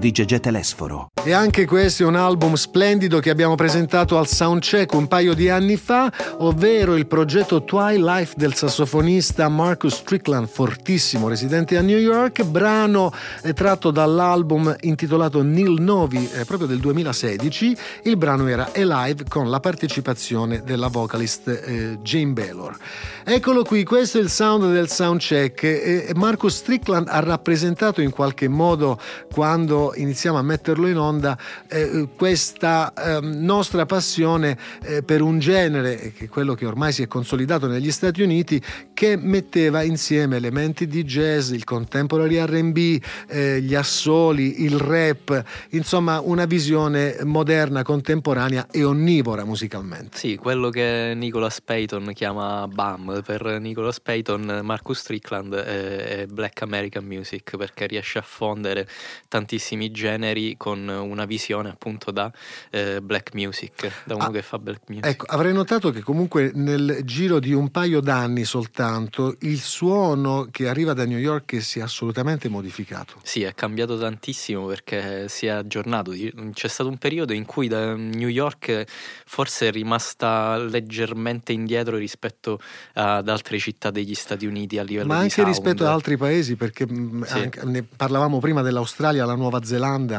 Di 0.00 0.12
Gegè 0.12 0.40
Telesforo. 0.40 1.08
E 1.22 1.32
anche 1.32 1.66
questo 1.66 2.04
è 2.04 2.06
un 2.06 2.16
album 2.16 2.54
splendido 2.54 3.20
che 3.20 3.28
abbiamo 3.28 3.54
presentato 3.54 4.16
al 4.16 4.26
Soundcheck 4.26 4.94
un 4.94 5.06
paio 5.06 5.34
di 5.34 5.50
anni 5.50 5.76
fa, 5.76 6.10
ovvero 6.38 6.96
il 6.96 7.06
progetto 7.06 7.62
Twilight 7.62 8.34
del 8.36 8.54
sassofonista 8.54 9.50
Marcus 9.50 9.96
Strickland, 9.96 10.48
fortissimo, 10.48 11.28
residente 11.28 11.76
a 11.76 11.82
New 11.82 11.98
York, 11.98 12.42
brano 12.44 13.12
eh, 13.42 13.52
tratto 13.52 13.90
dall'album 13.90 14.74
intitolato 14.80 15.42
Neil 15.42 15.82
Novi, 15.82 16.26
eh, 16.32 16.46
proprio 16.46 16.66
del 16.66 16.78
2016. 16.78 17.76
Il 18.04 18.16
brano 18.16 18.46
era 18.46 18.70
Alive 18.74 19.24
con 19.28 19.50
la 19.50 19.60
partecipazione 19.60 20.62
della 20.64 20.88
vocalist 20.88 21.46
eh, 21.48 21.98
Jane 22.00 22.32
Baylor. 22.32 22.74
Eccolo 23.22 23.62
qui, 23.64 23.84
questo 23.84 24.16
è 24.16 24.22
il 24.22 24.30
sound 24.30 24.72
del 24.72 24.88
Soundcheck. 24.88 25.62
Eh, 25.62 26.12
Marcus 26.14 26.56
Strickland 26.56 27.08
ha 27.08 27.20
rappresentato 27.20 28.00
in 28.00 28.10
qualche 28.10 28.48
modo 28.48 28.98
quando 29.30 29.89
iniziamo 29.94 30.38
a 30.38 30.42
metterlo 30.42 30.86
in 30.86 30.98
onda 30.98 31.38
eh, 31.68 32.08
questa 32.16 32.92
eh, 32.92 33.20
nostra 33.20 33.86
passione 33.86 34.56
eh, 34.82 35.02
per 35.02 35.22
un 35.22 35.38
genere, 35.38 36.12
che 36.12 36.24
è 36.24 36.28
quello 36.28 36.54
che 36.54 36.66
ormai 36.66 36.92
si 36.92 37.02
è 37.02 37.06
consolidato 37.06 37.66
negli 37.66 37.90
Stati 37.90 38.22
Uniti, 38.22 38.62
che 38.94 39.16
metteva 39.16 39.82
insieme 39.82 40.36
elementi 40.36 40.86
di 40.86 41.04
jazz, 41.04 41.50
il 41.50 41.64
contemporary 41.64 42.44
RB, 42.44 43.02
eh, 43.28 43.60
gli 43.60 43.74
assoli, 43.74 44.62
il 44.64 44.78
rap, 44.78 45.44
insomma 45.70 46.20
una 46.20 46.44
visione 46.44 47.18
moderna, 47.24 47.82
contemporanea 47.82 48.66
e 48.70 48.84
onnivora 48.84 49.44
musicalmente. 49.44 50.18
Sì, 50.18 50.36
quello 50.36 50.70
che 50.70 51.12
Nicholas 51.16 51.60
Payton 51.60 52.12
chiama 52.14 52.66
BAM, 52.68 53.22
per 53.24 53.58
Nicholas 53.60 54.00
Payton 54.00 54.60
Marcus 54.62 54.98
Strickland 54.98 55.54
è, 55.54 56.20
è 56.20 56.26
Black 56.26 56.62
American 56.62 57.04
Music 57.04 57.56
perché 57.56 57.86
riesce 57.86 58.18
a 58.18 58.22
fondere 58.22 58.86
tantissimi 59.28 59.79
generi 59.90 60.56
con 60.58 60.86
una 60.88 61.24
visione 61.24 61.70
appunto 61.70 62.10
da 62.10 62.30
eh, 62.70 63.00
black 63.00 63.34
music, 63.34 63.90
da 64.04 64.14
uno 64.16 64.24
Ah, 64.26 64.30
che 64.30 64.42
fa 64.42 64.58
black 64.58 64.82
music. 64.88 65.06
Ecco, 65.06 65.24
avrei 65.28 65.52
notato 65.52 65.90
che 65.90 66.00
comunque 66.02 66.50
nel 66.54 67.00
giro 67.04 67.38
di 67.38 67.52
un 67.52 67.70
paio 67.70 68.00
d'anni 68.00 68.44
soltanto 68.44 69.36
il 69.40 69.58
suono 69.60 70.48
che 70.50 70.68
arriva 70.68 70.92
da 70.92 71.06
New 71.06 71.18
York 71.18 71.62
si 71.62 71.78
è 71.78 71.82
assolutamente 71.82 72.48
modificato. 72.48 73.14
Sì, 73.22 73.42
è 73.42 73.54
cambiato 73.54 73.98
tantissimo 73.98 74.66
perché 74.66 75.28
si 75.28 75.46
è 75.46 75.50
aggiornato. 75.50 76.12
C'è 76.52 76.68
stato 76.68 76.88
un 76.90 76.98
periodo 76.98 77.32
in 77.32 77.46
cui 77.46 77.68
da 77.68 77.94
New 77.94 78.28
York 78.28 78.84
forse 79.24 79.68
è 79.68 79.70
rimasta 79.70 80.56
leggermente 80.58 81.52
indietro 81.52 81.96
rispetto 81.96 82.60
ad 82.94 83.28
altre 83.28 83.58
città 83.58 83.90
degli 83.90 84.14
Stati 84.14 84.44
Uniti 84.46 84.78
a 84.78 84.82
livello 84.82 85.06
Ma 85.08 85.18
anche 85.18 85.30
sound. 85.30 85.48
rispetto 85.48 85.84
ad 85.84 85.90
altri 85.90 86.16
paesi, 86.16 86.56
perché 86.56 86.86
mh, 86.86 87.24
Sì. 87.24 87.38
anche- 87.38 87.64
ne 87.64 87.82
parlavamo 87.82 88.38
prima 88.40 88.62
dell'Australia, 88.62 89.24
la 89.24 89.34
Nuova 89.34 89.58
Zelanda. 89.62 89.68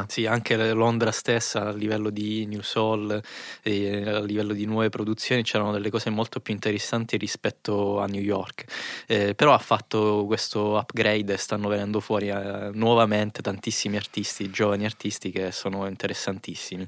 Sì, 0.08 0.26
anche 0.26 0.72
Londra 0.72 1.10
stessa 1.10 1.68
a 1.68 1.72
livello 1.72 2.10
di 2.10 2.46
New 2.46 2.60
Soul 2.62 3.20
e 3.62 4.02
a 4.08 4.20
livello 4.20 4.52
di 4.52 4.64
nuove 4.64 4.88
produzioni 4.88 5.42
c'erano 5.42 5.72
delle 5.72 5.90
cose 5.90 6.10
molto 6.10 6.40
più 6.40 6.52
interessanti 6.54 7.16
rispetto 7.16 8.00
a 8.00 8.06
New 8.06 8.22
York. 8.22 8.64
Eh, 9.06 9.34
però 9.34 9.52
ha 9.54 9.58
fatto 9.58 10.24
questo 10.26 10.76
upgrade 10.78 11.32
e 11.32 11.36
stanno 11.36 11.68
venendo 11.68 12.00
fuori 12.00 12.28
eh, 12.28 12.70
nuovamente 12.72 13.42
tantissimi 13.42 13.96
artisti, 13.96 14.50
giovani 14.50 14.84
artisti 14.84 15.30
che 15.30 15.52
sono 15.52 15.86
interessantissimi. 15.86 16.86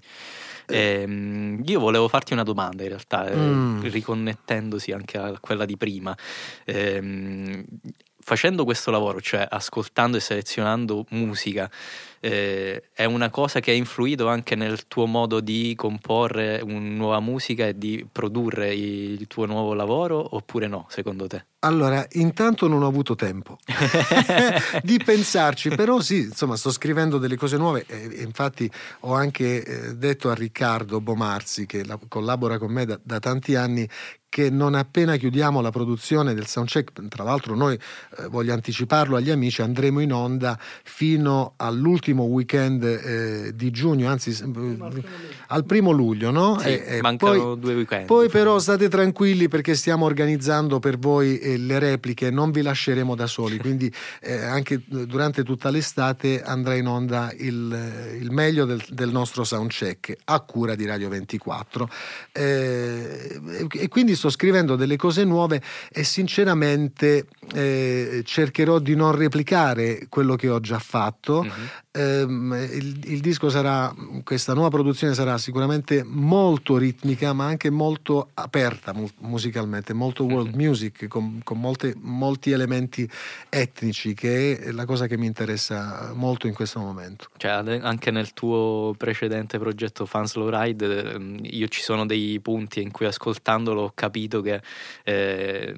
Ehm, 0.67 1.63
io 1.67 1.79
volevo 1.81 2.09
farti 2.09 2.33
una 2.33 2.43
domanda 2.43 2.83
in 2.83 2.89
realtà, 2.89 3.29
eh, 3.29 3.37
Mm. 3.37 3.81
riconnettendosi 3.83 4.93
anche 4.93 5.19
a 5.19 5.39
quella 5.41 5.65
di 5.65 5.77
prima. 5.77 6.17
Ehm, 6.65 7.65
facendo 8.21 8.65
questo 8.65 8.91
lavoro, 8.91 9.21
cioè 9.21 9.47
ascoltando 9.49 10.17
e 10.17 10.21
selezionando 10.21 11.05
musica, 11.11 11.71
eh, 12.25 12.85
è 12.95 13.05
una 13.05 13.29
cosa 13.29 13.61
che 13.61 13.71
ha 13.71 13.75
influito 13.75 14.29
anche 14.29 14.55
nel 14.55 14.87
tuo 14.89 15.05
modo 15.05 15.41
di 15.41 15.75
comporre 15.77 16.63
una 16.63 16.79
nuova 16.79 17.21
musica 17.21 17.67
e 17.67 17.77
di 17.77 18.07
produrre 18.11 18.75
il 18.75 19.27
tuo 19.27 19.45
nuovo 19.45 19.75
lavoro 19.75 20.35
oppure 20.35 20.67
no, 20.67 20.87
secondo 20.89 21.27
te? 21.27 21.45
Allora, 21.61 22.07
intanto 22.13 22.69
non 22.69 22.83
ho 22.83 22.87
avuto 22.87 23.15
tempo 23.15 23.59
di 24.83 25.01
pensarci, 25.03 25.71
però 25.71 26.01
sì, 26.01 26.21
insomma, 26.21 26.57
sto 26.57 26.71
scrivendo 26.71 27.19
delle 27.19 27.37
cose 27.37 27.57
nuove 27.57 27.85
e 27.87 28.05
e 28.15 28.23
infatti 28.23 28.71
ho 29.01 29.15
anche 29.15 29.65
eh, 29.65 29.95
detto 29.95 30.31
a 30.31 30.35
Riccardo 30.35 31.01
Bomarzi, 31.01 31.67
che 31.67 31.85
la- 31.85 31.99
collabora 32.09 32.59
con 32.59 32.71
me 32.71 32.85
da, 32.85 32.99
da 33.03 33.19
tanti 33.19 33.55
anni, 33.55 33.89
che 34.29 34.51
non 34.51 34.75
appena 34.75 35.17
chiudiamo 35.17 35.61
la 35.61 35.71
produzione 35.71 36.35
del 36.35 36.47
soundcheck, 36.47 37.07
tra 37.09 37.23
l'altro 37.23 37.55
noi, 37.55 37.75
eh, 38.19 38.27
voglio 38.29 38.53
anticiparlo 38.53 39.17
agli 39.17 39.31
amici, 39.31 39.63
andremo 39.63 40.01
in 40.01 40.13
onda 40.13 40.59
fino 40.83 41.55
all'ultimo 41.57 42.14
weekend 42.23 42.85
eh, 42.85 43.53
di 43.55 43.71
giugno, 43.73 44.09
anzi 44.09 44.33
s- 44.33 44.45
al 45.49 45.65
primo 45.65 45.91
luglio, 45.91 46.31
no? 46.31 46.59
Sì, 46.61 46.69
E- 46.69 46.85
e 46.87 47.01
mancano 47.03 47.43
poi- 47.51 47.59
due 47.61 47.75
weekend. 47.75 48.07
poi 48.07 48.29
però 48.29 48.59
state 48.61 48.89
tranquilli 48.89 49.49
perché 49.49 49.75
stiamo 49.75 50.05
organizzando 50.07 50.79
per 50.79 50.97
voi 50.99 51.39
eh, 51.39 51.59
le 51.59 51.79
repliche, 51.81 52.31
non 52.31 52.51
vi 52.53 52.63
lasceremo 52.63 53.15
da 53.15 53.27
soli, 53.27 53.59
quindi 53.59 53.93
eh, 54.21 54.37
anche 54.45 54.75
eh, 54.75 55.07
durante 55.07 55.43
tutta 55.43 55.71
l'estate 55.71 56.43
andrà 56.43 56.75
in 56.75 56.87
onda 56.87 57.33
il, 57.37 57.73
eh, 57.73 58.17
il 58.17 58.31
meglio 58.31 58.65
del, 58.65 58.83
del 58.91 59.11
nostro 59.11 59.45
soundcheck 59.45 60.13
a 60.25 60.41
cura 60.41 60.75
di 60.75 60.87
Radio 60.87 61.09
24. 61.09 61.89
Eh, 62.33 63.41
e 63.71 63.89
quindi 63.89 64.15
sto 64.15 64.31
scrivendo 64.31 64.77
delle 64.77 64.97
cose 64.97 65.25
nuove 65.25 65.61
e 65.91 66.05
sinceramente 66.05 67.27
eh, 67.55 68.23
cercherò 68.25 68.79
di 68.79 68.95
non 68.95 69.15
replicare 69.15 70.07
quello 70.09 70.37
che 70.37 70.49
ho 70.49 70.61
già 70.61 70.79
fatto. 70.79 71.43
Mhm. 71.43 71.53
Ehm, 72.05 72.53
il, 72.73 73.01
il 73.13 73.21
disco 73.21 73.49
sarà, 73.49 73.95
questa 74.23 74.53
nuova 74.55 74.69
produzione 74.69 75.15
sarà 75.15 75.39
sicuramente 75.39 76.03
molto 76.05 76.77
ritmica, 76.77 77.33
ma 77.33 77.47
anche 77.47 77.71
molto 77.71 78.31
aperta 78.35 78.93
mu- 78.93 79.09
musicalmente, 79.21 79.93
molto 79.93 80.25
world 80.25 80.55
Mhm. 80.55 80.63
music, 80.63 81.07
con, 81.09 81.41
con 81.43 81.59
molte- 81.59 81.95
molti 82.01 82.51
elementi 82.51 83.09
etnici, 83.49 84.15
che 84.15 84.59
è 84.59 84.71
la 84.73 84.85
cosa 84.85 85.07
che 85.07 85.17
mi 85.17 85.27
interessa 85.27 86.13
molto 86.15 86.47
in 86.47 86.55
questo 86.55 86.79
momento. 86.81 87.29
Cioè, 87.37 87.51
anche 87.51 88.11
nel 88.11 88.33
tuo 88.33 88.95
precedente 88.97 89.59
progetto 89.59 90.07
Fun 90.07 90.27
Slow 90.27 90.49
Ride, 90.49 91.13
ehm, 91.13 91.39
io 91.43 91.69
ci 91.69 91.83
sono 91.83 92.05
dei 92.07 92.39
punti 92.41 92.81
in 92.83 92.91
cui 92.91 93.07
ascoltandolo 93.07 93.83
ho 93.83 93.93
capito 93.95 94.41
che 94.41 94.61
eh, 95.05 95.75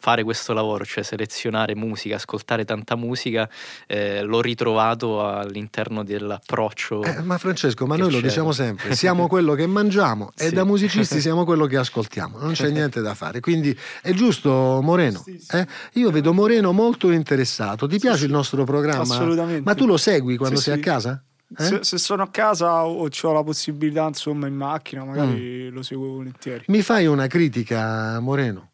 fare 0.00 0.22
questo 0.24 0.52
lavoro, 0.52 0.84
cioè 0.84 1.02
selezionare 1.02 1.74
musica, 1.74 2.16
ascoltare 2.16 2.64
tanta 2.64 2.96
musica, 2.96 3.48
eh, 3.86 4.22
l'ho 4.22 4.40
ritrovato 4.40 5.20
all'interno 5.38 6.02
dell'approccio. 6.04 7.02
Eh, 7.02 7.22
ma 7.22 7.38
Francesco, 7.38 7.86
ma 7.86 7.96
noi 7.96 8.10
lo 8.10 8.18
c'è. 8.18 8.24
diciamo 8.26 8.52
sempre, 8.52 8.94
siamo 8.94 9.26
quello 9.28 9.54
che 9.54 9.66
mangiamo 9.66 10.32
e 10.36 10.46
Sì. 10.48 10.54
da 10.54 10.64
musicisti 10.64 11.20
siamo 11.20 11.44
quello 11.44 11.66
che 11.66 11.76
ascoltiamo, 11.76 12.38
non 12.38 12.52
c'è 12.52 12.70
niente 12.70 13.00
da 13.00 13.14
fare. 13.14 13.40
Quindi 13.40 13.76
è 14.02 14.12
giusto 14.12 14.80
Moreno? 14.82 15.22
Sì, 15.24 15.38
sì. 15.38 15.56
eh? 15.56 15.66
Io 15.94 16.10
vedo 16.10 16.32
Moreno 16.32 16.72
molto 16.72 17.10
interessato. 17.10 17.86
Ti 17.86 17.98
piace 17.98 18.18
sì. 18.18 18.24
il 18.24 18.30
nostro 18.32 18.64
programma? 18.64 19.02
Assolutamente. 19.02 19.62
Ma 19.64 19.74
tu 19.74 19.86
lo 19.86 19.96
segui 19.96 20.36
quando 20.36 20.56
Sì, 20.56 20.64
sei 20.64 20.74
sì. 20.74 20.80
a 20.80 20.82
casa? 20.82 21.22
Eh? 21.56 21.64
Se, 21.64 21.78
se 21.82 21.98
sono 21.98 22.22
a 22.22 22.28
casa 22.28 22.84
o 22.86 23.08
ho 23.10 23.32
la 23.32 23.42
possibilità, 23.42 24.06
insomma, 24.06 24.46
in 24.46 24.54
macchina, 24.54 25.04
magari 25.04 25.68
Mm. 25.70 25.74
lo 25.74 25.82
seguo 25.82 26.12
volentieri. 26.12 26.64
Mi 26.68 26.80
fai 26.82 27.06
una 27.06 27.26
critica, 27.26 28.20
Moreno? 28.20 28.69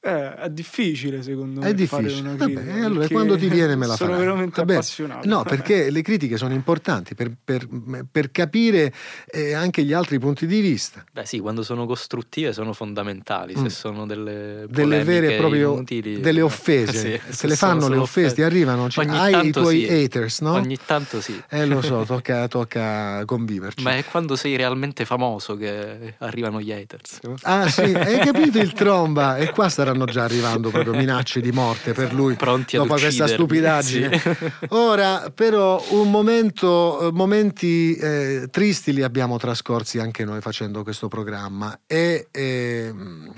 Eh, 0.00 0.34
è 0.36 0.48
difficile, 0.50 1.22
secondo 1.22 1.60
me. 1.60 1.70
È 1.70 1.74
fare 1.86 2.02
difficile. 2.04 2.28
una 2.28 2.36
Vabbè, 2.38 2.52
critica, 2.54 2.76
e 2.76 2.84
allora 2.84 3.08
quando 3.08 3.36
ti 3.36 3.48
viene 3.48 3.74
me 3.74 3.86
la 3.86 3.96
Sono 3.96 4.10
farai. 4.12 4.26
veramente 4.26 4.54
Va 4.60 4.64
bene. 4.64 4.78
appassionato. 4.78 5.28
No, 5.28 5.42
perché 5.42 5.90
le 5.90 6.02
critiche 6.02 6.36
sono 6.36 6.54
importanti 6.54 7.14
per, 7.16 7.32
per- 7.44 7.66
per 8.10 8.30
capire 8.30 8.92
eh, 9.26 9.54
anche 9.54 9.82
gli 9.82 9.92
altri 9.92 10.20
punti 10.20 10.46
di 10.46 10.60
vista. 10.60 11.04
Beh 11.12 11.26
sì, 11.26 11.40
quando 11.40 11.62
sono 11.64 11.84
costruttive 11.84 12.52
sono 12.52 12.72
fondamentali, 12.72 13.54
Mm. 13.58 13.62
se 13.64 13.70
sono 13.70 14.06
delle 14.06 14.66
Delle 14.68 15.02
vere 15.02 15.36
e 15.36 15.42
inutili, 15.46 16.20
delle 16.20 16.42
offese. 16.42 16.92
sì, 17.18 17.20
Se 17.26 17.32
se 17.32 17.46
le 17.48 17.56
fanno 17.56 17.88
le 17.88 17.94
solo 17.94 18.02
offese, 18.02 18.34
ti 18.36 18.42
arrivano? 18.42 18.88
Cioè, 18.88 19.04
hai 19.08 19.48
i 19.48 19.50
tuoi 19.50 19.84
sì. 19.84 19.92
haters, 19.92 20.40
no? 20.42 20.52
Ogni 20.52 20.78
tanto 20.86 21.20
sì. 21.20 21.42
Eh 21.48 21.66
lo 21.66 21.82
so, 21.82 22.04
tocca, 22.06 22.46
tocca 22.46 23.24
conviverci. 23.24 23.82
Ma 23.82 23.96
è 23.96 24.04
quando 24.04 24.36
sei 24.36 24.54
realmente 24.56 25.04
famoso 25.04 25.56
che 25.56 26.14
arrivano 26.18 26.60
gli 26.60 26.70
haters. 26.70 27.18
Ah 27.42 27.68
sì, 27.68 27.80
hai 27.82 28.18
capito 28.20 28.58
il 28.60 28.72
tromba? 28.72 29.36
E 29.38 29.50
qua 29.50 29.68
sta 29.68 29.86
staranno 29.88 30.04
già 30.04 30.24
arrivando 30.24 30.70
proprio 30.70 30.92
minacce 30.94 31.40
di 31.40 31.50
morte 31.50 31.92
per 31.92 32.12
lui 32.12 32.34
Pronti 32.34 32.76
dopo 32.76 32.94
questa 32.94 33.26
stupidaggine. 33.26 34.18
sì. 34.18 34.50
Ora, 34.70 35.30
però, 35.34 35.82
un 35.90 36.10
momento, 36.10 37.10
momenti 37.12 37.94
eh, 37.94 38.48
tristi 38.50 38.92
li 38.92 39.02
abbiamo 39.02 39.38
trascorsi 39.38 39.98
anche 39.98 40.24
noi 40.24 40.40
facendo 40.40 40.82
questo 40.82 41.08
programma 41.08 41.80
e 41.86 42.28
ehm, 42.30 43.32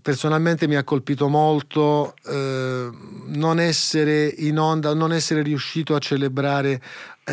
personalmente 0.00 0.66
mi 0.66 0.76
ha 0.76 0.84
colpito 0.84 1.28
molto 1.28 2.14
eh, 2.24 2.88
non 3.26 3.60
essere 3.60 4.32
in 4.38 4.58
onda, 4.58 4.94
non 4.94 5.12
essere 5.12 5.42
riuscito 5.42 5.94
a 5.94 5.98
celebrare 5.98 6.80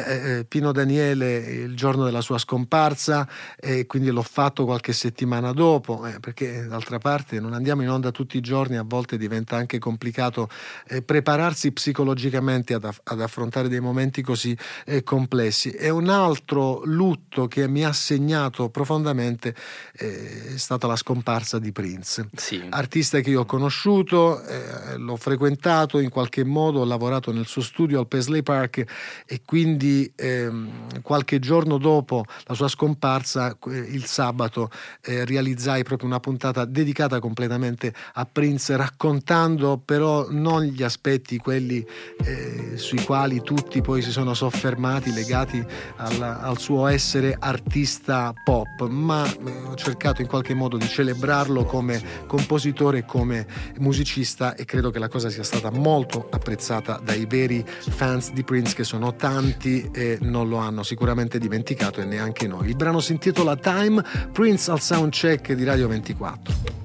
eh, 0.04 0.38
eh, 0.40 0.46
Pino 0.46 0.72
Daniele 0.72 1.38
il 1.38 1.76
giorno 1.76 2.04
della 2.04 2.22
sua 2.22 2.38
scomparsa 2.38 3.28
e 3.58 3.86
quindi 3.86 4.10
l'ho 4.10 4.22
fatto 4.22 4.66
qualche 4.66 4.94
settimana 4.94 5.52
dopo 5.54 6.06
eh, 6.06 6.20
perché 6.20 6.66
d'altra 6.68 6.98
parte 6.98 7.40
non 7.40 7.54
andiamo 7.54 7.82
in 7.82 7.90
onda 7.90 8.12
tutti 8.12 8.38
i 8.38 8.42
giorni 8.42 8.76
a 8.78 8.84
volte 8.86 9.18
diventa 9.18 9.56
anche 9.56 9.80
complicato 9.80 10.50
eh, 10.88 11.02
prepararsi 11.02 11.72
psicologicamente 11.72 12.74
ad, 12.74 12.84
aff- 12.84 13.00
ad 13.04 13.22
affrontare 13.22 13.68
dei 13.70 13.80
momenti 13.80 14.22
così 14.22 14.58
eh, 14.86 15.04
complessi 15.04 15.72
e 15.72 15.90
un 15.90 16.10
altro 16.10 16.82
lutto 16.84 17.48
che 17.48 17.68
mi 17.68 17.86
ha 17.86 17.94
segnato 17.94 18.70
profondamente 18.70 19.56
eh, 19.98 20.54
è 20.56 20.58
stata 20.58 20.88
la 20.88 20.96
scomparsa 20.96 21.60
di 21.60 21.72
Prince 21.72 22.28
Sì. 22.36 22.66
artista 22.70 23.20
che 23.22 23.30
io 23.30 23.42
ho 23.42 23.46
conosciuto, 23.46 24.42
eh, 24.44 24.98
l'ho 24.98 25.16
frequentato 25.16 26.00
in 26.00 26.10
qualche 26.10 26.44
modo, 26.44 26.80
ho 26.82 26.86
lavorato 26.86 27.32
nel 27.32 27.46
suo 27.46 27.62
studio 27.62 28.00
al 28.00 28.08
Paisley 28.08 28.42
Park 28.42 28.84
e 29.26 29.42
quindi 29.46 29.84
ehm, 30.16 31.02
qualche 31.02 31.40
giorno 31.40 31.78
dopo 31.78 32.24
la 32.46 32.54
sua 32.54 32.68
scomparsa, 32.68 33.58
il 33.68 34.06
sabato, 34.06 34.70
eh, 35.02 35.26
realizzai 35.26 35.84
proprio 35.84 36.08
una 36.08 36.20
puntata 36.20 36.66
dedicata 36.66 37.20
completamente 37.20 37.94
a 38.14 38.26
Prince, 38.26 38.76
raccontando 38.76 39.78
però 39.84 40.28
non 40.30 40.64
gli 40.64 40.84
aspetti, 40.84 41.38
quelli 41.38 41.86
eh, 42.24 42.74
sui 42.76 43.04
quali 43.04 43.42
tutti 43.42 43.82
poi 43.82 44.02
si 44.02 44.12
sono 44.12 44.34
soffermati, 44.34 45.14
legati 45.14 45.64
alla- 45.98 46.40
al 46.42 46.58
suo 46.60 46.88
essere 46.88 47.36
artista 47.38 48.34
pop, 48.44 48.88
ma 48.88 49.26
eh, 49.26 49.52
ho 49.68 49.76
cercato 49.76 50.22
in 50.22 50.28
qualche 50.28 50.54
modo 50.54 50.78
di 50.78 50.88
celebrarlo 50.88 51.66
come 51.66 52.02
compositore 52.28 53.06
come 53.06 53.46
musicista 53.80 54.56
e 54.56 54.66
credo 54.66 54.92
che 54.92 55.00
la 55.00 55.08
cosa 55.08 55.30
sia 55.30 55.44
stata 55.44 55.70
molto 55.72 56.28
apprezzata 56.32 57.00
dai 57.04 57.26
veri 57.26 57.64
fans 57.66 58.32
di 58.32 58.44
Prince 58.44 58.76
che 58.76 58.84
sono 58.84 59.16
tanti 59.16 59.75
e 59.94 60.18
non 60.22 60.48
lo 60.50 60.58
hanno 60.58 60.84
sicuramente 60.84 61.40
dimenticato 61.40 62.02
e 62.02 62.06
neanche 62.06 62.48
noi. 62.48 62.68
Il 62.70 62.76
brano 62.76 63.00
si 63.00 63.12
intitola 63.12 63.56
Time, 63.56 64.04
Prince 64.32 64.72
al 64.72 64.80
soundcheck 64.80 65.54
di 65.54 65.64
Radio 65.64 65.88
24. 65.88 66.84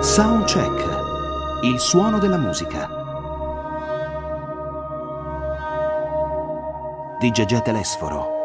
Soundcheck. 0.00 1.64
Il 1.64 1.78
suono 1.80 2.18
della 2.18 2.38
musica. 2.38 2.88
Di 7.18 7.30
Gegè 7.30 7.62
Telesforo. 7.62 8.35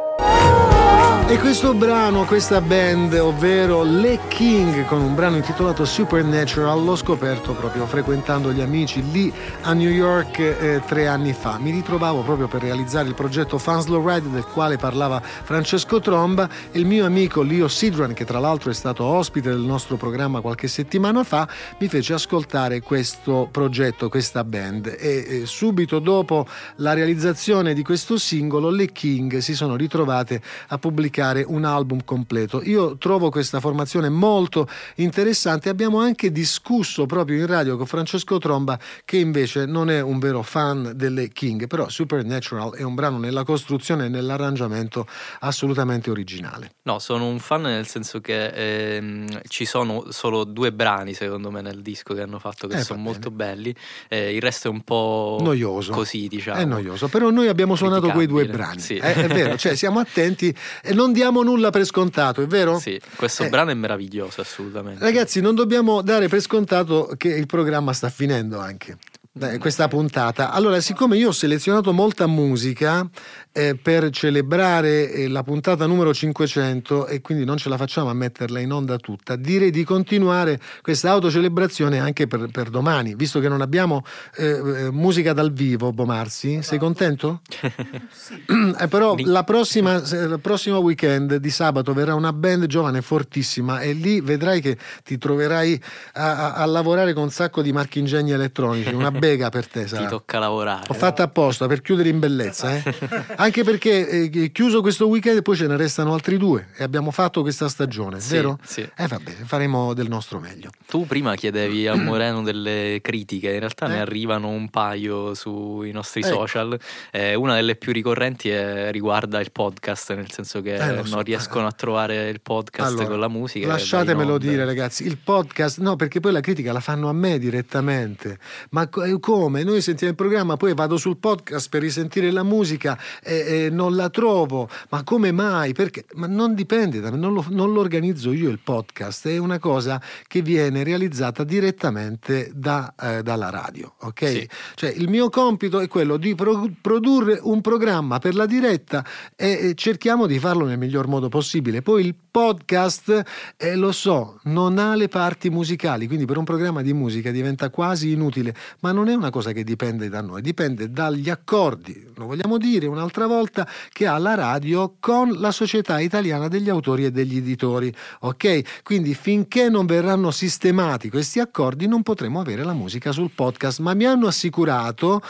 E 1.32 1.40
questo 1.40 1.74
brano, 1.74 2.26
questa 2.26 2.60
band, 2.60 3.14
ovvero 3.14 3.84
Le 3.84 4.20
King, 4.28 4.86
con 4.86 5.00
un 5.00 5.16
brano 5.16 5.38
intitolato 5.38 5.86
Supernatural, 5.86 6.84
l'ho 6.84 6.98
scoperto 6.98 7.54
proprio 7.54 7.86
frequentando 7.86 8.52
gli 8.52 8.60
amici 8.60 9.02
lì 9.12 9.32
a 9.62 9.72
New 9.72 9.90
York 9.90 10.40
eh, 10.40 10.82
tre 10.86 11.08
anni 11.08 11.32
fa. 11.32 11.58
Mi 11.58 11.72
ritrovavo 11.72 12.24
proprio 12.24 12.50
per 12.50 12.62
realizzare 12.62 13.08
il 13.08 13.14
progetto 13.14 13.58
Fanslow 13.58 14.06
Ride 14.06 14.30
del 14.30 14.44
quale 14.44 14.76
parlava 14.76 15.22
Francesco 15.22 16.02
Tromba 16.02 16.50
e 16.70 16.78
il 16.78 16.86
mio 16.86 17.06
amico 17.06 17.44
Leo 17.44 17.70
Sidran, 17.70 18.12
che 18.12 18.26
tra 18.26 18.40
l'altro 18.40 18.70
è 18.70 18.74
stato 18.74 19.06
ospite 19.06 19.52
del 19.52 19.60
nostro 19.60 19.96
programma 19.96 20.42
qualche 20.42 20.68
settimana 20.68 21.24
fa, 21.24 21.48
mi 21.80 21.88
fece 21.88 22.12
ascoltare 22.12 22.82
questo 22.82 23.48
progetto, 23.50 24.10
questa 24.10 24.44
band 24.44 24.98
e 25.00 25.26
eh, 25.26 25.46
subito 25.46 26.00
dopo 26.00 26.46
la 26.78 26.92
realizzazione 26.92 27.74
di 27.74 27.84
questo 27.84 28.18
singolo 28.18 28.70
le 28.70 28.92
King 28.92 29.38
si 29.38 29.56
sono 29.56 29.78
ritrovate 29.78 30.42
a 30.68 30.78
pubblicare 30.78 31.20
un 31.22 31.64
album 31.66 32.04
completo. 32.04 32.62
Io 32.64 32.98
trovo 32.98 33.30
questa 33.30 33.60
formazione 33.60 34.10
molto 34.10 34.68
interessante. 34.96 35.70
Abbiamo 35.70 36.00
anche 36.00 36.32
discusso 36.32 37.06
proprio 37.06 37.38
in 37.38 37.46
radio 37.46 37.78
con 37.78 37.86
Francesco 37.86 38.38
Tromba, 38.40 38.80
che 39.06 39.18
invece 39.18 39.66
non 39.66 39.90
è 39.90 40.02
un 40.02 40.20
vero 40.20 40.42
fan 40.42 40.94
delle 40.96 41.30
King, 41.30 41.68
però 41.68 41.88
Supernatural 41.90 42.74
è 42.76 42.82
un 42.84 42.96
brano 42.96 43.18
nella 43.20 43.44
costruzione 43.44 44.06
e 44.06 44.10
nell'arrangiamento 44.10 45.06
assolutamente 45.42 46.10
originale. 46.10 46.72
No, 46.84 47.00
sono 47.00 47.28
un 47.28 47.40
fan 47.40 47.62
nel 47.62 47.88
senso 47.88 48.20
che 48.20 48.48
ehm, 48.48 49.42
ci 49.48 49.66
sono 49.66 50.06
solo 50.10 50.44
due 50.44 50.72
brani 50.74 51.14
secondo 51.14 51.52
me 51.52 51.62
nel 51.62 51.82
disco 51.82 52.14
che 52.14 52.22
hanno 52.22 52.40
fatto 52.40 52.68
che 52.68 52.78
Eh, 52.78 52.84
sono 52.84 53.00
molto 53.00 53.30
belli, 53.30 53.74
eh, 54.10 54.34
il 54.36 54.42
resto 54.42 54.68
è 54.68 54.72
un 54.72 54.82
po' 54.82 55.38
Noioso. 55.42 55.92
così 55.92 56.28
diciamo. 56.28 56.58
È 56.60 56.66
noioso, 56.66 57.08
però 57.08 57.30
noi 57.30 57.48
abbiamo 57.48 57.76
suonato 57.76 58.10
quei 58.10 58.26
due 58.28 58.46
brani. 58.48 58.80
Sì. 58.80 58.96
Eh, 58.96 59.14
è 59.14 59.28
vero, 59.28 59.58
cioè 59.58 59.76
siamo 59.76 60.00
attenti 60.00 60.56
e 60.82 60.94
non 60.94 61.11
diamo 61.12 61.42
nulla 61.44 61.70
per 61.70 61.86
scontato, 61.86 62.42
è 62.42 62.48
vero? 62.48 62.80
Sì, 62.80 63.00
questo 63.16 63.44
Eh. 63.44 63.50
brano 63.50 63.72
è 63.72 63.74
meraviglioso 63.74 64.42
assolutamente. 64.42 65.04
Ragazzi, 65.04 65.42
non 65.42 65.56
dobbiamo 65.56 66.02
dare 66.02 66.28
per 66.28 66.42
scontato 66.42 67.14
che 67.18 67.30
il 67.30 67.46
programma 67.46 67.94
sta 67.94 68.10
finendo 68.10 68.60
anche. 68.60 68.98
Eh, 69.40 69.58
questa 69.60 69.88
puntata. 69.88 70.52
Allora, 70.52 70.82
siccome 70.82 71.16
io 71.16 71.30
ho 71.30 71.32
selezionato 71.32 71.94
molta 71.94 72.28
musica 72.28 73.08
eh, 73.54 73.76
per 73.76 74.10
celebrare 74.10 75.10
eh, 75.10 75.28
la 75.30 75.42
puntata 75.44 75.86
numero 75.86 76.14
500 76.14 77.08
e 77.08 77.22
quindi 77.22 77.46
non 77.46 77.56
ce 77.58 77.70
la 77.70 77.78
facciamo 77.78 78.10
a 78.10 78.14
metterla 78.14 78.60
in 78.60 78.74
onda 78.74 78.98
tutta, 78.98 79.38
direi 79.38 79.72
di 79.72 79.84
continuare 79.86 80.60
questa 80.82 81.12
autocelebrazione 81.12 82.00
anche 82.00 82.28
per, 82.28 82.48
per 82.52 82.70
domani, 82.70 83.16
visto 83.16 83.40
che 83.40 83.48
non 83.48 83.62
abbiamo 83.62 84.04
eh, 84.36 84.48
eh, 84.48 84.92
musica 84.92 85.32
dal 85.32 85.54
vivo, 85.54 85.94
Bomarsi. 85.94 86.62
Sei 86.62 86.78
contento? 86.78 87.42
Eh, 88.82 88.88
però 88.88 89.16
la 89.18 89.44
prossima, 89.44 89.96
il 89.96 90.40
prossimo 90.42 90.78
weekend 90.78 91.36
di 91.36 91.50
sabato 91.50 91.94
verrà 91.94 92.16
una 92.16 92.34
band 92.34 92.66
giovane 92.68 93.02
fortissima 93.02 93.80
e 93.82 93.94
lì 93.94 94.22
vedrai 94.22 94.62
che 94.62 94.78
ti 95.04 95.18
troverai 95.18 95.82
a, 96.14 96.36
a- 96.36 96.54
a 96.54 96.66
lavorare 96.66 97.14
con 97.14 97.24
un 97.24 97.30
sacco 97.32 97.62
di 97.62 97.72
marchingegni 97.72 98.32
elettronici, 98.32 98.94
una 98.94 99.12
bega 99.22 99.50
per 99.50 99.68
te 99.68 99.84
Ti 99.84 99.90
sarà. 99.90 100.08
tocca 100.10 100.40
lavorare. 100.40 100.86
Ho 100.88 100.94
fatto 100.94 101.22
apposta 101.22 101.68
per 101.68 101.82
chiudere 101.82 102.10
in 102.10 102.18
bellezza, 102.18 102.76
eh. 102.76 102.84
anche 103.38 103.64
perché 103.64 104.08
eh, 104.32 104.52
chiuso 104.52 104.82
questo 104.82 105.08
weekend 105.08 105.44
poi 105.44 105.56
ce 105.56 105.68
ne 105.68 105.78
restano 105.78 106.14
altri 106.14 106.38
due 106.38 106.70
e 106.76 106.84
abbiamo 106.84 107.12
fatto 107.12 107.42
questa 107.42 107.70
stagione, 107.70 108.20
Sì, 108.20 108.34
vero? 108.34 108.58
sì. 108.64 108.82
Eh 108.82 109.06
va 109.08 109.20
bene, 109.20 109.44
faremo 109.46 109.94
del 109.94 110.08
nostro 110.10 110.40
meglio. 110.40 110.72
Tu 110.88 111.06
prima 111.06 111.36
chiedevi 111.36 111.86
a 111.88 111.94
Moreno 112.02 112.42
delle 112.42 112.98
critiche, 113.04 113.52
in 113.52 113.60
realtà 113.60 113.86
ne 113.88 113.98
Eh. 113.98 114.00
arrivano 114.00 114.50
un 114.50 114.70
paio 114.70 115.34
sui 115.36 115.92
nostri 115.92 116.22
Ecco. 116.22 116.30
social. 116.48 116.80
Eh, 117.12 117.36
una 117.36 117.54
delle 117.56 117.76
più 117.76 117.92
ricorrenti 117.94 118.50
è- 118.50 118.90
riguarda 118.92 119.40
il 119.40 119.52
podcast, 119.52 120.16
nel 120.16 120.32
senso 120.32 120.62
che 120.62 120.74
Eh, 120.76 120.96
lo 120.96 121.06
so. 121.06 121.14
non 121.16 121.24
riescono 121.24 121.68
a 121.68 121.72
trovare 121.72 122.30
il 122.30 122.42
podcast 122.42 122.90
Allora, 122.90 123.08
con 123.08 123.20
la 123.20 123.28
musica. 123.28 123.68
Lasciatemelo 123.68 124.38
dire, 124.40 124.66
ragazzi. 124.66 125.06
Il 125.06 125.18
podcast, 125.18 125.78
no, 125.80 125.96
perché 125.96 126.20
poi 126.20 126.32
la 126.32 126.40
critica 126.42 126.72
la 126.72 126.80
fanno 126.80 127.08
a 127.10 127.14
me 127.14 127.38
direttamente. 127.40 128.38
Ma 128.72 128.88
eh, 129.06 129.11
come? 129.20 129.64
Noi 129.64 129.82
sentiamo 129.82 130.12
il 130.12 130.18
programma, 130.18 130.58
poi 130.58 130.74
vado 130.74 130.98
sul 130.98 131.18
podcast 131.18 131.70
per 131.70 131.82
risentire 131.82 132.32
la 132.32 132.44
musica 132.44 132.98
e, 133.24 133.66
e 133.66 133.70
non 133.70 133.96
la 133.96 134.10
trovo. 134.10 134.70
Ma 134.90 135.04
come 135.04 135.32
mai? 135.32 135.74
Perché? 135.74 136.06
Ma 136.14 136.28
non 136.28 136.54
dipende 136.54 137.00
da 137.00 137.12
me, 137.12 137.18
non 137.18 137.34
lo, 137.34 137.46
non 137.50 137.74
lo 137.74 137.80
organizzo 137.80 138.32
io 138.32 138.50
il 138.50 138.60
podcast, 138.60 139.28
è 139.28 139.38
una 139.38 139.60
cosa 139.60 140.02
che 140.28 140.42
viene 140.42 140.84
realizzata 140.84 141.44
direttamente 141.44 142.52
da, 142.54 142.94
eh, 143.00 143.24
dalla 143.24 143.50
radio, 143.50 143.94
ok? 144.00 144.28
Sì. 144.28 144.50
Cioè, 144.76 144.90
il 144.90 145.10
mio 145.10 145.30
compito 145.30 145.80
è 145.80 145.88
quello 145.88 146.18
di 146.18 146.36
pro- 146.36 146.70
produrre 146.82 147.40
un 147.42 147.62
programma 147.62 148.20
per 148.20 148.36
la 148.36 148.46
diretta 148.46 149.06
e, 149.36 149.74
cerchiamo 149.76 150.28
di 150.28 150.40
farlo 150.40 150.66
nel 150.66 150.78
miglior 150.78 151.08
modo 151.08 151.30
possibile. 151.30 151.82
Poi 151.82 152.06
il 152.06 152.16
podcast, 152.32 153.24
eh, 153.58 153.76
lo 153.76 153.92
so, 153.92 154.40
non 154.44 154.78
ha 154.78 154.96
le 154.96 155.08
parti 155.08 155.50
musicali, 155.50 156.08
quindi 156.08 156.26
per 156.26 156.38
un 156.38 156.44
programma 156.44 156.82
di 156.82 156.94
musica 156.94 157.32
diventa 157.32 157.70
quasi 157.70 158.12
inutile, 158.12 158.56
ma 158.80 158.92
non 158.92 159.01
è 159.10 159.14
una 159.14 159.30
cosa 159.30 159.52
che 159.52 159.64
dipende 159.64 160.10
da 160.10 160.22
noi, 160.22 160.42
dipende 160.42 160.90
dagli 160.92 161.30
accordi, 161.30 162.10
lo 162.16 162.26
vogliamo 162.26 162.58
dire 162.58 162.88
un'altra 162.88 163.28
volta, 163.28 163.68
che 163.92 164.08
ha 164.08 164.18
la 164.18 164.36
radio 164.36 164.96
con 165.00 165.40
la 165.40 165.52
Società 165.52 166.00
Italiana 166.00 166.48
degli 166.48 166.70
Autori 166.70 167.06
e 167.06 167.12
degli 167.12 167.38
Editori, 167.38 167.94
ok? 168.22 168.82
Quindi 168.84 169.14
finché 169.14 169.70
non 169.70 169.86
verranno 169.86 170.32
sistemati 170.32 171.10
questi 171.10 171.40
accordi 171.40 171.88
non 171.88 172.04
potremo 172.04 172.40
avere 172.40 172.64
la 172.64 172.74
musica 172.74 173.12
sul 173.12 173.32
podcast, 173.34 173.80
ma 173.80 173.94
mi 173.94 174.06
hanno 174.06 174.28
assicurato 174.28 175.22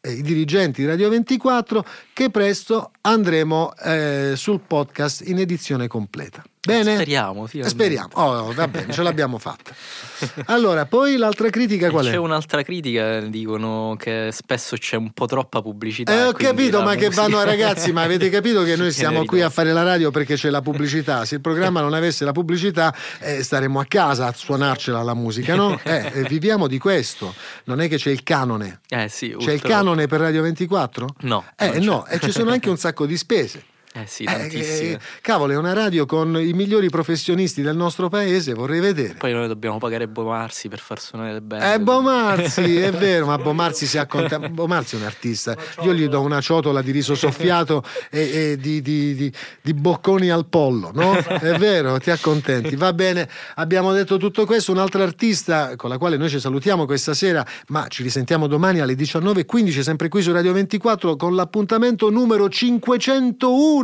eh, 0.00 0.12
i 0.12 0.22
dirigenti 0.22 0.82
di 0.82 0.86
Radio 0.86 1.08
24 1.08 1.84
che 2.12 2.30
presto 2.30 2.92
andremo 3.02 3.74
eh, 3.76 4.32
sul 4.36 4.60
podcast 4.60 5.26
in 5.26 5.38
edizione 5.38 5.86
completa. 5.86 6.42
Bene? 6.62 6.94
Speriamo, 6.96 7.46
finalmente. 7.46 7.68
Speriamo. 7.82 8.08
Oh, 8.12 8.52
va 8.52 8.68
bene, 8.68 8.92
ce 8.92 9.02
l'abbiamo 9.02 9.38
fatta. 9.38 9.74
Allora, 10.50 10.84
poi 10.84 11.16
l'altra 11.16 11.48
critica 11.48 11.88
qual 11.88 12.04
è? 12.04 12.10
C'è 12.10 12.16
un'altra 12.16 12.62
critica, 12.62 13.20
dicono 13.20 13.96
che 13.98 14.28
spesso 14.32 14.76
c'è 14.76 14.96
un 14.96 15.12
po' 15.12 15.24
troppa 15.24 15.62
pubblicità. 15.62 16.12
Eh, 16.12 16.26
ho 16.26 16.32
capito, 16.32 16.82
ma 16.82 16.94
che 16.96 17.06
musica- 17.06 17.22
vanno 17.22 17.42
ragazzi, 17.42 17.92
ma 17.92 18.02
avete 18.02 18.28
capito 18.28 18.62
che 18.62 18.76
noi 18.76 18.92
siamo 18.92 19.24
qui 19.24 19.40
a 19.40 19.48
fare 19.48 19.72
la 19.72 19.82
radio 19.82 20.10
perché 20.10 20.34
c'è 20.34 20.50
la 20.50 20.60
pubblicità. 20.60 21.24
Se 21.24 21.36
il 21.36 21.40
programma 21.40 21.80
non 21.80 21.94
avesse 21.94 22.26
la 22.26 22.32
pubblicità, 22.32 22.94
eh, 23.20 23.42
staremmo 23.42 23.80
a 23.80 23.86
casa 23.86 24.26
a 24.26 24.34
suonarcela 24.34 25.02
la 25.02 25.14
musica, 25.14 25.54
no? 25.54 25.78
Eh, 25.90 26.10
eh, 26.12 26.22
viviamo 26.24 26.66
di 26.66 26.78
questo. 26.78 27.34
Non 27.64 27.80
è 27.80 27.88
che 27.88 27.96
c'è 27.96 28.10
il 28.10 28.22
canone. 28.22 28.80
Eh 28.88 29.08
sì, 29.08 29.34
C'è 29.38 29.52
il 29.52 29.62
canone 29.62 30.06
per 30.06 30.20
Radio 30.20 30.42
24? 30.42 31.14
No. 31.20 31.44
Eh 31.56 31.80
no, 31.80 32.06
e 32.06 32.20
ci 32.20 32.30
sono 32.30 32.50
anche 32.50 32.68
un 32.68 32.76
sacco 32.76 33.06
di 33.06 33.16
spese. 33.16 33.64
Eh 33.92 34.04
sì, 34.06 34.22
Eh, 34.22 34.26
tantissime. 34.26 34.92
eh, 34.92 34.98
cavolo, 35.20 35.52
è 35.52 35.56
una 35.56 35.72
radio 35.72 36.06
con 36.06 36.40
i 36.40 36.52
migliori 36.52 36.88
professionisti 36.88 37.60
del 37.60 37.74
nostro 37.74 38.08
paese, 38.08 38.54
vorrei 38.54 38.78
vedere. 38.78 39.14
Poi 39.14 39.32
noi 39.32 39.48
dobbiamo 39.48 39.78
pagare 39.78 40.06
Bomarsi 40.06 40.68
per 40.68 40.78
far 40.78 41.00
suonare 41.00 41.32
le 41.32 41.40
band. 41.40 41.62
Eh, 41.62 41.80
Bomarzi, 41.80 42.76
è 42.78 42.92
vero, 42.92 43.26
ma 43.26 43.36
Bomarzi 43.36 43.86
si 43.86 43.98
accontenta. 43.98 44.48
Bomarzi 44.48 44.94
è 44.94 44.98
un 45.00 45.06
artista. 45.06 45.56
Io 45.82 45.92
gli 45.92 46.06
do 46.06 46.20
una 46.20 46.40
ciotola 46.40 46.82
di 46.82 46.92
riso 46.92 47.16
soffiato 47.16 47.82
e, 48.10 48.20
e 48.52 48.56
di, 48.58 48.80
di- 48.80 49.14
di- 49.16 49.32
di 49.60 49.74
bocconi 49.74 50.30
al 50.30 50.46
pollo, 50.46 50.92
no? 50.94 51.16
È 51.16 51.58
vero, 51.58 51.98
ti 51.98 52.12
accontenti. 52.12 52.76
Va 52.76 52.92
bene, 52.92 53.28
abbiamo 53.56 53.92
detto 53.92 54.18
tutto 54.18 54.46
questo. 54.46 54.70
Un'altra 54.70 55.02
artista 55.02 55.74
con 55.74 55.90
la 55.90 55.98
quale 55.98 56.16
noi 56.16 56.28
ci 56.28 56.38
salutiamo 56.38 56.86
questa 56.86 57.12
sera, 57.12 57.44
ma 57.70 57.88
ci 57.88 58.04
risentiamo 58.04 58.46
domani 58.46 58.78
alle 58.78 58.94
19.15, 58.94 59.80
sempre 59.80 60.08
qui 60.08 60.22
su 60.22 60.30
Radio 60.30 60.52
24, 60.52 61.16
con 61.16 61.34
l'appuntamento 61.34 62.08
numero 62.08 62.48
501 62.48 63.78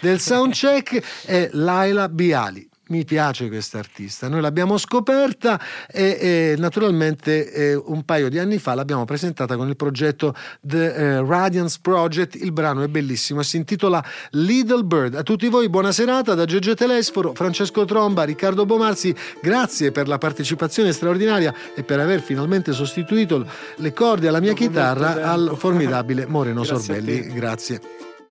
del 0.00 0.20
Soundcheck, 0.20 1.02
è 1.26 1.48
Laila 1.52 2.08
Biali. 2.08 2.68
Mi 2.88 3.04
piace 3.04 3.48
questa 3.48 3.78
artista, 3.78 4.28
noi 4.28 4.40
l'abbiamo 4.40 4.78
scoperta 4.78 5.60
e, 5.90 6.18
e 6.20 6.54
naturalmente 6.56 7.50
eh, 7.50 7.74
un 7.74 8.04
paio 8.04 8.28
di 8.28 8.38
anni 8.38 8.58
fa 8.58 8.74
l'abbiamo 8.74 9.04
presentata 9.04 9.56
con 9.56 9.66
il 9.66 9.74
progetto 9.74 10.36
The 10.60 10.94
eh, 10.94 11.24
Radiance 11.24 11.78
Project, 11.82 12.36
il 12.36 12.52
brano 12.52 12.82
è 12.82 12.86
bellissimo 12.86 13.42
si 13.42 13.56
intitola 13.56 14.04
Little 14.30 14.84
Bird. 14.84 15.16
A 15.16 15.24
tutti 15.24 15.48
voi 15.48 15.68
buona 15.68 15.90
serata 15.90 16.34
da 16.34 16.44
Gege 16.44 16.76
Telesforo, 16.76 17.34
Francesco 17.34 17.84
Tromba, 17.84 18.22
Riccardo 18.22 18.64
Bomarzi, 18.64 19.12
grazie 19.42 19.90
per 19.90 20.06
la 20.06 20.18
partecipazione 20.18 20.92
straordinaria 20.92 21.52
e 21.74 21.82
per 21.82 21.98
aver 21.98 22.20
finalmente 22.20 22.70
sostituito 22.72 23.44
le 23.78 23.92
corde 23.92 24.28
alla 24.28 24.38
mia 24.38 24.52
chitarra 24.52 25.28
al 25.28 25.54
formidabile 25.58 26.24
Moreno 26.30 26.62
Grazie. 26.62 26.78
Sorbelli. 26.78 27.32
Grazie. 27.32 27.80